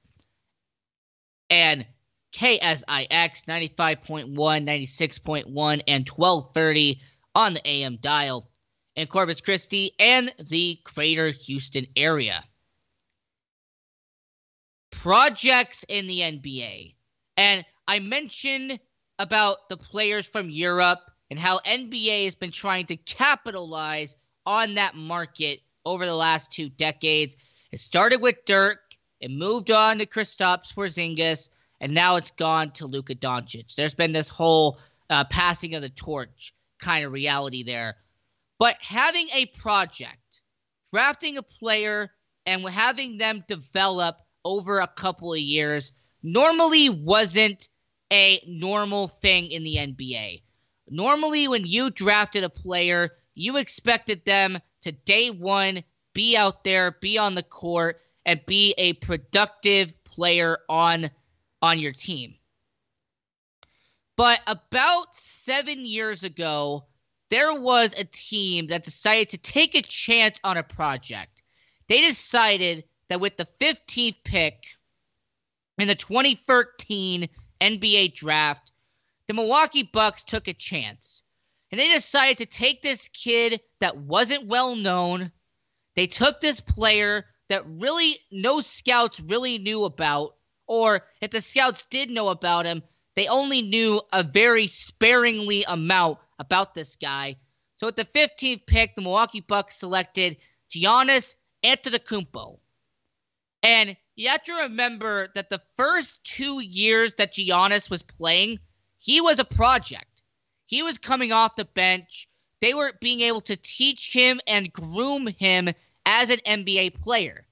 and 1.50 1.86
KSIX 2.32 2.86
95.1, 3.12 4.34
96.1, 4.34 5.82
and 5.86 6.08
1230 6.08 7.02
on 7.38 7.54
the 7.54 7.68
AM 7.68 7.98
dial 7.98 8.50
in 8.96 9.06
Corpus 9.06 9.42
Christi 9.42 9.92
and 10.00 10.34
the 10.50 10.80
greater 10.84 11.30
Houston 11.30 11.86
area. 11.96 12.44
Projects 14.90 15.86
in 15.88 16.08
the 16.08 16.22
NBA. 16.22 16.96
And 17.38 17.64
I 17.88 18.00
mentioned 18.00 18.80
about 19.20 19.70
the 19.70 19.78
players 19.78 20.26
from 20.26 20.50
Europe 20.50 21.00
and 21.30 21.38
how 21.38 21.60
NBA 21.60 22.26
has 22.26 22.34
been 22.34 22.52
trying 22.52 22.88
to 22.88 22.98
capitalize 22.98 24.16
on 24.48 24.74
that 24.74 24.96
market 24.96 25.60
over 25.86 26.08
the 26.08 26.16
last 26.16 26.52
two 26.52 26.70
decades. 26.70 27.38
It 27.72 27.82
started 27.82 28.20
with 28.20 28.46
Dirk, 28.46 28.80
it 29.20 29.30
moved 29.30 29.70
on 29.70 30.00
to 30.00 30.08
Kristaps 30.08 30.74
Porzingis, 30.74 31.50
and 31.80 31.94
now 31.94 32.16
it's 32.16 32.32
gone 32.32 32.72
to 32.72 32.88
Luka 32.88 33.14
Doncic. 33.14 33.76
There's 33.76 33.94
been 33.94 34.12
this 34.12 34.28
whole 34.28 34.80
uh, 35.12 35.26
passing 35.26 35.76
of 35.76 35.84
the 35.84 35.90
torch 35.90 36.56
kind 36.80 37.06
of 37.06 37.12
reality 37.12 37.64
there. 37.64 37.96
But 38.60 38.78
having 38.82 39.28
a 39.34 39.46
project, 39.48 40.42
drafting 40.92 41.38
a 41.38 41.44
player, 41.44 42.12
and 42.46 42.68
having 42.68 43.18
them 43.18 43.44
develop 43.48 44.18
over 44.46 44.80
a 44.80 44.88
couple 44.88 45.34
of 45.34 45.40
years 45.40 45.92
normally 46.24 46.90
wasn't 46.90 47.70
a 48.12 48.42
normal 48.48 49.10
thing 49.22 49.52
in 49.52 49.64
the 49.64 49.76
NBA. 49.76 50.42
Normally, 50.90 51.48
when 51.48 51.66
you 51.66 51.90
drafted 51.90 52.44
a 52.44 52.50
player, 52.50 53.12
you 53.36 53.58
expected 53.58 54.24
them 54.26 54.60
to 54.82 54.92
day 54.92 55.30
one 55.30 55.84
be 56.14 56.36
out 56.36 56.64
there, 56.64 56.98
be 57.00 57.20
on 57.20 57.36
the 57.36 57.44
court, 57.44 58.02
and 58.26 58.44
be 58.48 58.74
a 58.80 58.94
productive 58.94 59.94
player 60.04 60.58
on 60.68 61.12
on 61.62 61.78
your 61.78 61.94
team. 61.94 62.34
But 64.18 64.42
about 64.48 65.16
seven 65.16 65.86
years 65.86 66.24
ago, 66.24 66.88
there 67.30 67.54
was 67.54 67.94
a 67.94 68.04
team 68.04 68.68
that 68.68 68.84
decided 68.84 69.30
to 69.30 69.38
take 69.38 69.76
a 69.76 69.84
chance 69.84 70.40
on 70.44 70.58
a 70.58 70.64
project. 70.64 71.44
They 71.88 72.02
decided 72.02 72.86
that 73.10 73.22
with 73.22 73.38
the 73.38 73.48
15th 73.62 74.24
pick 74.24 74.64
in 75.78 75.88
the 75.88 75.94
2013 75.94 77.30
NBA 77.62 78.16
draft, 78.16 78.72
the 79.28 79.36
Milwaukee 79.36 79.84
Bucks 79.84 80.24
took 80.24 80.48
a 80.48 80.54
chance. 80.54 81.22
And 81.72 81.80
they 81.80 81.90
decided 81.90 82.40
to 82.40 82.46
take 82.48 82.82
this 82.82 83.10
kid 83.10 83.62
that 83.82 83.98
wasn't 83.98 84.48
well 84.48 84.76
known. 84.76 85.32
They 85.96 86.08
took 86.08 86.42
this 86.42 86.60
player 86.60 87.26
that 87.50 87.68
really 87.68 88.18
no 88.32 88.62
scouts 88.62 89.20
really 89.20 89.60
knew 89.60 89.84
about, 89.84 90.36
or 90.66 91.06
if 91.22 91.30
the 91.30 91.42
scouts 91.42 91.86
did 91.92 92.10
know 92.10 92.30
about 92.30 92.66
him, 92.66 92.82
they 93.18 93.28
only 93.28 93.64
knew 93.64 94.00
a 94.14 94.22
very 94.22 94.68
sparingly 94.68 95.64
amount 95.68 96.20
about 96.38 96.76
this 96.76 96.96
guy. 96.96 97.36
So 97.78 97.88
at 97.88 97.96
the 97.96 98.06
15th 98.06 98.68
pick, 98.68 98.96
the 98.96 99.02
Milwaukee 99.02 99.42
Bucks 99.42 99.78
selected 99.78 100.38
Giannis 100.70 101.34
Antetokounmpo. 101.64 102.60
And 103.64 103.98
you 104.16 104.30
have 104.30 104.44
to 104.44 104.54
remember 104.54 105.30
that 105.34 105.50
the 105.50 105.64
first 105.78 106.24
two 106.24 106.60
years 106.60 107.16
that 107.16 107.34
Giannis 107.34 107.90
was 107.90 108.04
playing, 108.04 108.60
he 109.00 109.20
was 109.20 109.40
a 109.40 109.46
project. 109.46 110.22
He 110.68 110.84
was 110.84 111.00
coming 111.00 111.32
off 111.32 111.56
the 111.56 111.66
bench. 111.66 112.30
They 112.62 112.76
were 112.76 112.94
being 113.02 113.22
able 113.22 113.42
to 113.42 113.56
teach 113.56 114.14
him 114.14 114.40
and 114.46 114.72
groom 114.72 115.26
him 115.26 115.70
as 116.06 116.30
an 116.30 116.40
NBA 116.46 117.02
player. 117.02 117.48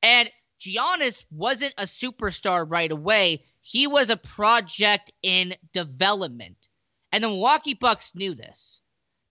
And 0.00 0.30
Giannis 0.60 1.24
wasn't 1.32 1.74
a 1.76 1.86
superstar 1.86 2.64
right 2.70 2.92
away. 2.92 3.42
He 3.62 3.86
was 3.86 4.10
a 4.10 4.16
project 4.16 5.12
in 5.22 5.54
development. 5.72 6.68
And 7.12 7.22
the 7.22 7.28
Milwaukee 7.28 7.74
Bucks 7.74 8.14
knew 8.14 8.34
this. 8.34 8.80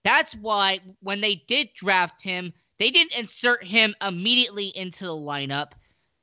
That's 0.04 0.34
why 0.34 0.80
when 1.00 1.20
they 1.20 1.36
did 1.36 1.74
draft 1.74 2.22
him, 2.22 2.52
they 2.78 2.90
didn't 2.90 3.16
insert 3.16 3.62
him 3.62 3.94
immediately 4.04 4.66
into 4.66 5.04
the 5.04 5.12
lineup. 5.12 5.72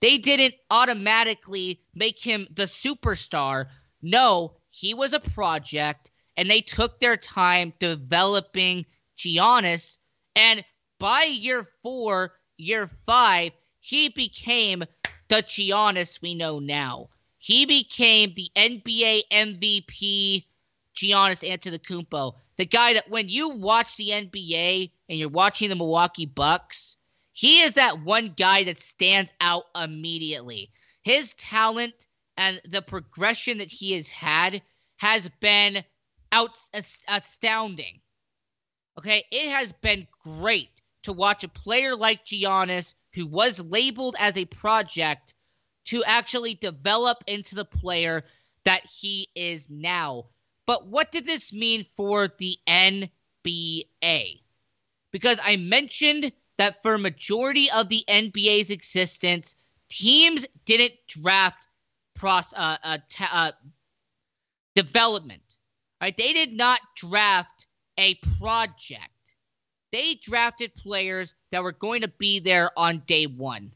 They 0.02 0.18
didn't 0.18 0.56
automatically 0.70 1.82
make 1.94 2.20
him 2.20 2.48
the 2.52 2.64
superstar. 2.64 3.68
No, 4.02 4.58
he 4.70 4.94
was 4.94 5.14
a 5.14 5.20
project, 5.20 6.12
and 6.36 6.50
they 6.50 6.62
took 6.62 7.00
their 7.00 7.18
time 7.18 7.74
developing 7.80 8.86
Giannis. 9.18 9.98
And 10.36 10.66
by 11.00 11.24
year 11.24 11.70
four, 11.84 12.34
year 12.58 12.90
five, 13.06 13.52
he 13.80 14.10
became 14.10 14.84
the 15.28 15.44
Giannis 15.44 16.22
we 16.22 16.34
know 16.36 16.60
now. 16.60 17.10
He 17.40 17.66
became 17.66 18.34
the 18.34 18.52
NBA 18.56 19.24
MVP 19.32 20.46
Giannis 20.96 21.50
Antetokounmpo. 21.50 22.36
The 22.58 22.66
guy 22.66 22.94
that 22.94 23.10
when 23.10 23.30
you 23.30 23.50
watch 23.50 23.96
the 23.96 24.10
NBA 24.10 24.92
and 25.08 25.18
you're 25.18 25.30
watching 25.30 25.70
the 25.70 25.76
Milwaukee 25.78 26.26
Bucks, 26.26 26.98
he 27.32 27.62
is 27.62 27.74
that 27.74 28.02
one 28.02 28.34
guy 28.36 28.66
that 28.66 28.80
stands 28.80 29.34
out 29.40 29.64
immediately. 29.74 30.72
His 31.02 31.34
talent 31.36 32.08
and 32.36 32.62
the 32.66 32.82
progression 32.82 33.60
that 33.60 33.72
he 33.72 33.94
has 33.94 34.10
had 34.10 34.62
has 34.98 35.30
been 35.40 35.84
out 36.34 36.58
astounding. 37.08 38.02
Okay, 38.98 39.24
it 39.32 39.50
has 39.52 39.72
been 39.72 40.08
great 40.24 40.82
to 41.04 41.14
watch 41.14 41.46
a 41.46 41.48
player 41.48 41.96
like 41.96 42.26
Giannis, 42.26 42.96
who 43.14 43.26
was 43.26 43.64
labeled 43.64 44.18
as 44.20 44.36
a 44.36 44.44
project, 44.44 45.34
to 45.90 46.04
actually 46.04 46.54
develop 46.54 47.24
into 47.26 47.56
the 47.56 47.66
player 47.66 48.24
that 48.64 48.84
he 48.86 49.28
is 49.34 49.70
now. 49.72 50.26
But 50.68 50.86
what 50.86 51.12
did 51.12 51.26
this 51.26 51.52
mean 51.52 51.84
for 51.98 52.30
the 52.38 52.60
NBA? 52.68 54.42
Because 55.12 55.40
I 55.44 55.58
mentioned 55.58 56.32
that 56.60 56.84
for 56.84 56.96
majority 57.00 57.72
of 57.72 57.90
the 57.90 58.04
NBA's 58.08 58.70
existence, 58.70 59.56
teams 59.90 60.46
didn't 60.66 60.94
draft 61.08 61.66
pros, 62.14 62.54
uh, 62.56 62.78
uh, 62.84 62.98
ta- 63.10 63.32
uh, 63.34 63.52
development. 64.76 65.42
Right? 66.00 66.16
They 66.16 66.34
did 66.34 66.54
not 66.54 66.82
draft 66.96 67.66
a 67.98 68.14
project. 68.40 69.34
They 69.92 70.20
drafted 70.22 70.76
players 70.76 71.34
that 71.52 71.64
were 71.64 71.72
going 71.72 72.02
to 72.02 72.08
be 72.08 72.40
there 72.40 72.70
on 72.78 73.02
day 73.08 73.26
one. 73.26 73.72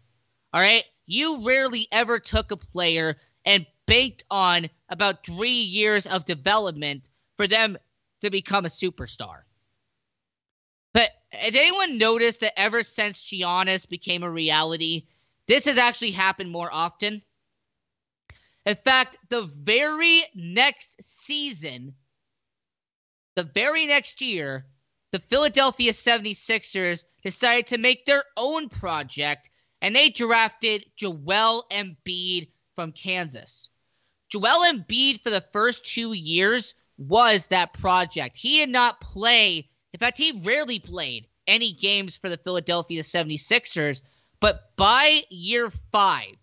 All 0.54 0.62
right? 0.62 0.84
You 1.06 1.46
rarely 1.46 1.88
ever 1.92 2.20
took 2.20 2.52
a 2.52 2.58
player 2.58 3.18
and 3.46 3.66
banked 3.86 4.24
on 4.30 4.70
about 4.90 5.26
three 5.26 5.62
years 5.62 6.06
of 6.06 6.26
development 6.26 7.10
for 7.38 7.48
them 7.48 7.78
to 8.22 8.30
become 8.30 8.66
a 8.66 8.70
superstar. 8.70 9.42
But 10.94 11.10
has 11.32 11.56
anyone 11.56 11.98
noticed 11.98 12.40
that 12.42 12.58
ever 12.58 12.84
since 12.84 13.24
Giannis 13.24 13.88
became 13.90 14.24
a 14.24 14.32
reality, 14.32 15.08
this 15.48 15.66
has 15.66 15.78
actually 15.78 16.12
happened 16.12 16.52
more 16.52 16.72
often? 16.72 17.22
In 18.66 18.76
fact, 18.76 19.18
the 19.30 19.42
very 19.42 20.24
next 20.34 21.04
season, 21.04 21.96
the 23.36 23.44
very 23.44 23.88
next 23.88 24.22
year, 24.22 24.68
the 25.12 25.20
Philadelphia 25.20 25.92
76ers 25.92 27.04
decided 27.24 27.68
to 27.68 27.78
make 27.78 28.06
their 28.06 28.24
own 28.38 28.70
project 28.70 29.50
and 29.84 29.94
they 29.94 30.10
drafted 30.10 30.86
Joel 30.96 31.66
Embiid 31.70 32.48
from 32.74 32.94
Kansas. 32.94 33.70
Joel 34.30 34.66
Embiid, 34.66 35.22
for 35.22 35.30
the 35.30 35.44
first 35.52 35.86
two 35.86 36.14
years, 36.14 36.74
was 36.98 37.48
that 37.48 37.74
project. 37.74 38.38
He 38.38 38.60
did 38.60 38.70
not 38.70 39.02
play, 39.02 39.70
in 39.94 40.00
fact, 40.00 40.18
he 40.18 40.32
rarely 40.42 40.80
played 40.80 41.28
any 41.48 41.74
games 41.74 42.16
for 42.16 42.30
the 42.30 42.38
Philadelphia 42.38 43.02
76ers. 43.02 44.02
But 44.40 44.76
by 44.78 45.24
year 45.30 45.70
five, 45.92 46.36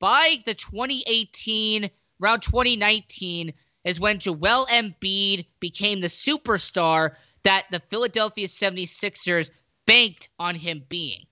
by 0.00 0.38
the 0.46 0.54
2018, 0.54 1.90
around 2.22 2.40
2019, 2.40 3.52
is 3.84 4.00
when 4.00 4.18
Joel 4.18 4.66
Embiid 4.66 5.44
became 5.60 6.00
the 6.00 6.06
superstar 6.06 7.16
that 7.42 7.66
the 7.70 7.80
Philadelphia 7.90 8.46
76ers 8.46 9.50
banked 9.86 10.30
on 10.38 10.54
him 10.54 10.82
being. 10.88 11.26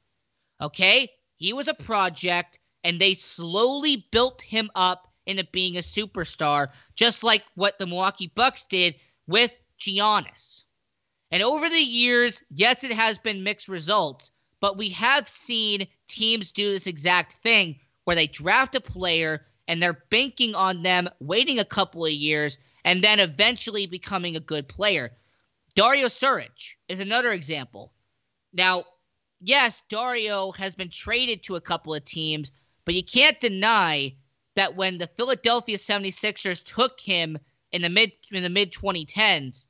Okay? 0.60 1.10
He 1.38 1.52
was 1.52 1.68
a 1.68 1.74
project, 1.74 2.58
and 2.84 3.00
they 3.00 3.14
slowly 3.14 4.06
built 4.10 4.42
him 4.42 4.70
up 4.74 5.08
into 5.26 5.44
being 5.52 5.76
a 5.76 5.80
superstar, 5.80 6.68
just 6.96 7.22
like 7.22 7.44
what 7.54 7.78
the 7.78 7.86
Milwaukee 7.86 8.32
Bucks 8.34 8.64
did 8.64 8.96
with 9.26 9.52
Giannis. 9.78 10.64
And 11.30 11.42
over 11.42 11.68
the 11.68 11.76
years, 11.76 12.42
yes, 12.50 12.82
it 12.84 12.92
has 12.92 13.18
been 13.18 13.44
mixed 13.44 13.68
results, 13.68 14.30
but 14.60 14.76
we 14.76 14.88
have 14.90 15.28
seen 15.28 15.86
teams 16.08 16.50
do 16.50 16.72
this 16.72 16.86
exact 16.86 17.34
thing 17.42 17.78
where 18.04 18.16
they 18.16 18.26
draft 18.26 18.74
a 18.74 18.80
player 18.80 19.46
and 19.68 19.82
they're 19.82 20.04
banking 20.10 20.54
on 20.54 20.82
them 20.82 21.08
waiting 21.20 21.58
a 21.58 21.64
couple 21.64 22.06
of 22.06 22.12
years 22.12 22.58
and 22.84 23.04
then 23.04 23.20
eventually 23.20 23.86
becoming 23.86 24.34
a 24.34 24.40
good 24.40 24.66
player. 24.66 25.12
Dario 25.74 26.08
Saric 26.08 26.74
is 26.88 27.00
another 27.00 27.32
example. 27.32 27.92
Now, 28.52 28.84
yes, 29.40 29.82
Dario 29.88 30.52
has 30.52 30.74
been 30.74 30.90
traded 30.90 31.42
to 31.44 31.56
a 31.56 31.60
couple 31.60 31.94
of 31.94 32.04
teams, 32.04 32.52
but 32.84 32.94
you 32.94 33.04
can't 33.04 33.40
deny 33.40 34.14
that 34.56 34.76
when 34.76 34.98
the 34.98 35.06
Philadelphia 35.06 35.76
76ers 35.76 36.64
took 36.64 36.98
him 37.00 37.38
in 37.70 37.82
the 37.82 37.88
mid 37.88 38.12
in 38.32 38.42
the 38.42 38.48
mid 38.48 38.72
2010s, 38.72 39.66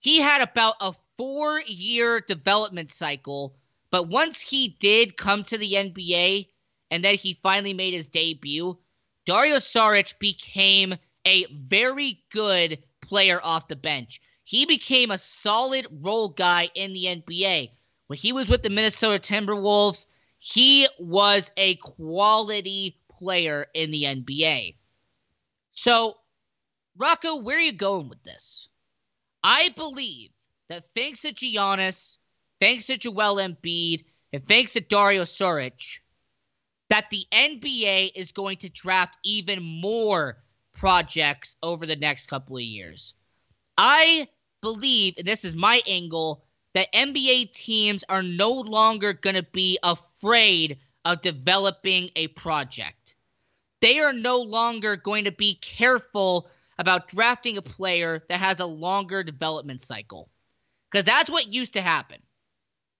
he 0.00 0.20
had 0.20 0.42
about 0.42 0.74
a 0.80 0.94
4-year 1.18 2.20
development 2.22 2.92
cycle, 2.92 3.54
but 3.90 4.08
once 4.08 4.40
he 4.40 4.76
did 4.80 5.16
come 5.16 5.44
to 5.44 5.58
the 5.58 5.74
NBA, 5.74 6.48
and 6.90 7.04
then 7.04 7.16
he 7.16 7.38
finally 7.42 7.74
made 7.74 7.94
his 7.94 8.08
debut, 8.08 8.78
Dario 9.26 9.56
Saric 9.56 10.18
became 10.18 10.94
a 11.26 11.44
very 11.52 12.22
good 12.32 12.82
player 13.02 13.40
off 13.42 13.68
the 13.68 13.76
bench. 13.76 14.20
He 14.44 14.64
became 14.64 15.10
a 15.10 15.18
solid 15.18 15.86
role 15.90 16.30
guy 16.30 16.70
in 16.74 16.92
the 16.92 17.04
NBA. 17.04 17.70
When 18.10 18.18
he 18.18 18.32
was 18.32 18.48
with 18.48 18.64
the 18.64 18.70
Minnesota 18.70 19.20
Timberwolves, 19.20 20.06
he 20.40 20.88
was 20.98 21.52
a 21.56 21.76
quality 21.76 22.98
player 23.08 23.68
in 23.72 23.92
the 23.92 24.02
NBA. 24.02 24.74
So, 25.70 26.16
Rocco, 26.96 27.36
where 27.36 27.56
are 27.56 27.60
you 27.60 27.70
going 27.70 28.08
with 28.08 28.20
this? 28.24 28.68
I 29.44 29.68
believe 29.76 30.30
that 30.68 30.86
thanks 30.92 31.20
to 31.20 31.32
Giannis, 31.32 32.18
thanks 32.58 32.86
to 32.86 32.96
Joel 32.96 33.36
Embiid, 33.36 34.06
and 34.32 34.44
thanks 34.44 34.72
to 34.72 34.80
Dario 34.80 35.22
Saric, 35.22 36.00
that 36.88 37.10
the 37.10 37.24
NBA 37.30 38.10
is 38.16 38.32
going 38.32 38.56
to 38.56 38.68
draft 38.68 39.18
even 39.22 39.62
more 39.62 40.36
projects 40.72 41.56
over 41.62 41.86
the 41.86 41.94
next 41.94 42.26
couple 42.26 42.56
of 42.56 42.62
years. 42.64 43.14
I 43.78 44.26
believe, 44.62 45.14
and 45.16 45.28
this 45.28 45.44
is 45.44 45.54
my 45.54 45.80
angle, 45.86 46.42
that 46.74 46.92
NBA 46.92 47.52
teams 47.52 48.04
are 48.08 48.22
no 48.22 48.50
longer 48.50 49.12
going 49.12 49.36
to 49.36 49.42
be 49.42 49.78
afraid 49.82 50.78
of 51.04 51.22
developing 51.22 52.10
a 52.16 52.28
project. 52.28 53.14
They 53.80 53.98
are 54.00 54.12
no 54.12 54.38
longer 54.38 54.96
going 54.96 55.24
to 55.24 55.32
be 55.32 55.54
careful 55.54 56.48
about 56.78 57.08
drafting 57.08 57.56
a 57.56 57.62
player 57.62 58.22
that 58.28 58.40
has 58.40 58.60
a 58.60 58.66
longer 58.66 59.22
development 59.22 59.82
cycle. 59.82 60.30
Because 60.90 61.06
that's 61.06 61.30
what 61.30 61.52
used 61.52 61.74
to 61.74 61.82
happen 61.82 62.20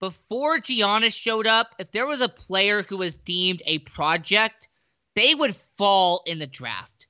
before 0.01 0.59
Giannis 0.59 1.15
showed 1.15 1.47
up, 1.47 1.75
if 1.79 1.93
there 1.93 2.07
was 2.07 2.23
a 2.23 2.29
player 2.29 2.83
who 2.83 2.97
was 2.97 3.17
deemed 3.19 3.63
a 3.67 3.79
project, 3.81 4.69
they 5.15 5.35
would 5.35 5.57
fall 5.77 6.23
in 6.27 6.39
the 6.39 6.47
draft. 6.47 7.07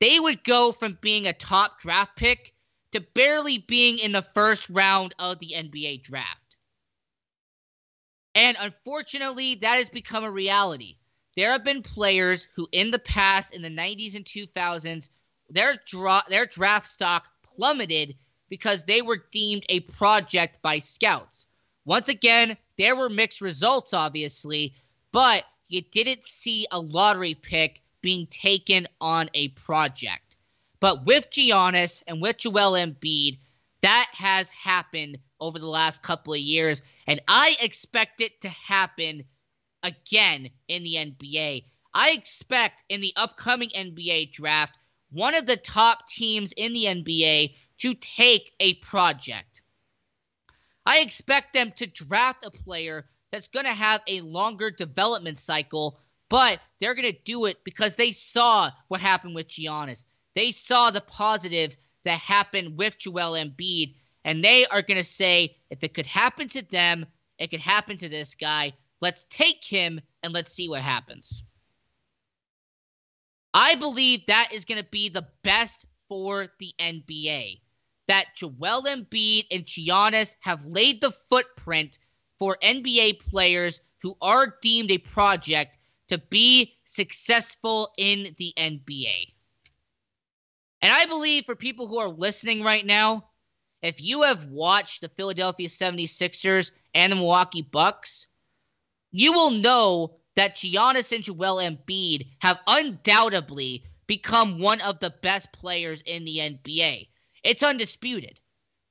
They 0.00 0.18
would 0.18 0.42
go 0.42 0.72
from 0.72 0.98
being 1.00 1.26
a 1.28 1.32
top 1.32 1.78
draft 1.78 2.16
pick 2.16 2.51
to 2.92 3.00
barely 3.00 3.58
being 3.58 3.98
in 3.98 4.12
the 4.12 4.26
first 4.34 4.68
round 4.70 5.14
of 5.18 5.38
the 5.38 5.52
NBA 5.54 6.02
draft. 6.02 6.56
And 8.34 8.56
unfortunately, 8.58 9.56
that 9.56 9.76
has 9.76 9.90
become 9.90 10.24
a 10.24 10.30
reality. 10.30 10.96
There 11.36 11.50
have 11.52 11.64
been 11.64 11.82
players 11.82 12.46
who, 12.54 12.68
in 12.72 12.90
the 12.90 12.98
past, 12.98 13.54
in 13.54 13.62
the 13.62 13.68
90s 13.68 14.14
and 14.14 14.24
2000s, 14.24 15.08
their, 15.50 15.76
dra- 15.86 16.24
their 16.28 16.46
draft 16.46 16.86
stock 16.86 17.26
plummeted 17.42 18.16
because 18.48 18.84
they 18.84 19.02
were 19.02 19.24
deemed 19.32 19.64
a 19.68 19.80
project 19.80 20.60
by 20.62 20.78
scouts. 20.78 21.46
Once 21.84 22.08
again, 22.08 22.56
there 22.76 22.96
were 22.96 23.08
mixed 23.08 23.40
results, 23.40 23.92
obviously, 23.92 24.74
but 25.10 25.44
you 25.68 25.80
didn't 25.80 26.26
see 26.26 26.66
a 26.70 26.78
lottery 26.78 27.34
pick 27.34 27.80
being 28.02 28.26
taken 28.26 28.86
on 29.00 29.30
a 29.34 29.48
project. 29.48 30.21
But 30.82 31.06
with 31.06 31.30
Giannis 31.30 32.02
and 32.08 32.20
with 32.20 32.38
Joel 32.38 32.72
Embiid, 32.72 33.38
that 33.82 34.08
has 34.14 34.50
happened 34.50 35.18
over 35.38 35.60
the 35.60 35.68
last 35.68 36.02
couple 36.02 36.34
of 36.34 36.40
years, 36.40 36.82
and 37.06 37.22
I 37.28 37.56
expect 37.60 38.20
it 38.20 38.40
to 38.40 38.48
happen 38.48 39.22
again 39.84 40.50
in 40.66 40.82
the 40.82 40.96
NBA. 40.96 41.66
I 41.94 42.10
expect 42.10 42.82
in 42.88 43.00
the 43.00 43.12
upcoming 43.14 43.68
NBA 43.68 44.32
draft, 44.32 44.76
one 45.12 45.36
of 45.36 45.46
the 45.46 45.56
top 45.56 46.08
teams 46.08 46.50
in 46.50 46.72
the 46.72 46.86
NBA 46.86 47.54
to 47.78 47.94
take 47.94 48.52
a 48.58 48.74
project. 48.74 49.62
I 50.84 50.98
expect 50.98 51.54
them 51.54 51.70
to 51.76 51.86
draft 51.86 52.44
a 52.44 52.50
player 52.50 53.06
that's 53.30 53.46
going 53.46 53.66
to 53.66 53.72
have 53.72 54.00
a 54.08 54.22
longer 54.22 54.72
development 54.72 55.38
cycle, 55.38 56.00
but 56.28 56.58
they're 56.80 56.96
going 56.96 57.12
to 57.12 57.22
do 57.24 57.44
it 57.44 57.58
because 57.62 57.94
they 57.94 58.10
saw 58.10 58.72
what 58.88 59.00
happened 59.00 59.36
with 59.36 59.46
Giannis. 59.46 60.06
They 60.34 60.50
saw 60.50 60.90
the 60.90 61.00
positives 61.00 61.78
that 62.04 62.18
happened 62.18 62.76
with 62.76 62.98
Joel 62.98 63.32
Embiid, 63.32 63.94
and 64.24 64.42
they 64.42 64.66
are 64.66 64.82
going 64.82 64.98
to 64.98 65.04
say 65.04 65.56
if 65.70 65.82
it 65.82 65.94
could 65.94 66.06
happen 66.06 66.48
to 66.50 66.62
them, 66.62 67.06
it 67.38 67.50
could 67.50 67.60
happen 67.60 67.98
to 67.98 68.08
this 68.08 68.34
guy. 68.34 68.72
Let's 69.00 69.26
take 69.28 69.64
him 69.64 70.00
and 70.22 70.32
let's 70.32 70.52
see 70.52 70.68
what 70.68 70.82
happens. 70.82 71.44
I 73.54 73.74
believe 73.74 74.26
that 74.26 74.52
is 74.52 74.64
going 74.64 74.82
to 74.82 74.88
be 74.90 75.08
the 75.08 75.26
best 75.42 75.84
for 76.08 76.48
the 76.58 76.72
NBA. 76.78 77.60
That 78.08 78.34
Joel 78.36 78.84
Embiid 78.84 79.46
and 79.50 79.64
Giannis 79.64 80.36
have 80.40 80.64
laid 80.64 81.00
the 81.00 81.12
footprint 81.28 81.98
for 82.38 82.58
NBA 82.62 83.20
players 83.20 83.80
who 84.00 84.16
are 84.20 84.56
deemed 84.62 84.90
a 84.90 84.98
project 84.98 85.76
to 86.08 86.18
be 86.18 86.74
successful 86.84 87.92
in 87.96 88.34
the 88.38 88.52
NBA. 88.56 89.31
And 90.82 90.92
I 90.92 91.06
believe 91.06 91.46
for 91.46 91.54
people 91.54 91.86
who 91.86 91.98
are 91.98 92.08
listening 92.08 92.62
right 92.62 92.84
now, 92.84 93.28
if 93.82 94.02
you 94.02 94.22
have 94.22 94.46
watched 94.46 95.00
the 95.00 95.08
Philadelphia 95.08 95.68
76ers 95.68 96.72
and 96.92 97.12
the 97.12 97.16
Milwaukee 97.16 97.62
Bucks, 97.62 98.26
you 99.12 99.32
will 99.32 99.52
know 99.52 100.18
that 100.34 100.56
Giannis 100.56 101.12
and 101.12 101.22
Joel 101.22 101.58
Embiid 101.58 102.26
have 102.40 102.58
undoubtedly 102.66 103.84
become 104.06 104.58
one 104.58 104.80
of 104.80 104.98
the 104.98 105.10
best 105.22 105.52
players 105.52 106.02
in 106.02 106.24
the 106.24 106.38
NBA. 106.38 107.08
It's 107.44 107.62
undisputed. 107.62 108.40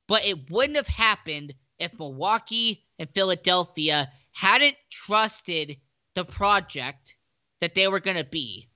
But 0.07 0.25
it 0.25 0.49
wouldn't 0.49 0.77
have 0.77 0.87
happened 0.87 1.53
if 1.79 1.97
Milwaukee 1.97 2.85
and 2.99 3.09
Philadelphia 3.13 4.11
hadn't 4.31 4.75
trusted 4.89 5.77
the 6.15 6.25
project 6.25 7.15
that 7.59 7.75
they 7.75 7.87
were 7.87 7.99
going 7.99 8.17
to 8.17 8.23
be. 8.23 8.69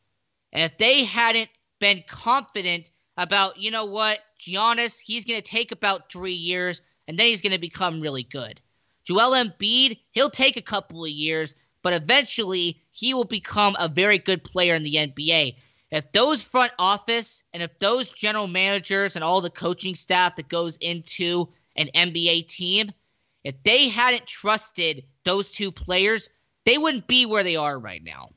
And 0.52 0.64
if 0.64 0.78
they 0.78 1.04
hadn't 1.04 1.50
been 1.80 2.04
confident 2.08 2.90
about, 3.18 3.58
you 3.58 3.72
know 3.72 3.86
what, 3.86 4.20
Giannis, 4.40 5.00
he's 5.00 5.26
going 5.26 5.42
to 5.42 5.48
take 5.50 5.72
about 5.72 6.12
three 6.12 6.34
years 6.34 6.82
and 7.08 7.18
then 7.18 7.28
he's 7.28 7.42
going 7.42 7.54
to 7.54 7.60
become 7.60 8.02
really 8.02 8.24
good. 8.24 8.60
Joel 9.06 9.36
Embiid, 9.36 10.00
he'll 10.12 10.30
take 10.30 10.58
a 10.58 10.62
couple 10.62 11.04
of 11.04 11.12
years, 11.12 11.54
but 11.82 11.94
eventually 11.94 12.82
he 12.92 13.14
will 13.14 13.26
become 13.26 13.76
a 13.80 13.88
very 13.88 14.18
good 14.18 14.44
player 14.44 14.76
in 14.76 14.84
the 14.84 14.96
NBA. 14.96 15.56
If 15.92 16.12
those 16.12 16.42
front 16.42 16.72
office 16.80 17.44
and 17.54 17.62
if 17.62 17.78
those 17.80 18.10
general 18.10 18.48
managers 18.48 19.16
and 19.16 19.24
all 19.24 19.42
the 19.42 19.50
coaching 19.50 19.96
staff 19.96 20.36
that 20.36 20.50
goes 20.50 20.78
into 20.78 21.50
an 21.76 21.90
NBA 21.96 22.48
team, 22.48 22.92
if 23.44 23.62
they 23.64 23.90
hadn't 23.90 24.26
trusted 24.26 25.06
those 25.24 25.52
two 25.52 25.72
players, 25.72 26.28
they 26.66 26.80
wouldn't 26.80 27.08
be 27.08 27.28
where 27.28 27.44
they 27.44 27.56
are 27.56 27.78
right 27.78 28.04
now. 28.04 28.32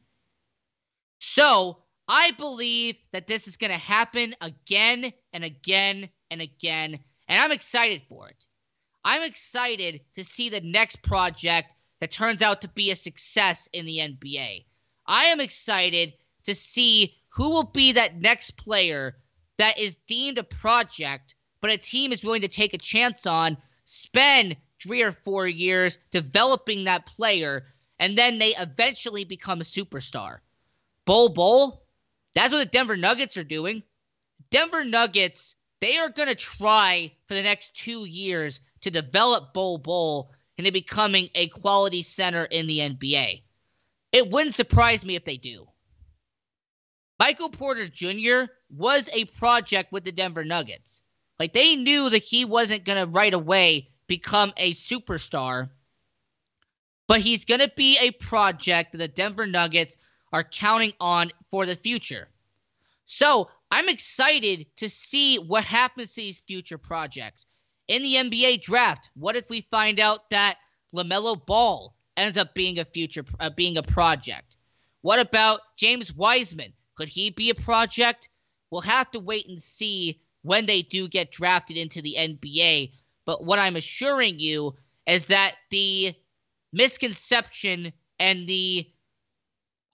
So 1.21 1.79
I 2.09 2.31
believe 2.33 2.97
that 3.13 3.27
this 3.27 3.47
is 3.47 3.59
going 3.59 3.71
to 3.71 3.79
happen 3.79 4.35
again 4.41 5.13
and 5.35 5.45
again 5.45 6.09
and 6.31 6.41
again, 6.41 6.99
and 7.29 7.43
I'm 7.43 7.53
excited 7.53 8.03
for 8.09 8.29
it. 8.29 8.45
I'm 9.05 9.23
excited 9.23 10.01
to 10.15 10.25
see 10.25 10.49
the 10.49 10.63
next 10.63 11.03
project 11.03 11.75
that 12.01 12.11
turns 12.11 12.41
out 12.41 12.63
to 12.63 12.69
be 12.69 12.91
a 12.91 12.97
success 12.97 13.69
in 13.75 13.85
the 13.85 13.99
NBA. 13.99 14.65
I 15.07 15.25
am 15.25 15.41
excited 15.41 16.15
to 16.45 16.55
see 16.55 17.15
who 17.29 17.51
will 17.51 17.65
be 17.65 17.93
that 17.93 18.17
next 18.17 18.57
player 18.57 19.17
that 19.59 19.79
is 19.79 19.97
deemed 20.07 20.39
a 20.39 20.45
project, 20.45 21.35
but 21.61 21.71
a 21.71 21.77
team 21.77 22.13
is 22.13 22.25
willing 22.25 22.41
to 22.41 22.49
take 22.49 22.73
a 22.73 22.79
chance 22.79 23.27
on, 23.27 23.59
spend 23.85 24.57
three 24.81 25.03
or 25.03 25.13
four 25.13 25.47
years 25.47 25.99
developing 26.11 26.85
that 26.85 27.05
player, 27.05 27.67
and 27.99 28.17
then 28.17 28.39
they 28.39 28.55
eventually 28.57 29.25
become 29.25 29.61
a 29.61 29.65
superstar. 29.65 30.39
Bol 31.05 31.31
Bol, 31.31 31.83
that's 32.35 32.53
what 32.53 32.59
the 32.59 32.67
Denver 32.67 32.97
Nuggets 32.97 33.37
are 33.37 33.45
doing. 33.45 33.83
Denver 34.51 34.85
Nuggets, 34.85 35.55
they 35.81 35.99
are 35.99 36.09
going 36.09 36.29
to 36.29 36.35
try 36.35 37.13
for 37.27 37.35
the 37.35 37.43
next 37.43 37.75
two 37.75 38.05
years 38.05 38.61
to 38.83 38.91
develop 38.91 39.53
Bol 39.53 39.79
Bol 39.79 40.31
into 40.57 40.73
becoming 40.73 41.29
a 41.35 41.49
quality 41.49 42.03
center 42.03 42.45
in 42.45 42.67
the 42.67 42.79
NBA. 42.79 43.43
It 44.13 44.31
wouldn't 44.31 44.55
surprise 44.55 45.05
me 45.05 45.17
if 45.17 45.25
they 45.25 45.37
do. 45.37 45.69
Michael 47.19 47.51
Porter 47.51 47.89
Jr. 47.89 48.53
was 48.71 49.09
a 49.13 49.25
project 49.25 49.93
with 49.93 50.05
the 50.05 50.13
Denver 50.13 50.45
Nuggets. 50.45 51.03
Like 51.39 51.53
they 51.53 51.77
knew 51.77 52.11
that 52.11 52.23
he 52.23 52.45
wasn't 52.45 52.85
going 52.85 52.99
to 52.99 53.11
right 53.11 53.35
away 53.35 53.91
become 54.07 54.53
a 54.57 54.75
superstar, 54.75 55.71
but 57.07 57.21
he's 57.21 57.45
going 57.45 57.61
to 57.61 57.73
be 57.77 57.99
a 58.01 58.11
project 58.13 58.93
that 58.93 58.99
the 58.99 59.09
Denver 59.09 59.47
Nuggets 59.47 59.97
are 60.33 60.45
counting 60.45 60.93
on 61.01 61.31
for 61.51 61.67
the 61.67 61.77
future. 61.77 62.29
So 63.05 63.49
I'm 63.71 63.89
excited 63.89 64.67
to 64.77 64.89
see 64.89 65.37
what 65.37 65.65
happens 65.65 66.15
to 66.15 66.21
these 66.21 66.41
future 66.41 66.79
projects 66.79 67.47
in 67.89 68.03
the 68.03 68.15
NBA 68.17 68.63
draft, 68.63 69.11
what 69.15 69.35
if 69.35 69.49
we 69.49 69.63
find 69.71 69.99
out 69.99 70.31
that 70.31 70.59
LaMelo 70.95 71.45
Ball 71.45 71.95
ends 72.17 72.39
up 72.39 72.55
being 72.55 72.79
a 72.79 72.85
future 72.85 73.25
uh, 73.41 73.51
being 73.51 73.77
a 73.79 73.83
project? 73.83 74.57
What 75.01 75.19
about 75.19 75.61
James 75.77 76.13
Wiseman? 76.13 76.75
Could 76.97 77.09
he 77.09 77.31
be 77.31 77.51
a 77.51 77.55
project? 77.55 78.29
We'll 78.71 78.83
have 78.83 79.11
to 79.13 79.21
wait 79.21 79.49
and 79.49 79.61
see 79.61 80.21
when 80.43 80.67
they 80.67 80.83
do 80.83 81.09
get 81.09 81.33
drafted 81.33 81.77
into 81.77 82.03
the 82.03 82.17
NBA. 82.19 82.93
But 83.25 83.45
what 83.45 83.59
I'm 83.59 83.77
assuring 83.77 84.39
you 84.39 84.77
is 85.07 85.27
that 85.27 85.55
the 85.71 86.15
misconception 86.73 87.93
and 88.19 88.47
the 88.47 88.91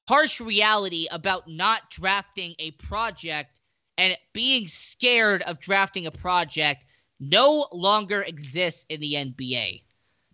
harsh 0.07 0.41
reality 0.41 1.07
about 1.11 1.49
not 1.49 1.91
drafting 1.91 2.55
a 2.59 2.73
project 2.73 3.61
and 3.97 4.17
being 4.33 4.67
scared 4.67 5.43
of 5.43 5.61
drafting 5.61 6.07
a 6.07 6.11
project 6.11 6.85
no 7.21 7.69
longer 7.73 8.23
exists 8.23 8.85
in 8.89 9.01
the 9.01 9.15
NBA. 9.15 9.83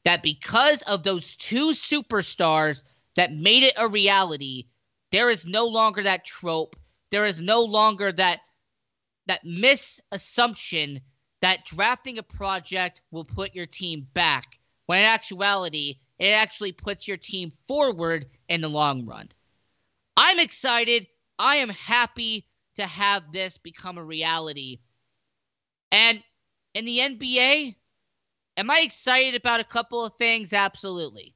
That 0.04 0.22
because 0.22 0.82
of 0.82 1.02
those 1.02 1.36
two 1.36 1.72
superstars 1.72 2.82
that 3.16 3.32
made 3.32 3.62
it 3.62 3.74
a 3.76 3.86
reality, 3.86 4.66
there 5.12 5.28
is 5.28 5.44
no 5.44 5.66
longer 5.66 6.02
that 6.04 6.24
trope. 6.24 6.76
There 7.10 7.26
is 7.26 7.40
no 7.40 7.62
longer 7.62 8.10
that 8.12 8.40
that 9.26 9.44
misassumption 9.44 11.02
that 11.42 11.64
drafting 11.64 12.18
a 12.18 12.22
project 12.22 13.00
will 13.10 13.24
put 13.24 13.54
your 13.54 13.66
team 13.66 14.06
back. 14.14 14.58
When 14.86 15.00
in 15.00 15.04
actuality, 15.04 15.98
it 16.18 16.30
actually 16.30 16.72
puts 16.72 17.06
your 17.06 17.16
team 17.16 17.52
forward 17.68 18.26
in 18.48 18.60
the 18.60 18.68
long 18.68 19.06
run. 19.06 19.28
I'm 20.16 20.38
excited. 20.38 21.06
I 21.38 21.56
am 21.56 21.70
happy 21.70 22.46
to 22.76 22.86
have 22.86 23.32
this 23.32 23.58
become 23.58 23.98
a 23.98 24.04
reality. 24.04 24.78
And 25.92 26.22
in 26.74 26.84
the 26.84 26.98
NBA, 26.98 27.74
am 28.56 28.70
I 28.70 28.80
excited 28.84 29.34
about 29.34 29.60
a 29.60 29.64
couple 29.64 30.04
of 30.04 30.14
things? 30.16 30.52
Absolutely. 30.52 31.34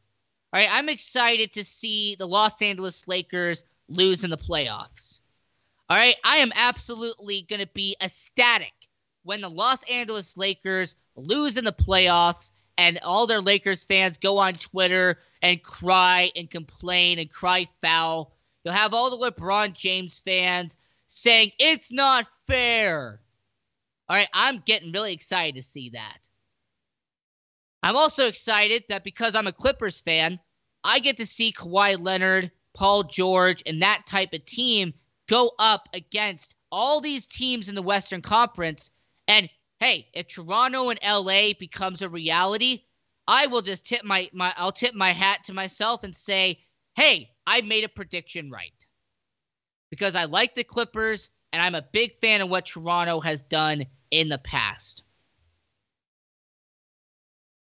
All 0.52 0.60
right, 0.60 0.68
I'm 0.70 0.88
excited 0.88 1.54
to 1.54 1.64
see 1.64 2.14
the 2.16 2.26
Los 2.26 2.62
Angeles 2.62 3.08
Lakers 3.08 3.64
lose 3.88 4.22
in 4.22 4.30
the 4.30 4.36
playoffs. 4.36 5.18
All 5.90 5.96
right, 5.96 6.16
I 6.24 6.38
am 6.38 6.52
absolutely 6.54 7.42
going 7.42 7.60
to 7.60 7.66
be 7.66 7.96
ecstatic 8.00 8.72
when 9.24 9.40
the 9.40 9.50
Los 9.50 9.82
Angeles 9.90 10.36
Lakers 10.36 10.94
lose 11.16 11.56
in 11.56 11.64
the 11.64 11.72
playoffs 11.72 12.52
and 12.78 12.98
all 13.02 13.26
their 13.26 13.40
Lakers 13.40 13.84
fans 13.84 14.18
go 14.18 14.38
on 14.38 14.54
Twitter 14.54 15.18
and 15.42 15.62
cry 15.62 16.30
and 16.36 16.50
complain 16.50 17.18
and 17.18 17.30
cry 17.30 17.68
foul. 17.82 18.33
You'll 18.64 18.74
have 18.74 18.94
all 18.94 19.10
the 19.10 19.30
LeBron 19.30 19.74
James 19.74 20.20
fans 20.24 20.76
saying, 21.08 21.52
It's 21.58 21.92
not 21.92 22.26
fair. 22.46 23.20
All 24.08 24.16
right, 24.16 24.28
I'm 24.32 24.62
getting 24.64 24.92
really 24.92 25.12
excited 25.12 25.56
to 25.56 25.62
see 25.62 25.90
that. 25.90 26.18
I'm 27.82 27.96
also 27.96 28.26
excited 28.28 28.84
that 28.88 29.04
because 29.04 29.34
I'm 29.34 29.46
a 29.46 29.52
Clippers 29.52 30.00
fan, 30.00 30.40
I 30.82 31.00
get 31.00 31.18
to 31.18 31.26
see 31.26 31.52
Kawhi 31.52 32.00
Leonard, 32.00 32.50
Paul 32.74 33.04
George, 33.04 33.62
and 33.66 33.82
that 33.82 34.06
type 34.06 34.32
of 34.32 34.44
team 34.44 34.94
go 35.28 35.52
up 35.58 35.88
against 35.92 36.54
all 36.70 37.00
these 37.00 37.26
teams 37.26 37.68
in 37.68 37.74
the 37.74 37.82
Western 37.82 38.22
Conference. 38.22 38.90
And 39.28 39.48
hey, 39.80 40.08
if 40.12 40.28
Toronto 40.28 40.90
and 40.90 41.00
LA 41.02 41.52
becomes 41.58 42.02
a 42.02 42.08
reality, 42.08 42.82
I 43.26 43.46
will 43.46 43.62
just 43.62 43.86
tip 43.86 44.04
my, 44.04 44.28
my 44.32 44.52
I'll 44.56 44.72
tip 44.72 44.94
my 44.94 45.12
hat 45.12 45.44
to 45.44 45.54
myself 45.54 46.04
and 46.04 46.16
say, 46.16 46.60
hey, 46.94 47.30
I 47.46 47.60
made 47.62 47.84
a 47.84 47.88
prediction 47.88 48.50
right. 48.50 48.72
Because 49.90 50.14
I 50.14 50.24
like 50.24 50.54
the 50.54 50.64
Clippers 50.64 51.30
and 51.52 51.62
I'm 51.62 51.74
a 51.74 51.86
big 51.92 52.18
fan 52.20 52.40
of 52.40 52.48
what 52.48 52.66
Toronto 52.66 53.20
has 53.20 53.40
done 53.42 53.86
in 54.10 54.28
the 54.28 54.38
past. 54.38 55.02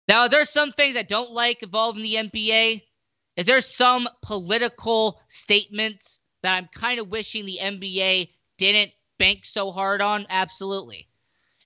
Now, 0.07 0.27
there's 0.27 0.49
some 0.49 0.71
things 0.71 0.97
I 0.97 1.03
don't 1.03 1.31
like 1.31 1.63
involving 1.63 2.03
the 2.03 2.15
NBA. 2.15 2.81
Is 3.37 3.45
there 3.45 3.61
some 3.61 4.09
political 4.21 5.21
statements 5.29 6.19
that 6.43 6.57
I'm 6.57 6.67
kind 6.73 6.99
of 6.99 7.07
wishing 7.07 7.45
the 7.45 7.59
NBA 7.61 8.29
didn't 8.57 8.91
bank 9.17 9.45
so 9.45 9.71
hard 9.71 10.01
on? 10.01 10.25
Absolutely. 10.29 11.07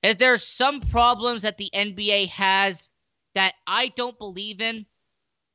Is 0.04 0.18
there 0.18 0.38
some 0.38 0.82
problems 0.82 1.42
that 1.42 1.58
the 1.58 1.72
NBA 1.74 2.30
has 2.30 2.92
that 3.34 3.56
I 3.66 3.88
don't 3.96 4.18
believe 4.18 4.62
in? 4.62 4.86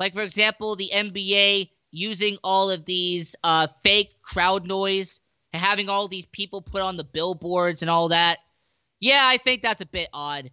Like, 0.01 0.15
for 0.15 0.23
example, 0.23 0.75
the 0.75 0.91
NBA 0.93 1.71
using 1.91 2.39
all 2.43 2.71
of 2.71 2.85
these 2.85 3.37
uh, 3.43 3.69
fake 3.83 4.23
crowd 4.23 4.67
noise 4.67 5.21
and 5.53 5.63
having 5.63 5.89
all 5.89 6.09
these 6.09 6.27
people 6.27 6.63
put 6.63 6.83
on 6.83 6.97
the 6.97 7.05
billboards 7.05 7.83
and 7.83 7.91
all 7.91 8.09
that. 8.09 8.39
Yeah, 9.01 9.23
I 9.23 9.39
think 9.39 9.63
that's 9.63 9.83
a 9.83 9.87
bit 9.87 10.09
odd. 10.13 10.51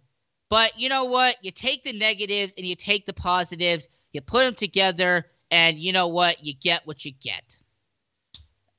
But 0.48 0.78
you 0.78 0.88
know 0.88 1.04
what? 1.04 1.36
You 1.42 1.50
take 1.50 1.84
the 1.84 1.92
negatives 1.92 2.54
and 2.56 2.66
you 2.66 2.74
take 2.74 3.06
the 3.06 3.12
positives. 3.12 3.88
You 4.12 4.22
put 4.22 4.44
them 4.44 4.54
together, 4.54 5.26
and 5.50 5.78
you 5.78 5.92
know 5.92 6.08
what? 6.08 6.42
You 6.42 6.54
get 6.54 6.86
what 6.86 7.04
you 7.04 7.12
get. 7.12 7.56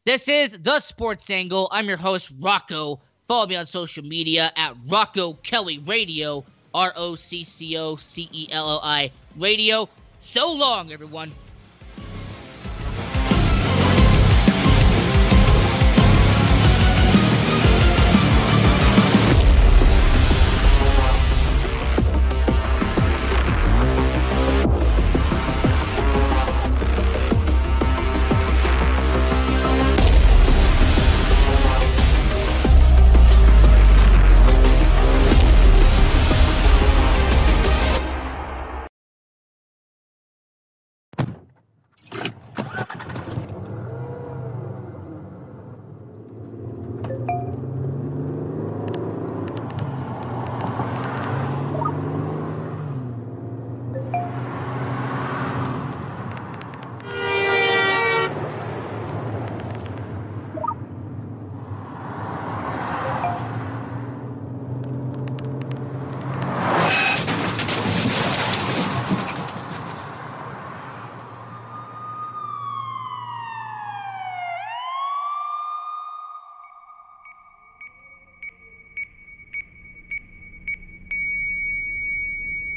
This 0.05 0.27
is 0.27 0.51
the 0.51 0.79
Sports 0.79 1.29
Angle. 1.29 1.67
I'm 1.71 1.87
your 1.87 1.97
host, 1.97 2.31
Rocco. 2.39 3.01
Follow 3.27 3.45
me 3.45 3.55
on 3.55 3.67
social 3.67 4.03
media 4.03 4.51
at 4.55 4.75
Rocco 4.87 5.33
Celli 5.33 5.87
Radio, 5.87 6.43
R 6.73 6.91
O 6.95 7.15
C 7.15 7.43
C 7.43 7.77
O 7.77 7.95
C 7.95 8.27
E 8.31 8.47
L 8.51 8.67
O 8.67 8.79
I 8.81 9.11
Radio. 9.37 9.87
So 10.19 10.53
long, 10.53 10.91
everyone. 10.91 11.31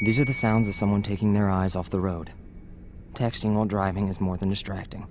These 0.03 0.19
are 0.19 0.25
the 0.25 0.33
sounds 0.33 0.67
of 0.67 0.75
someone 0.75 1.01
taking 1.01 1.31
their 1.31 1.49
eyes 1.49 1.77
off 1.77 1.89
the 1.89 2.01
road. 2.01 2.29
Texting 3.13 3.55
while 3.55 3.63
driving 3.63 4.09
is 4.09 4.19
more 4.19 4.35
than 4.35 4.49
distracting. 4.49 5.07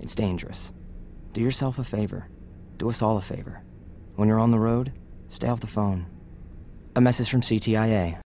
It's 0.00 0.16
dangerous. 0.16 0.72
Do 1.34 1.40
yourself 1.40 1.78
a 1.78 1.84
favor. 1.84 2.26
Do 2.78 2.90
us 2.90 3.00
all 3.00 3.16
a 3.16 3.20
favor. 3.20 3.62
When 4.16 4.26
you're 4.26 4.40
on 4.40 4.50
the 4.50 4.58
road, 4.58 4.92
stay 5.28 5.46
off 5.46 5.60
the 5.60 5.68
phone. 5.68 6.06
A 6.96 7.00
message 7.00 7.30
from 7.30 7.42
CTIA. 7.42 8.18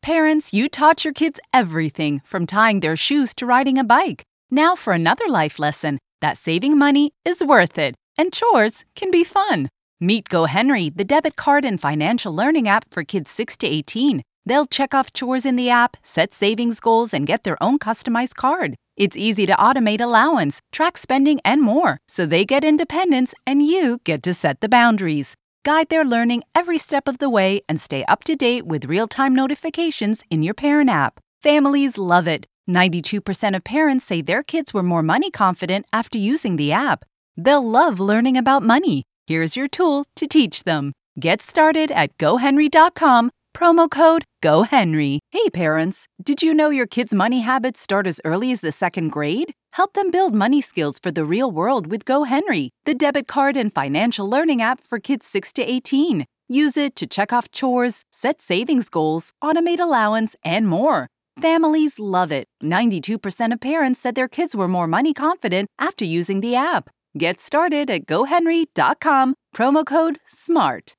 Parents, 0.00 0.54
you 0.54 0.68
taught 0.68 1.04
your 1.04 1.12
kids 1.12 1.40
everything 1.52 2.20
from 2.20 2.46
tying 2.46 2.78
their 2.78 2.94
shoes 2.94 3.34
to 3.34 3.46
riding 3.46 3.78
a 3.78 3.84
bike. 3.84 4.22
Now 4.52 4.76
for 4.76 4.92
another 4.92 5.26
life 5.26 5.58
lesson 5.58 5.98
that 6.20 6.36
saving 6.36 6.78
money 6.78 7.10
is 7.24 7.42
worth 7.42 7.78
it 7.78 7.96
and 8.16 8.32
chores 8.32 8.84
can 8.94 9.10
be 9.10 9.24
fun. 9.24 9.70
Meet 10.00 10.28
GoHenry, 10.28 10.96
the 10.96 11.04
debit 11.04 11.34
card 11.34 11.64
and 11.64 11.80
financial 11.80 12.32
learning 12.32 12.68
app 12.68 12.84
for 12.92 13.02
kids 13.02 13.28
6 13.32 13.56
to 13.56 13.66
18. 13.66 14.22
They'll 14.46 14.64
check 14.66 14.94
off 14.94 15.12
chores 15.12 15.44
in 15.44 15.56
the 15.56 15.68
app, 15.68 15.96
set 16.02 16.32
savings 16.32 16.78
goals, 16.78 17.12
and 17.12 17.26
get 17.26 17.42
their 17.42 17.60
own 17.62 17.80
customized 17.80 18.36
card. 18.36 18.76
It's 18.96 19.16
easy 19.16 19.44
to 19.44 19.52
automate 19.54 20.00
allowance, 20.00 20.60
track 20.72 20.96
spending, 20.96 21.40
and 21.44 21.60
more, 21.60 21.98
so 22.08 22.24
they 22.24 22.44
get 22.44 22.64
independence 22.64 23.34
and 23.46 23.60
you 23.62 23.98
get 24.04 24.22
to 24.22 24.32
set 24.32 24.60
the 24.60 24.68
boundaries. 24.68 25.34
Guide 25.64 25.88
their 25.88 26.04
learning 26.04 26.44
every 26.54 26.78
step 26.78 27.08
of 27.08 27.18
the 27.18 27.28
way 27.28 27.60
and 27.68 27.80
stay 27.80 28.04
up 28.04 28.22
to 28.24 28.36
date 28.36 28.66
with 28.66 28.84
real 28.84 29.08
time 29.08 29.34
notifications 29.34 30.22
in 30.30 30.44
your 30.44 30.54
parent 30.54 30.88
app. 30.88 31.18
Families 31.42 31.98
love 31.98 32.28
it. 32.28 32.46
92% 32.70 33.56
of 33.56 33.64
parents 33.64 34.04
say 34.04 34.22
their 34.22 34.44
kids 34.44 34.72
were 34.72 34.82
more 34.82 35.02
money 35.02 35.30
confident 35.30 35.86
after 35.92 36.18
using 36.18 36.56
the 36.56 36.70
app. 36.70 37.04
They'll 37.36 37.68
love 37.68 37.98
learning 37.98 38.36
about 38.36 38.62
money. 38.62 39.02
Here's 39.26 39.56
your 39.56 39.68
tool 39.68 40.04
to 40.14 40.26
teach 40.26 40.62
them. 40.62 40.92
Get 41.18 41.42
started 41.42 41.90
at 41.90 42.16
gohenry.com 42.18 43.30
Promo 43.56 43.90
code 43.90 44.26
GoHenry. 44.44 45.18
Hey 45.30 45.48
parents, 45.48 46.06
did 46.22 46.42
you 46.42 46.52
know 46.52 46.68
your 46.68 46.86
kids' 46.86 47.14
money 47.14 47.40
habits 47.40 47.80
start 47.80 48.06
as 48.06 48.20
early 48.22 48.52
as 48.52 48.60
the 48.60 48.70
second 48.70 49.08
grade? 49.08 49.54
Help 49.72 49.94
them 49.94 50.10
build 50.10 50.34
money 50.34 50.60
skills 50.60 50.98
for 50.98 51.10
the 51.10 51.24
real 51.24 51.50
world 51.50 51.86
with 51.86 52.04
GoHenry, 52.04 52.68
the 52.84 52.92
debit 52.92 53.26
card 53.26 53.56
and 53.56 53.72
financial 53.74 54.28
learning 54.28 54.60
app 54.60 54.82
for 54.82 54.98
kids 54.98 55.24
6 55.24 55.54
to 55.54 55.62
18. 55.62 56.26
Use 56.48 56.76
it 56.76 56.94
to 56.96 57.06
check 57.06 57.32
off 57.32 57.50
chores, 57.50 58.04
set 58.10 58.42
savings 58.42 58.90
goals, 58.90 59.32
automate 59.42 59.80
allowance, 59.80 60.36
and 60.44 60.68
more. 60.68 61.08
Families 61.40 61.98
love 61.98 62.30
it. 62.30 62.44
92% 62.62 63.54
of 63.54 63.60
parents 63.60 63.98
said 63.98 64.16
their 64.16 64.28
kids 64.28 64.54
were 64.54 64.68
more 64.68 64.86
money 64.86 65.14
confident 65.14 65.70
after 65.78 66.04
using 66.04 66.42
the 66.42 66.54
app. 66.54 66.90
Get 67.16 67.40
started 67.40 67.88
at 67.88 68.04
gohenry.com, 68.04 69.34
promo 69.54 69.86
code 69.86 70.18
SMART. 70.26 70.92